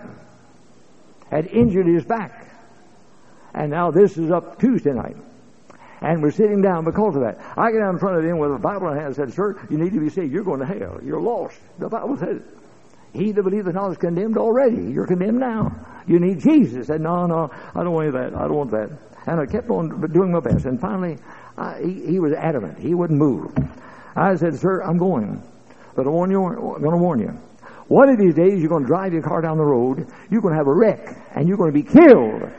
Had 1.30 1.48
injured 1.48 1.88
his 1.88 2.06
back. 2.06 2.48
And 3.54 3.72
now 3.72 3.92
this 3.92 4.18
is 4.18 4.32
up 4.32 4.60
Tuesday 4.60 4.94
night. 4.94 5.18
And 6.02 6.22
we're 6.22 6.32
sitting 6.32 6.62
down 6.62 6.86
because 6.86 7.16
of 7.16 7.22
that. 7.22 7.40
I 7.58 7.72
get 7.72 7.80
down 7.80 7.96
in 7.96 8.00
front 8.00 8.18
of 8.18 8.24
him 8.24 8.38
with 8.38 8.52
a 8.54 8.60
Bible 8.60 8.90
in 8.90 8.96
hand 8.96 9.08
and 9.08 9.16
said, 9.16 9.34
Sir, 9.34 9.60
you 9.70 9.78
need 9.78 9.94
to 9.94 10.00
be 10.00 10.10
saved. 10.10 10.32
You're 10.32 10.44
going 10.44 10.60
to 10.60 10.66
hell. 10.66 11.00
You're 11.04 11.22
lost. 11.22 11.58
The 11.80 11.90
Bible 11.90 12.18
says 12.18 12.42
he 13.14 13.32
that 13.32 13.44
believeth 13.44 13.74
not 13.74 13.92
is 13.92 13.98
condemned 13.98 14.38
already. 14.38 14.92
You're 14.92 15.08
condemned 15.08 15.40
now. 15.40 15.72
You 16.08 16.20
need 16.20 16.40
Jesus. 16.40 16.88
Said, 16.88 17.02
No, 17.02 17.26
no, 17.26 17.50
I 17.76 17.84
don't 17.84 17.94
want 17.94 18.14
that. 18.14 18.36
I 18.36 18.48
don't 18.48 18.56
want 18.56 18.72
that. 18.72 18.90
And 19.26 19.42
I 19.42 19.46
kept 19.46 19.70
on 19.70 19.90
doing 20.12 20.32
my 20.32 20.40
best. 20.40 20.66
And 20.66 20.80
finally, 20.80 21.18
I, 21.58 21.82
he, 21.82 22.12
he 22.12 22.20
was 22.20 22.34
adamant. 22.34 22.78
He 22.78 22.94
wouldn't 22.94 23.20
move. 23.20 23.52
I 24.16 24.36
said, 24.36 24.56
Sir, 24.56 24.84
I'm 24.84 24.98
going. 24.98 25.42
But 25.96 26.06
I'm 26.06 26.14
going 26.14 26.32
to 26.32 26.98
warn 26.98 27.20
you. 27.20 27.40
One 27.88 28.10
of 28.10 28.18
these 28.18 28.36
days, 28.36 28.60
you're 28.60 28.70
going 28.70 28.84
to 28.84 28.88
drive 28.88 29.14
your 29.14 29.22
car 29.22 29.42
down 29.42 29.58
the 29.58 29.64
road, 29.64 30.08
you're 30.30 30.42
going 30.42 30.54
to 30.54 30.58
have 30.58 30.68
a 30.68 30.74
wreck, 30.74 31.16
and 31.36 31.48
you're 31.48 31.58
going 31.58 31.72
to 31.72 31.80
be 31.82 31.84
killed, 31.84 32.50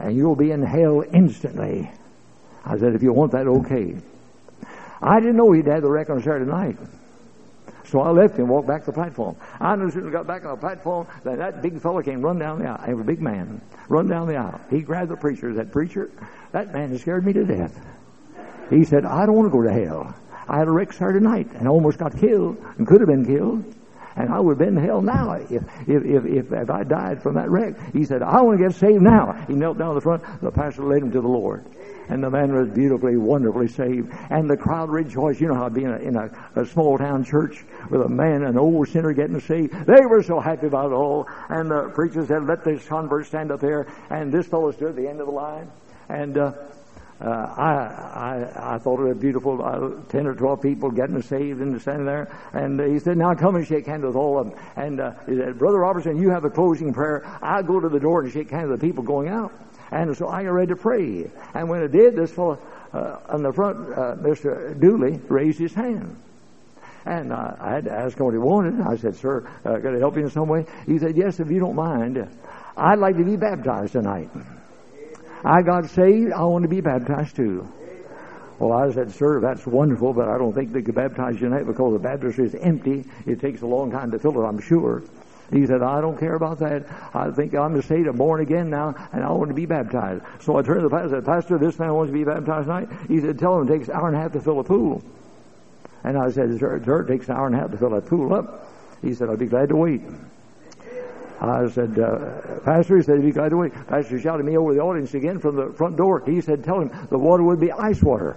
and 0.00 0.16
you'll 0.16 0.36
be 0.36 0.50
in 0.50 0.62
hell 0.62 1.04
instantly. 1.14 1.90
I 2.64 2.76
said, 2.76 2.94
if 2.94 3.02
you 3.02 3.12
want 3.12 3.32
that, 3.32 3.46
okay. 3.46 3.96
I 5.00 5.20
didn't 5.20 5.36
know 5.36 5.52
he'd 5.52 5.66
had 5.66 5.82
the 5.82 5.90
wreck 5.90 6.10
on 6.10 6.20
Saturday 6.20 6.50
night. 6.50 6.76
So 7.84 8.00
I 8.00 8.10
left 8.10 8.36
him, 8.38 8.48
walked 8.48 8.68
back 8.68 8.80
to 8.80 8.86
the 8.86 8.92
platform. 8.92 9.36
I 9.60 9.74
knew 9.76 9.86
as 9.86 9.94
soon 9.94 10.02
as 10.02 10.08
I 10.08 10.12
got 10.12 10.26
back 10.26 10.44
on 10.44 10.50
the 10.50 10.60
platform 10.60 11.06
that 11.24 11.38
that 11.38 11.62
big 11.62 11.80
fellow 11.80 12.02
came 12.02 12.20
run 12.20 12.38
down 12.38 12.58
the 12.58 12.68
aisle. 12.68 12.86
He 12.86 12.92
was 12.92 13.02
a 13.02 13.06
big 13.06 13.22
man. 13.22 13.62
Run 13.88 14.08
down 14.08 14.28
the 14.28 14.36
aisle. 14.36 14.60
He 14.68 14.80
grabbed 14.80 15.10
the 15.10 15.16
preacher. 15.16 15.54
That 15.54 15.72
preacher, 15.72 16.10
that 16.52 16.74
man 16.74 16.98
scared 16.98 17.24
me 17.24 17.32
to 17.32 17.44
death. 17.44 17.80
He 18.68 18.84
said, 18.84 19.06
I 19.06 19.24
don't 19.24 19.36
want 19.36 19.50
to 19.50 19.56
go 19.56 19.62
to 19.62 19.72
hell. 19.72 20.14
I 20.46 20.58
had 20.58 20.68
a 20.68 20.70
wreck 20.70 20.92
Saturday 20.92 21.24
night 21.24 21.50
and 21.54 21.66
almost 21.66 21.98
got 21.98 22.18
killed 22.18 22.58
and 22.76 22.86
could 22.86 23.00
have 23.00 23.08
been 23.08 23.24
killed. 23.24 23.74
And 24.18 24.34
I 24.34 24.40
would 24.40 24.58
have 24.58 24.58
been 24.58 24.76
in 24.76 24.84
hell 24.84 25.00
now 25.00 25.32
if, 25.34 25.50
if, 25.52 26.04
if, 26.04 26.24
if, 26.26 26.52
if 26.52 26.70
I 26.70 26.82
died 26.82 27.22
from 27.22 27.36
that 27.36 27.48
wreck. 27.48 27.74
He 27.92 28.04
said, 28.04 28.20
I 28.20 28.42
want 28.42 28.58
to 28.58 28.64
get 28.68 28.74
saved 28.74 29.00
now. 29.00 29.32
He 29.46 29.54
knelt 29.54 29.78
down 29.78 29.90
in 29.90 29.94
the 29.94 30.00
front. 30.00 30.24
The 30.42 30.50
pastor 30.50 30.82
led 30.82 31.02
him 31.02 31.12
to 31.12 31.20
the 31.20 31.28
Lord. 31.28 31.64
And 32.08 32.24
the 32.24 32.30
man 32.30 32.52
was 32.52 32.68
beautifully, 32.70 33.16
wonderfully 33.16 33.68
saved. 33.68 34.12
And 34.30 34.50
the 34.50 34.56
crowd 34.56 34.90
rejoiced. 34.90 35.40
You 35.40 35.48
know 35.48 35.54
how 35.54 35.68
being 35.68 36.00
in 36.02 36.16
a, 36.16 36.30
a 36.56 36.66
small 36.66 36.98
town 36.98 37.24
church 37.24 37.64
with 37.90 38.02
a 38.02 38.08
man, 38.08 38.42
an 38.42 38.58
old 38.58 38.88
sinner 38.88 39.12
getting 39.12 39.40
saved. 39.40 39.86
They 39.86 40.04
were 40.04 40.24
so 40.24 40.40
happy 40.40 40.66
about 40.66 40.90
it 40.90 40.94
all. 40.94 41.28
And 41.48 41.70
the 41.70 41.90
preacher 41.90 42.26
said, 42.26 42.44
let 42.44 42.64
this 42.64 42.84
convert 42.88 43.26
stand 43.26 43.52
up 43.52 43.60
there. 43.60 43.86
And 44.10 44.32
this 44.32 44.48
fellow 44.48 44.72
stood 44.72 44.88
at 44.88 44.96
the 44.96 45.08
end 45.08 45.20
of 45.20 45.26
the 45.26 45.32
line. 45.32 45.70
And, 46.08 46.38
uh, 46.38 46.52
uh, 47.20 47.28
I, 47.28 47.72
I, 48.54 48.74
I 48.74 48.78
thought 48.78 49.00
it 49.00 49.08
was 49.08 49.18
beautiful. 49.18 49.60
Uh, 49.60 50.00
Ten 50.08 50.26
or 50.26 50.34
twelve 50.34 50.62
people 50.62 50.90
getting 50.90 51.20
saved 51.20 51.60
and 51.60 51.80
standing 51.80 52.06
there. 52.06 52.28
And 52.52 52.80
he 52.80 53.00
said, 53.00 53.16
"Now 53.16 53.34
come 53.34 53.56
and 53.56 53.66
shake 53.66 53.86
hands 53.86 54.04
with 54.04 54.14
all 54.14 54.38
of 54.38 54.50
them." 54.50 54.58
And 54.76 55.00
uh, 55.00 55.12
he 55.26 55.36
said, 55.36 55.58
"Brother 55.58 55.78
Roberson, 55.78 56.16
you 56.16 56.30
have 56.30 56.44
a 56.44 56.50
closing 56.50 56.92
prayer. 56.92 57.24
I'll 57.42 57.64
go 57.64 57.80
to 57.80 57.88
the 57.88 57.98
door 57.98 58.22
and 58.22 58.32
shake 58.32 58.50
hands 58.50 58.70
with 58.70 58.80
the 58.80 58.86
people 58.86 59.02
going 59.02 59.28
out." 59.28 59.52
And 59.90 60.16
so 60.16 60.28
I 60.28 60.44
got 60.44 60.50
ready 60.50 60.68
to 60.68 60.76
pray. 60.76 61.30
And 61.54 61.68
when 61.68 61.82
it 61.82 61.92
did, 61.92 62.14
this 62.14 62.30
fellow 62.30 62.60
uh, 62.92 63.18
on 63.28 63.42
the 63.42 63.52
front, 63.52 63.78
uh, 63.92 64.16
Mr. 64.16 64.78
Dooley, 64.78 65.18
raised 65.28 65.58
his 65.58 65.74
hand. 65.74 66.16
And 67.04 67.32
uh, 67.32 67.56
I 67.58 67.72
had 67.72 67.84
to 67.84 67.92
ask 67.92 68.18
him 68.18 68.26
what 68.26 68.34
he 68.34 68.38
wanted. 68.38 68.80
I 68.80 68.96
said, 68.96 69.16
Sir, 69.16 69.48
uh, 69.64 69.78
can 69.80 69.96
I 69.96 69.98
help 69.98 70.16
you 70.16 70.24
in 70.24 70.30
some 70.30 70.48
way? 70.48 70.66
He 70.86 70.98
said, 70.98 71.16
Yes, 71.16 71.40
if 71.40 71.50
you 71.50 71.58
don't 71.58 71.74
mind. 71.74 72.18
I'd 72.76 72.98
like 72.98 73.16
to 73.16 73.24
be 73.24 73.36
baptized 73.36 73.92
tonight. 73.92 74.28
I 75.44 75.62
got 75.62 75.88
saved. 75.90 76.32
I 76.32 76.42
want 76.44 76.62
to 76.62 76.68
be 76.68 76.80
baptized 76.80 77.36
too. 77.36 77.68
Well, 78.58 78.72
I 78.72 78.90
said, 78.92 79.12
Sir, 79.12 79.40
that's 79.40 79.66
wonderful, 79.66 80.12
but 80.12 80.28
I 80.28 80.36
don't 80.36 80.52
think 80.52 80.72
they 80.72 80.82
could 80.82 80.96
baptize 80.96 81.34
you 81.34 81.48
tonight 81.48 81.64
because 81.64 81.92
the 81.92 82.00
baptistry 82.00 82.46
is 82.46 82.54
empty. 82.56 83.04
It 83.24 83.40
takes 83.40 83.62
a 83.62 83.66
long 83.66 83.92
time 83.92 84.10
to 84.10 84.18
fill 84.18 84.40
it, 84.42 84.44
I'm 84.44 84.60
sure. 84.60 85.02
He 85.52 85.64
said, 85.64 85.82
I 85.82 86.00
don't 86.00 86.18
care 86.18 86.34
about 86.34 86.58
that. 86.58 86.86
I 87.14 87.30
think 87.30 87.54
I'm 87.54 87.80
saved. 87.80 88.06
I'm 88.06 88.16
born 88.16 88.40
again 88.40 88.68
now, 88.68 88.94
and 89.12 89.24
I 89.24 89.30
want 89.30 89.48
to 89.48 89.54
be 89.54 89.64
baptized. 89.64 90.22
So 90.40 90.56
I 90.56 90.62
turned 90.62 90.80
to 90.82 90.88
the 90.88 90.90
pastor 90.90 91.16
and 91.16 91.24
said, 91.24 91.24
Pastor, 91.24 91.58
this 91.58 91.78
man 91.78 91.94
wants 91.94 92.10
to 92.10 92.18
be 92.18 92.24
baptized 92.24 92.66
tonight. 92.66 92.88
He 93.06 93.20
said, 93.20 93.38
Tell 93.38 93.58
him 93.58 93.68
it 93.68 93.78
takes 93.78 93.88
an 93.88 93.94
hour 93.94 94.08
and 94.08 94.16
a 94.16 94.20
half 94.20 94.32
to 94.32 94.40
fill 94.40 94.60
a 94.60 94.64
pool. 94.64 95.02
And 96.04 96.18
I 96.18 96.30
said, 96.30 96.58
Sir, 96.58 96.82
sir 96.84 97.02
it 97.02 97.08
takes 97.08 97.28
an 97.28 97.36
hour 97.36 97.46
and 97.46 97.54
a 97.54 97.60
half 97.60 97.70
to 97.70 97.78
fill 97.78 97.90
that 97.90 98.06
pool 98.06 98.34
up. 98.34 98.70
He 99.00 99.14
said, 99.14 99.30
I'd 99.30 99.38
be 99.38 99.46
glad 99.46 99.68
to 99.70 99.76
wait. 99.76 100.02
I 101.40 101.68
said, 101.68 101.98
uh, 101.98 102.60
Pastor, 102.64 102.96
he 102.96 103.02
said, 103.02 103.22
be 103.22 103.30
glad 103.30 103.50
to 103.50 103.58
wait. 103.58 103.72
Pastor 103.86 104.20
shouted 104.20 104.44
me 104.44 104.56
over 104.56 104.74
the 104.74 104.80
audience 104.80 105.14
again 105.14 105.38
from 105.38 105.54
the 105.54 105.72
front 105.72 105.96
door. 105.96 106.22
He 106.26 106.40
said, 106.40 106.64
tell 106.64 106.80
him 106.80 106.90
the 107.10 107.18
water 107.18 107.44
would 107.44 107.60
be 107.60 107.70
ice 107.70 108.02
water. 108.02 108.36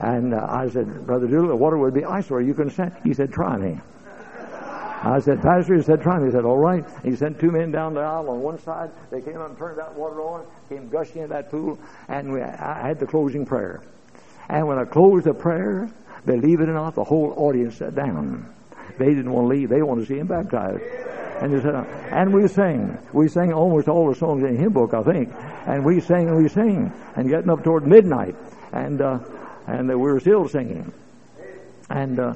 And 0.00 0.34
uh, 0.34 0.46
I 0.48 0.68
said, 0.68 1.06
Brother 1.06 1.26
the 1.26 1.56
water 1.56 1.78
would 1.78 1.94
be 1.94 2.04
ice 2.04 2.30
water. 2.30 2.44
You 2.44 2.54
can 2.54 2.70
stand. 2.70 2.94
He 3.04 3.14
said, 3.14 3.32
try 3.32 3.56
me. 3.56 3.80
I 5.00 5.20
said, 5.20 5.40
Pastor, 5.40 5.76
he 5.76 5.82
said, 5.82 6.02
try 6.02 6.18
me. 6.18 6.26
He 6.26 6.32
said, 6.32 6.44
all 6.44 6.58
right. 6.58 6.84
He 7.04 7.14
sent 7.14 7.38
two 7.38 7.50
men 7.50 7.70
down 7.70 7.94
the 7.94 8.00
aisle 8.00 8.28
on 8.30 8.40
one 8.40 8.58
side. 8.60 8.90
They 9.10 9.20
came 9.20 9.36
up 9.36 9.50
and 9.50 9.58
turned 9.58 9.78
that 9.78 9.94
water 9.94 10.20
on, 10.20 10.44
came 10.68 10.88
gushing 10.88 11.22
in 11.22 11.28
that 11.30 11.50
pool, 11.50 11.78
and 12.08 12.32
we, 12.32 12.42
I 12.42 12.88
had 12.88 12.98
the 12.98 13.06
closing 13.06 13.46
prayer. 13.46 13.80
And 14.48 14.66
when 14.66 14.78
I 14.78 14.84
closed 14.84 15.24
the 15.24 15.34
prayer, 15.34 15.88
believe 16.26 16.60
it 16.60 16.68
or 16.68 16.74
not, 16.74 16.94
the 16.94 17.04
whole 17.04 17.32
audience 17.36 17.76
sat 17.76 17.94
down. 17.94 18.52
They 18.98 19.06
didn't 19.06 19.30
want 19.30 19.44
to 19.44 19.56
leave. 19.56 19.68
They 19.68 19.82
wanted 19.82 20.02
to 20.02 20.06
see 20.08 20.18
him 20.18 20.26
baptized. 20.26 20.82
And 21.40 21.62
said, 21.62 21.74
and 22.10 22.32
we 22.32 22.48
sang. 22.48 22.98
We 23.12 23.28
sang 23.28 23.52
almost 23.52 23.88
all 23.88 24.08
the 24.08 24.14
songs 24.14 24.42
in 24.42 24.54
the 24.54 24.60
hymn 24.60 24.72
book, 24.72 24.94
I 24.94 25.02
think. 25.02 25.32
And 25.66 25.84
we 25.84 26.00
sang 26.00 26.28
and 26.28 26.36
we 26.36 26.48
sang. 26.48 26.92
And 27.16 27.28
getting 27.28 27.50
up 27.50 27.62
toward 27.62 27.86
midnight. 27.86 28.34
And, 28.72 29.00
uh, 29.00 29.20
and 29.66 29.88
we 29.88 29.94
were 29.94 30.20
still 30.20 30.48
singing. 30.48 30.92
And, 31.90 32.18
uh, 32.18 32.34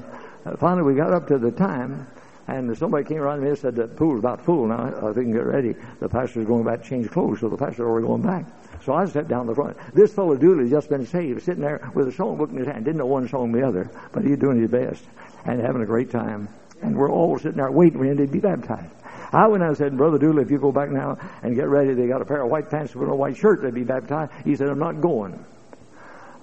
finally 0.57 0.83
we 0.83 0.95
got 0.95 1.13
up 1.13 1.27
to 1.27 1.37
the 1.37 1.51
time 1.51 2.07
and 2.47 2.77
somebody 2.77 3.05
came 3.05 3.19
around 3.19 3.41
me 3.41 3.49
and 3.49 3.57
said, 3.57 3.75
the 3.75 3.87
pool's 3.87 4.19
about 4.19 4.43
full 4.43 4.67
now. 4.67 5.09
I 5.09 5.13
think 5.13 5.33
get 5.33 5.45
ready. 5.45 5.75
The 5.99 6.09
pastor's 6.09 6.45
going 6.45 6.65
back 6.65 6.83
to 6.83 6.89
change 6.89 7.09
clothes, 7.09 7.39
so 7.39 7.47
the 7.47 7.57
pastor's 7.57 7.85
already 7.85 8.05
going 8.05 8.21
back. 8.21 8.45
So 8.83 8.93
I 8.93 9.05
sat 9.05 9.29
down 9.29 9.47
the 9.47 9.55
front. 9.55 9.77
This 9.93 10.13
fellow 10.13 10.35
Dooley 10.35 10.69
just 10.69 10.89
been 10.89 11.05
saved, 11.05 11.43
sitting 11.43 11.61
there 11.61 11.89
with 11.95 12.09
a 12.09 12.11
songbook 12.11 12.49
in 12.49 12.57
his 12.57 12.67
hand. 12.67 12.83
Didn't 12.83 12.97
know 12.97 13.05
one 13.05 13.29
song 13.29 13.51
from 13.51 13.61
the 13.61 13.65
other, 13.65 13.89
but 14.11 14.25
he's 14.25 14.37
doing 14.37 14.59
his 14.59 14.69
best 14.69 15.05
and 15.45 15.61
having 15.61 15.81
a 15.81 15.85
great 15.85 16.11
time. 16.11 16.49
And 16.83 16.95
we're 16.95 17.11
all 17.11 17.37
sitting 17.37 17.57
there 17.57 17.71
waiting 17.71 17.99
for 17.99 18.05
him 18.05 18.17
to 18.17 18.27
be 18.27 18.39
baptized. 18.39 18.93
I 19.31 19.47
went 19.47 19.63
out 19.63 19.69
and 19.69 19.77
said, 19.77 19.97
Brother 19.97 20.19
Dooley, 20.19 20.43
if 20.43 20.51
you 20.51 20.59
go 20.59 20.71
back 20.71 20.91
now 20.91 21.17
and 21.41 21.55
get 21.55 21.67
ready, 21.67 21.93
they 21.93 22.07
got 22.07 22.21
a 22.21 22.25
pair 22.25 22.43
of 22.43 22.51
white 22.51 22.69
pants 22.69 22.93
with 22.93 23.09
a 23.09 23.15
white 23.15 23.35
shirt, 23.35 23.63
they'd 23.63 23.73
be 23.73 23.83
baptized. 23.83 24.31
He 24.45 24.55
said, 24.55 24.69
I'm 24.69 24.79
not 24.79 25.01
going. 25.01 25.43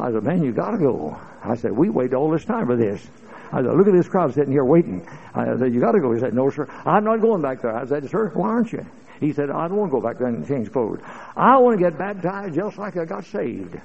I 0.01 0.11
said, 0.11 0.25
man, 0.25 0.43
you 0.43 0.53
got 0.53 0.73
to 0.73 0.79
go. 0.79 1.17
I 1.45 1.55
said, 1.55 1.73
we 1.73 1.89
waited 1.89 2.15
all 2.15 2.31
this 2.31 2.45
time 2.45 2.67
for 2.67 2.77
this. 2.77 3.07
I 3.53 3.63
said, 3.63 3.75
look 3.75 3.87
at 3.87 3.93
this 3.93 4.09
crowd 4.09 4.35
sitting 4.35 4.53
here 4.53 4.65
waiting. 4.65 5.07
I 5.35 5.57
said, 5.57 5.73
you 5.73 5.81
got 5.81 5.93
to 5.93 6.01
go. 6.01 6.13
He 6.13 6.21
said, 6.21 6.35
no, 6.35 6.51
sir. 6.51 6.69
I'm 6.85 7.05
not 7.05 7.21
going 7.21 7.43
back 7.43 7.63
there. 7.63 7.77
I 7.77 7.87
said, 7.87 8.09
sir, 8.11 8.31
why 8.35 8.49
aren't 8.49 8.73
you? 8.73 8.87
He 9.21 9.33
said, 9.33 9.51
I 9.51 9.69
don't 9.69 9.77
want 9.77 9.93
to 9.93 10.01
go 10.01 10.01
back 10.01 10.19
there 10.19 10.29
and 10.29 10.47
change 10.49 10.73
clothes. 10.73 11.01
I 11.37 11.59
want 11.59 11.79
to 11.79 11.85
get 11.85 11.99
baptized 11.99 12.55
just 12.55 12.79
like 12.79 12.97
I 12.97 13.05
got 13.05 13.25
saved. 13.27 13.79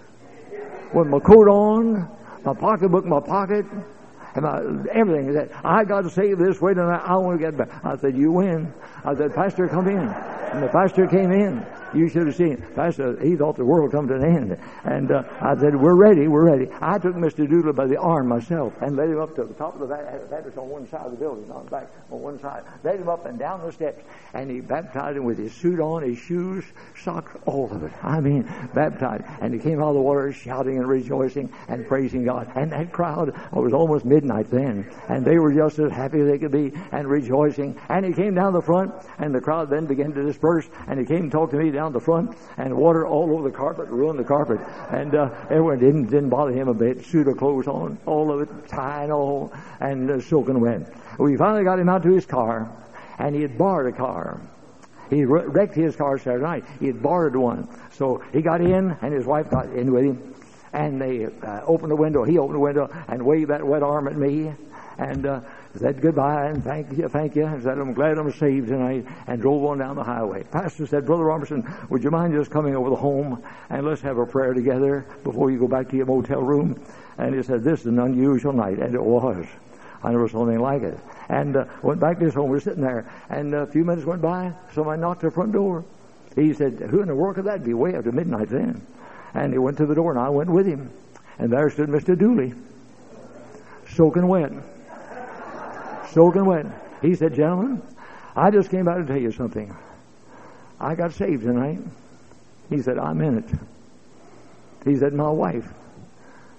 With 0.93 1.07
my 1.07 1.19
coat 1.19 1.47
on, 1.47 2.09
my 2.45 2.53
pocketbook 2.53 3.03
in 3.03 3.09
my 3.09 3.19
pocket, 3.19 3.65
and 4.35 4.43
my, 4.43 4.91
everything. 4.91 5.27
He 5.27 5.33
said, 5.33 5.51
I 5.63 5.83
got 5.83 6.01
to 6.01 6.09
saved 6.09 6.39
this 6.39 6.61
way 6.61 6.73
tonight. 6.73 7.01
I 7.05 7.15
want 7.15 7.39
to 7.39 7.45
get 7.45 7.57
back. 7.57 7.83
I 7.83 7.95
said, 7.97 8.15
you 8.15 8.31
win. 8.31 8.73
I 9.03 9.15
said, 9.15 9.33
Pastor, 9.33 9.67
come 9.67 9.87
in. 9.87 9.99
And 9.99 10.63
the 10.63 10.67
pastor 10.67 11.07
came 11.07 11.31
in. 11.31 11.65
You 11.95 12.09
should 12.09 12.27
have 12.27 12.35
seen. 12.35 12.57
Pastor, 12.75 13.17
he 13.23 13.35
thought 13.35 13.55
the 13.55 13.65
world 13.65 13.91
come 13.91 14.07
to 14.09 14.15
an 14.15 14.25
end. 14.25 14.59
And 14.83 15.11
uh, 15.11 15.23
I 15.39 15.55
said, 15.55 15.75
we're 15.75 15.95
ready, 15.95 16.27
we're 16.27 16.43
ready. 16.43 16.69
I 16.81 16.99
took 16.99 17.15
Mr. 17.15 17.49
Dooley 17.49 17.71
by 17.71 17.87
the 17.87 17.97
arm 17.97 18.27
myself 18.27 18.73
and 18.81 18.97
led 18.97 19.09
him 19.09 19.19
up 19.19 19.35
to 19.35 19.45
the 19.45 19.53
top 19.53 19.79
of 19.79 19.87
the 19.87 19.95
baptist 20.29 20.57
on 20.57 20.69
one 20.69 20.87
side 20.89 21.05
of 21.05 21.11
the 21.11 21.17
building, 21.17 21.49
on 21.51 21.65
the 21.65 21.71
back, 21.71 21.87
on 22.11 22.21
one 22.21 22.39
side. 22.39 22.63
Led 22.83 22.99
him 22.99 23.07
up 23.07 23.25
and 23.25 23.39
down 23.39 23.65
the 23.65 23.71
steps. 23.71 24.03
And 24.33 24.51
he 24.51 24.59
baptized 24.59 25.17
him 25.17 25.23
with 25.23 25.37
his 25.37 25.53
suit 25.53 25.79
on, 25.79 26.03
his 26.03 26.17
shoes, 26.17 26.65
socks, 27.01 27.31
all 27.45 27.71
of 27.71 27.83
it. 27.83 27.91
I 28.03 28.19
mean, 28.19 28.43
baptized. 28.73 29.23
And 29.39 29.53
he 29.53 29.59
came 29.59 29.81
out 29.81 29.89
of 29.89 29.95
the 29.95 30.01
water 30.01 30.33
shouting 30.33 30.77
and 30.77 30.87
rejoicing 30.87 31.51
and 31.69 31.87
praising 31.87 32.25
God. 32.25 32.51
And 32.55 32.71
that 32.73 32.91
crowd, 32.91 33.29
it 33.29 33.53
was 33.53 33.73
almost 33.73 34.03
midnight 34.03 34.51
then. 34.51 34.91
And 35.07 35.23
they 35.23 35.39
were 35.39 35.53
just 35.53 35.79
as 35.79 35.91
happy 35.91 36.19
as 36.19 36.27
they 36.27 36.39
could 36.39 36.51
be 36.51 36.73
and 36.91 37.07
rejoicing. 37.07 37.79
And 37.87 38.05
he 38.05 38.11
came 38.13 38.35
down 38.35 38.51
the 38.51 38.61
front 38.61 38.93
and 39.17 39.33
the 39.33 39.41
crowd 39.41 39.69
then 39.69 39.85
began 39.85 40.11
to 40.13 40.23
disperse. 40.23 40.67
And 40.87 40.99
he 40.99 41.05
came 41.05 41.23
and 41.23 41.31
talked 41.31 41.51
to 41.51 41.57
me 41.57 41.71
down 41.71 41.84
the 41.93 41.99
front 41.99 42.35
and 42.57 42.75
water 42.75 43.05
all 43.05 43.31
over 43.31 43.49
the 43.49 43.55
carpet, 43.55 43.89
ruined 43.89 44.19
the 44.19 44.23
carpet. 44.23 44.59
And 44.91 45.13
uh, 45.15 45.29
everyone 45.49 45.79
didn't, 45.79 46.05
didn't 46.05 46.29
bother 46.29 46.51
him 46.51 46.67
a 46.67 46.73
bit. 46.73 47.05
Suit 47.05 47.27
of 47.27 47.37
clothes 47.37 47.67
on, 47.67 47.97
all 48.05 48.31
of 48.31 48.41
it, 48.41 48.67
tie 48.67 49.03
and 49.03 49.11
all, 49.11 49.53
and 49.79 50.09
uh, 50.09 50.21
soaking 50.21 50.59
wet. 50.59 50.93
We 51.19 51.37
finally 51.37 51.63
got 51.63 51.79
him 51.79 51.89
out 51.89 52.03
to 52.03 52.13
his 52.13 52.25
car, 52.25 52.71
and 53.17 53.35
he 53.35 53.41
had 53.41 53.57
borrowed 53.57 53.93
a 53.93 53.97
car. 53.97 54.41
He 55.09 55.23
wrecked 55.23 55.75
his 55.75 55.95
car 55.95 56.17
Saturday 56.17 56.43
night. 56.43 56.63
He 56.79 56.87
had 56.87 57.01
borrowed 57.01 57.35
one. 57.35 57.69
So 57.91 58.23
he 58.33 58.41
got 58.41 58.61
in, 58.61 58.97
and 59.01 59.13
his 59.13 59.25
wife 59.25 59.49
got 59.49 59.67
in 59.67 59.91
with 59.91 60.03
him. 60.03 60.35
And 60.73 60.99
they 60.99 61.25
uh, 61.25 61.61
opened 61.65 61.91
the 61.91 61.95
window. 61.95 62.23
He 62.23 62.37
opened 62.37 62.55
the 62.55 62.59
window 62.59 62.89
and 63.07 63.25
waved 63.25 63.51
that 63.51 63.65
wet 63.65 63.83
arm 63.83 64.07
at 64.07 64.17
me. 64.17 64.53
And 64.97 65.25
uh, 65.25 65.41
said 65.79 66.01
goodbye 66.01 66.47
and 66.47 66.63
thank 66.63 66.97
you, 66.97 67.09
thank 67.09 67.35
you. 67.35 67.45
And 67.45 67.61
said, 67.61 67.77
I'm 67.77 67.93
glad 67.93 68.17
I'm 68.17 68.31
saved 68.31 68.69
tonight. 68.69 69.05
And 69.27 69.41
drove 69.41 69.63
on 69.65 69.79
down 69.79 69.95
the 69.95 70.03
highway. 70.03 70.43
Pastor 70.43 70.87
said, 70.87 71.05
Brother 71.05 71.25
Roberson, 71.25 71.69
would 71.89 72.03
you 72.03 72.11
mind 72.11 72.33
just 72.33 72.51
coming 72.51 72.75
over 72.75 72.89
the 72.89 72.95
home 72.95 73.43
and 73.69 73.85
let's 73.85 74.01
have 74.01 74.17
a 74.17 74.25
prayer 74.25 74.53
together 74.53 75.05
before 75.23 75.51
you 75.51 75.59
go 75.59 75.67
back 75.67 75.89
to 75.89 75.97
your 75.97 76.05
motel 76.05 76.41
room? 76.41 76.81
And 77.17 77.35
he 77.35 77.43
said, 77.43 77.63
this 77.63 77.81
is 77.81 77.87
an 77.87 77.99
unusual 77.99 78.53
night. 78.53 78.79
And 78.79 78.95
it 78.95 79.03
was. 79.03 79.45
I 80.03 80.11
never 80.11 80.29
saw 80.29 80.45
anything 80.45 80.61
like 80.61 80.83
it. 80.83 80.97
And 81.29 81.55
uh, 81.55 81.65
went 81.81 81.99
back 81.99 82.19
to 82.19 82.25
his 82.25 82.33
home. 82.33 82.49
We 82.49 82.55
were 82.55 82.61
sitting 82.61 82.83
there. 82.83 83.11
And 83.29 83.53
a 83.53 83.67
few 83.67 83.83
minutes 83.83 84.05
went 84.05 84.21
by. 84.21 84.53
Somebody 84.73 85.01
knocked 85.01 85.23
at 85.23 85.31
the 85.31 85.33
front 85.33 85.51
door. 85.51 85.83
He 86.35 86.53
said, 86.53 86.73
who 86.73 87.01
in 87.01 87.07
the 87.07 87.15
world 87.15 87.35
could 87.35 87.45
that 87.45 87.63
be? 87.63 87.73
Way 87.73 87.95
after 87.95 88.11
midnight 88.11 88.49
then. 88.49 88.85
And 89.33 89.51
he 89.51 89.57
went 89.57 89.77
to 89.77 89.85
the 89.85 89.95
door, 89.95 90.11
and 90.11 90.19
I 90.19 90.29
went 90.29 90.49
with 90.49 90.67
him. 90.67 90.91
And 91.39 91.51
there 91.51 91.69
stood 91.69 91.89
Mr. 91.89 92.17
Dooley, 92.17 92.53
soaking 93.87 94.27
wet 94.27 94.51
soaking 96.15 96.45
wet. 96.45 96.65
He 97.01 97.13
said, 97.13 97.35
Gentlemen, 97.35 97.81
I 98.35 98.49
just 98.49 98.71
came 98.71 98.87
out 98.87 98.95
to 98.95 99.05
tell 99.05 99.21
you 99.21 99.31
something. 99.31 99.75
I 100.79 100.95
got 100.95 101.13
saved 101.13 101.43
tonight. 101.43 101.79
He 102.69 102.81
said, 102.81 102.97
I'm 102.97 103.21
in 103.21 103.37
it. 103.37 103.49
He 104.85 104.97
said, 104.97 105.13
My 105.13 105.29
wife 105.29 105.67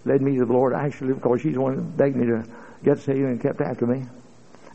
led 0.04 0.22
me 0.22 0.36
to 0.36 0.44
the 0.44 0.52
Lord 0.52 0.72
actually 0.74 1.14
because 1.14 1.40
she's 1.40 1.54
the 1.54 1.60
one 1.60 1.76
that 1.76 1.96
begged 1.96 2.16
me 2.16 2.26
to 2.26 2.44
get 2.84 2.98
saved 2.98 3.18
and 3.18 3.40
kept 3.40 3.60
after 3.60 3.86
me. 3.86 4.06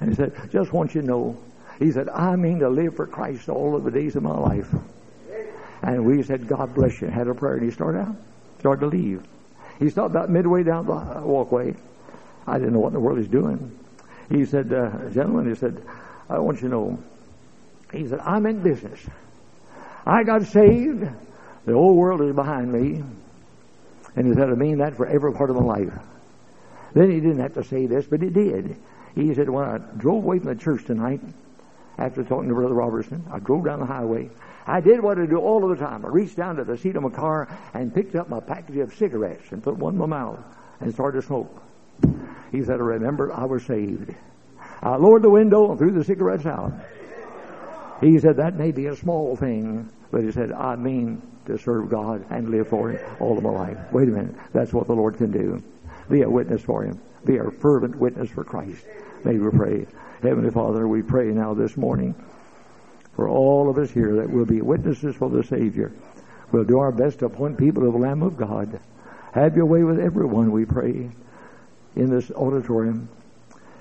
And 0.02 0.10
he 0.10 0.16
said, 0.16 0.34
Just 0.52 0.74
want 0.74 0.94
you 0.94 1.02
to 1.02 1.08
know. 1.08 1.38
He 1.80 1.92
said, 1.92 2.10
I 2.10 2.36
mean 2.36 2.60
to 2.60 2.70
live 2.70 2.96
for 2.96 3.08
Christ 3.08 3.50
all 3.50 3.76
of 3.76 3.84
the 3.84 3.92
days 3.92 4.16
of 4.16 4.24
my 4.24 4.38
life. 4.38 4.68
And 5.84 6.06
we 6.06 6.22
said, 6.22 6.48
God 6.48 6.76
bless 6.76 7.02
you. 7.02 7.08
Had 7.08 7.28
a 7.28 7.34
prayer 7.34 7.56
and 7.56 7.64
he 7.64 7.72
started 7.72 8.00
out, 8.02 8.16
started 8.60 8.82
to 8.82 8.88
leave. 8.88 9.24
He 9.80 9.90
stopped 9.90 10.12
about 10.12 10.30
midway 10.30 10.64
down 10.64 10.86
the 10.86 11.22
walkway. 11.26 11.74
I 12.46 12.60
didn't 12.60 12.74
know 12.74 12.80
what 12.80 12.90
in 12.90 12.94
the 12.94 13.00
world 13.00 13.18
he's 13.18 13.28
doing. 13.28 13.80
He 14.32 14.46
said, 14.46 14.72
uh, 14.72 15.10
gentlemen, 15.10 15.50
he 15.50 15.56
said, 15.56 15.84
I 16.30 16.40
want 16.40 16.62
you 16.62 16.70
to 16.70 16.74
know, 16.74 17.04
he 17.92 18.08
said, 18.08 18.20
I'm 18.20 18.46
in 18.46 18.62
business. 18.62 19.00
I 20.06 20.24
got 20.24 20.44
saved. 20.44 21.06
The 21.66 21.74
old 21.74 21.98
world 21.98 22.22
is 22.22 22.34
behind 22.34 22.72
me. 22.72 23.04
And 24.16 24.28
he 24.28 24.34
said, 24.34 24.50
I 24.50 24.54
mean 24.54 24.78
that 24.78 24.96
for 24.96 25.06
every 25.06 25.34
part 25.34 25.50
of 25.50 25.58
my 25.58 25.64
life. 25.64 25.94
Then 26.94 27.12
he 27.12 27.20
didn't 27.20 27.40
have 27.40 27.54
to 27.56 27.64
say 27.64 27.86
this, 27.86 28.06
but 28.06 28.22
he 28.22 28.30
did. 28.30 28.78
He 29.16 29.34
said, 29.34 29.50
when 29.50 29.66
I 29.66 29.78
drove 29.98 30.24
away 30.24 30.40
from 30.40 30.48
the 30.48 30.62
church 30.62 30.86
tonight, 30.86 31.22
after 31.98 32.24
talking 32.24 32.48
to 32.48 32.56
Brother 32.56 32.74
Roberson, 32.74 33.24
I 33.32 33.40
drove 33.40 33.66
down 33.66 33.80
the 33.80 33.86
highway. 33.86 34.30
I 34.66 34.80
did 34.80 35.02
what 35.02 35.20
I 35.20 35.26
do 35.26 35.38
all 35.38 35.70
of 35.70 35.78
the 35.78 35.86
time. 35.86 36.06
I 36.06 36.10
reached 36.10 36.38
down 36.38 36.56
to 36.56 36.64
the 36.64 36.78
seat 36.78 36.96
of 36.96 37.04
my 37.04 37.10
car 37.10 37.50
and 37.74 37.94
picked 37.94 38.16
up 38.16 38.30
my 38.30 38.40
package 38.40 38.78
of 38.78 38.94
cigarettes 38.94 39.52
and 39.52 39.62
put 39.62 39.76
one 39.76 39.94
in 39.94 40.00
my 40.00 40.06
mouth 40.06 40.40
and 40.80 40.94
started 40.94 41.22
to 41.22 41.28
smoke. 41.28 41.62
He 42.52 42.64
said, 42.64 42.76
I 42.76 42.84
remember 42.84 43.32
I 43.32 43.46
was 43.46 43.64
saved. 43.66 44.14
I 44.82 44.96
lowered 44.96 45.22
the 45.22 45.30
window 45.30 45.70
and 45.70 45.80
threw 45.80 45.92
the 45.92 46.04
cigarettes 46.04 46.46
out. 46.46 46.74
He 48.02 48.20
said, 48.20 48.38
that 48.38 48.56
may 48.56 48.72
be 48.72 48.88
a 48.88 48.96
small 48.96 49.36
thing, 49.36 49.90
but 50.12 50.24
he 50.24 50.32
said, 50.32 50.52
I 50.52 50.76
mean 50.76 51.22
to 51.46 51.58
serve 51.58 51.90
God 51.90 52.26
and 52.30 52.50
live 52.50 52.68
for 52.68 52.92
Him 52.92 53.00
all 53.20 53.38
of 53.38 53.44
my 53.44 53.52
life. 53.52 53.78
Wait 53.92 54.08
a 54.08 54.12
minute. 54.12 54.36
That's 54.54 54.74
what 54.74 54.88
the 54.88 54.94
Lord 54.94 55.18
can 55.18 55.32
do. 55.32 55.62
Be 56.10 56.22
a 56.22 56.30
witness 56.30 56.62
for 56.62 56.84
Him. 56.84 57.00
Be 57.26 57.38
a 57.38 57.52
fervent 57.52 57.96
witness 57.96 58.30
for 58.30 58.44
Christ. 58.44 58.86
May 59.24 59.38
we 59.38 59.50
pray. 59.52 59.86
Heavenly 60.22 60.52
Father, 60.52 60.88
we 60.88 61.02
pray 61.02 61.28
now 61.28 61.54
this 61.54 61.78
morning 61.78 62.16
for 63.16 63.30
all 63.30 63.70
of 63.70 63.78
us 63.78 63.92
here 63.92 64.16
that 64.18 64.30
we'll 64.30 64.46
be 64.46 64.62
witnesses 64.62 65.16
for 65.16 65.30
the 65.30 65.44
Savior. 65.44 65.92
We'll 66.52 66.64
do 66.64 66.80
our 66.80 66.92
best 66.92 67.20
to 67.20 67.30
point 67.30 67.58
people 67.58 67.84
to 67.84 67.92
the 67.92 67.98
Lamb 67.98 68.24
of 68.24 68.38
God. 68.38 68.80
Have 69.34 69.56
your 69.56 69.66
way 69.66 69.84
with 69.84 70.00
everyone, 70.00 70.52
we 70.52 70.66
pray, 70.66 71.10
in 71.96 72.10
this 72.10 72.32
auditorium. 72.32 73.10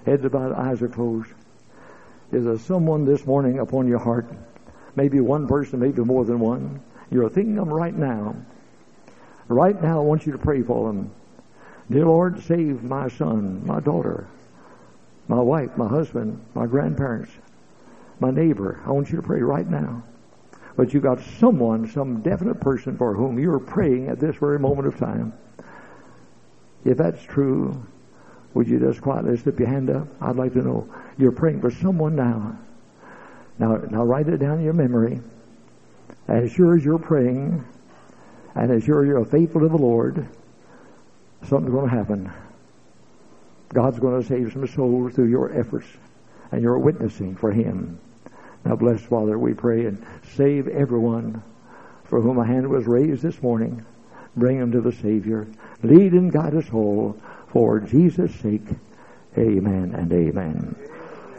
Heads 0.05 0.27
bowed, 0.29 0.53
eyes 0.53 0.83
are 0.83 0.89
closed. 0.89 1.31
Is 2.33 2.45
there 2.45 2.59
someone 2.59 3.05
this 3.05 3.27
morning 3.27 3.59
upon 3.59 3.89
your 3.89 3.99
heart? 3.99 4.27
Maybe 4.97 5.21
one 5.21 5.47
person, 5.47 5.81
maybe 5.81 6.03
more 6.03 6.25
than 6.25 6.41
one. 6.41 6.81
You're 7.11 7.29
thinking 7.29 7.59
of 7.59 7.67
them 7.67 7.75
right 7.75 7.95
now. 7.95 8.37
Right 9.49 9.81
now, 9.83 9.99
I 9.99 10.03
want 10.03 10.27
you 10.27 10.33
to 10.33 10.39
pray 10.39 10.63
for 10.63 10.89
them. 10.89 11.11
Dear 11.91 12.07
Lord, 12.07 12.41
save 12.45 12.85
my 12.85 13.09
son, 13.09 13.67
my 13.67 13.81
daughter, 13.81 14.29
my 15.27 15.41
wife, 15.41 15.77
my 15.77 15.89
husband, 15.89 16.41
my 16.55 16.67
grandparents, 16.67 17.33
my 18.21 18.31
neighbor. 18.31 18.81
I 18.87 18.93
want 18.93 19.11
you 19.11 19.17
to 19.17 19.27
pray 19.27 19.41
right 19.43 19.69
now. 19.69 20.05
But 20.77 20.95
you've 20.95 21.03
got 21.03 21.21
someone, 21.41 21.91
some 21.91 22.23
definite 22.23 22.61
person 22.61 22.97
for 22.97 23.13
whom 23.15 23.41
you're 23.41 23.59
praying 23.59 24.09
at 24.09 24.21
this 24.21 24.37
very 24.37 24.59
moment 24.59 24.87
of 24.87 24.97
time. 24.99 25.33
If 26.85 26.97
that's 26.97 27.23
true, 27.25 27.85
would 28.55 28.69
you 28.69 28.79
just 28.81 29.01
quietly 29.01 29.37
slip 29.37 29.59
your 29.59 29.69
hand 29.69 29.91
up? 29.91 30.09
I'd 30.21 30.37
like 30.37 30.53
to 30.55 30.63
know. 30.63 30.89
You're 31.19 31.33
praying 31.33 31.61
for 31.61 31.71
someone 31.71 32.17
now. 32.17 32.59
Now, 33.59 33.77
now 33.77 34.05
write 34.05 34.29
it 34.29 34.39
down 34.39 34.59
in 34.59 34.65
your 34.65 34.73
memory. 34.73 35.21
As 36.27 36.53
sure 36.53 36.77
as 36.77 36.85
you're 36.85 36.99
praying, 36.99 37.65
and 38.55 38.71
as 38.73 38.85
sure 38.85 39.03
as 39.03 39.09
you're 39.09 39.25
faithful 39.25 39.61
to 39.61 39.69
the 39.69 39.77
Lord, 39.77 40.27
something's 41.49 41.73
going 41.73 41.89
to 41.89 41.97
happen. 41.97 42.33
God's 43.73 43.99
going 44.01 44.21
to 44.21 44.27
save 44.27 44.53
some 44.53 44.67
souls 44.67 45.15
through 45.15 45.29
your 45.29 45.57
efforts 45.57 45.87
and 46.51 46.63
your 46.63 46.79
witnessing 46.79 47.37
for 47.37 47.53
Him. 47.53 48.01
Now, 48.65 48.77
blessed 48.77 49.05
Father, 49.05 49.39
we 49.39 49.55
pray 49.55 49.87
and 49.87 50.05
save 50.35 50.67
everyone 50.69 51.43
for 52.05 52.21
whom 52.21 52.39
a 52.39 52.47
hand 52.47 52.69
was 52.69 52.87
raised 52.87 53.23
this 53.23 53.41
morning. 53.43 53.85
Bring 54.37 54.59
them 54.59 54.73
to 54.73 54.81
the 54.81 54.93
Savior. 54.93 55.47
Lead 55.83 56.13
and 56.13 56.33
guide 56.33 56.55
us 56.55 56.69
all 56.73 57.17
for 57.53 57.81
Jesus' 57.81 58.35
sake. 58.37 58.67
Amen 59.37 59.95
and 59.97 60.13
amen. 60.13 60.77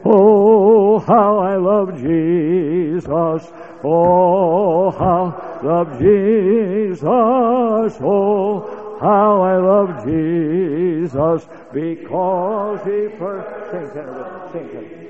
Oh, 0.04 1.00
how 1.00 1.40
I 1.40 1.58
love 1.58 2.00
Jesus. 2.00 3.52
Oh, 3.84 4.92
how 4.92 5.60
I 5.62 5.66
love 5.66 6.00
Jesus. 6.00 7.04
Oh, 7.04 8.98
how 9.00 9.42
I 9.42 9.58
love 9.58 10.06
Jesus 10.06 11.48
because 11.74 12.80
he 12.84 13.18
first. 13.18 13.72
Sing 13.72 13.90
tenor, 13.92 14.50
sing 14.52 14.70
tenor. 14.70 15.01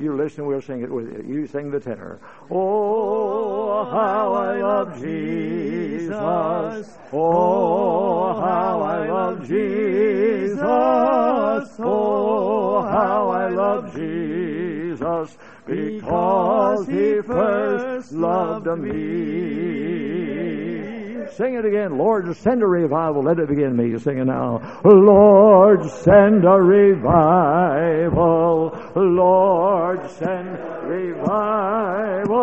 You 0.00 0.14
listen, 0.16 0.46
we'll 0.46 0.60
sing 0.60 0.82
it 0.82 0.90
with 0.90 1.06
you. 1.06 1.24
You 1.26 1.46
sing 1.46 1.70
the 1.70 1.80
tenor. 1.80 2.20
Oh, 2.50 3.84
how 3.84 4.34
I 4.34 4.60
love 4.60 5.00
Jesus. 5.00 6.98
Oh, 7.12 8.34
how 8.40 8.80
I 8.82 9.08
love 9.08 9.48
Jesus. 9.48 10.60
Oh, 11.78 12.82
how 12.82 13.30
I 13.30 13.48
love 13.48 13.94
Jesus 13.94 15.36
because 15.66 16.86
he 16.86 17.20
first 17.22 18.12
loved 18.12 18.66
me. 18.78 20.05
Sing 21.32 21.54
it 21.54 21.64
again. 21.64 21.96
Lord, 21.98 22.34
send 22.36 22.62
a 22.62 22.66
revival. 22.66 23.22
Let 23.22 23.38
it 23.38 23.48
begin 23.48 23.76
me. 23.76 23.88
You 23.88 23.98
Sing 23.98 24.18
it 24.18 24.24
now. 24.24 24.80
Lord, 24.84 25.88
send 25.90 26.44
a 26.44 26.60
revival. 26.60 28.12
Lord, 28.94 30.10
send 30.12 30.58
revival. 30.84 32.36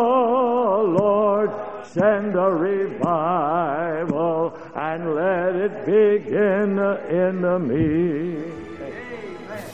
Lord, 0.97 1.51
send 1.87 2.35
a 2.35 2.51
revival. 2.51 4.57
And 4.75 5.15
let 5.15 5.55
it 5.55 5.85
begin 5.85 6.79
in 7.09 7.67
me. 7.67 8.43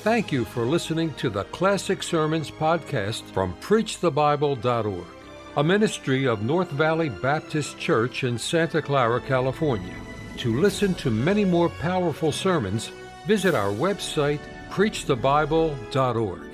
Thank 0.04 0.32
you 0.32 0.46
for 0.46 0.66
listening 0.66 1.14
to 1.16 1.30
the 1.30 1.44
Classic 1.46 2.02
Sermons 2.02 2.50
podcast 2.50 3.24
from 3.32 3.54
PreachTheBible.org 3.56 5.19
a 5.58 5.64
ministry 5.64 6.28
of 6.28 6.42
North 6.42 6.70
Valley 6.72 7.10
Baptist 7.10 7.78
Church 7.78 8.24
in 8.24 8.38
Santa 8.38 8.82
Clara, 8.82 9.20
California. 9.20 9.96
To 10.38 10.60
listen 10.60 10.94
to 10.96 11.10
many 11.10 11.44
more 11.44 11.70
powerful 11.70 12.32
sermons, 12.32 12.92
visit 13.28 13.56
our 13.56 13.72
website, 13.72 14.40
preachthebible.org. 14.70 16.49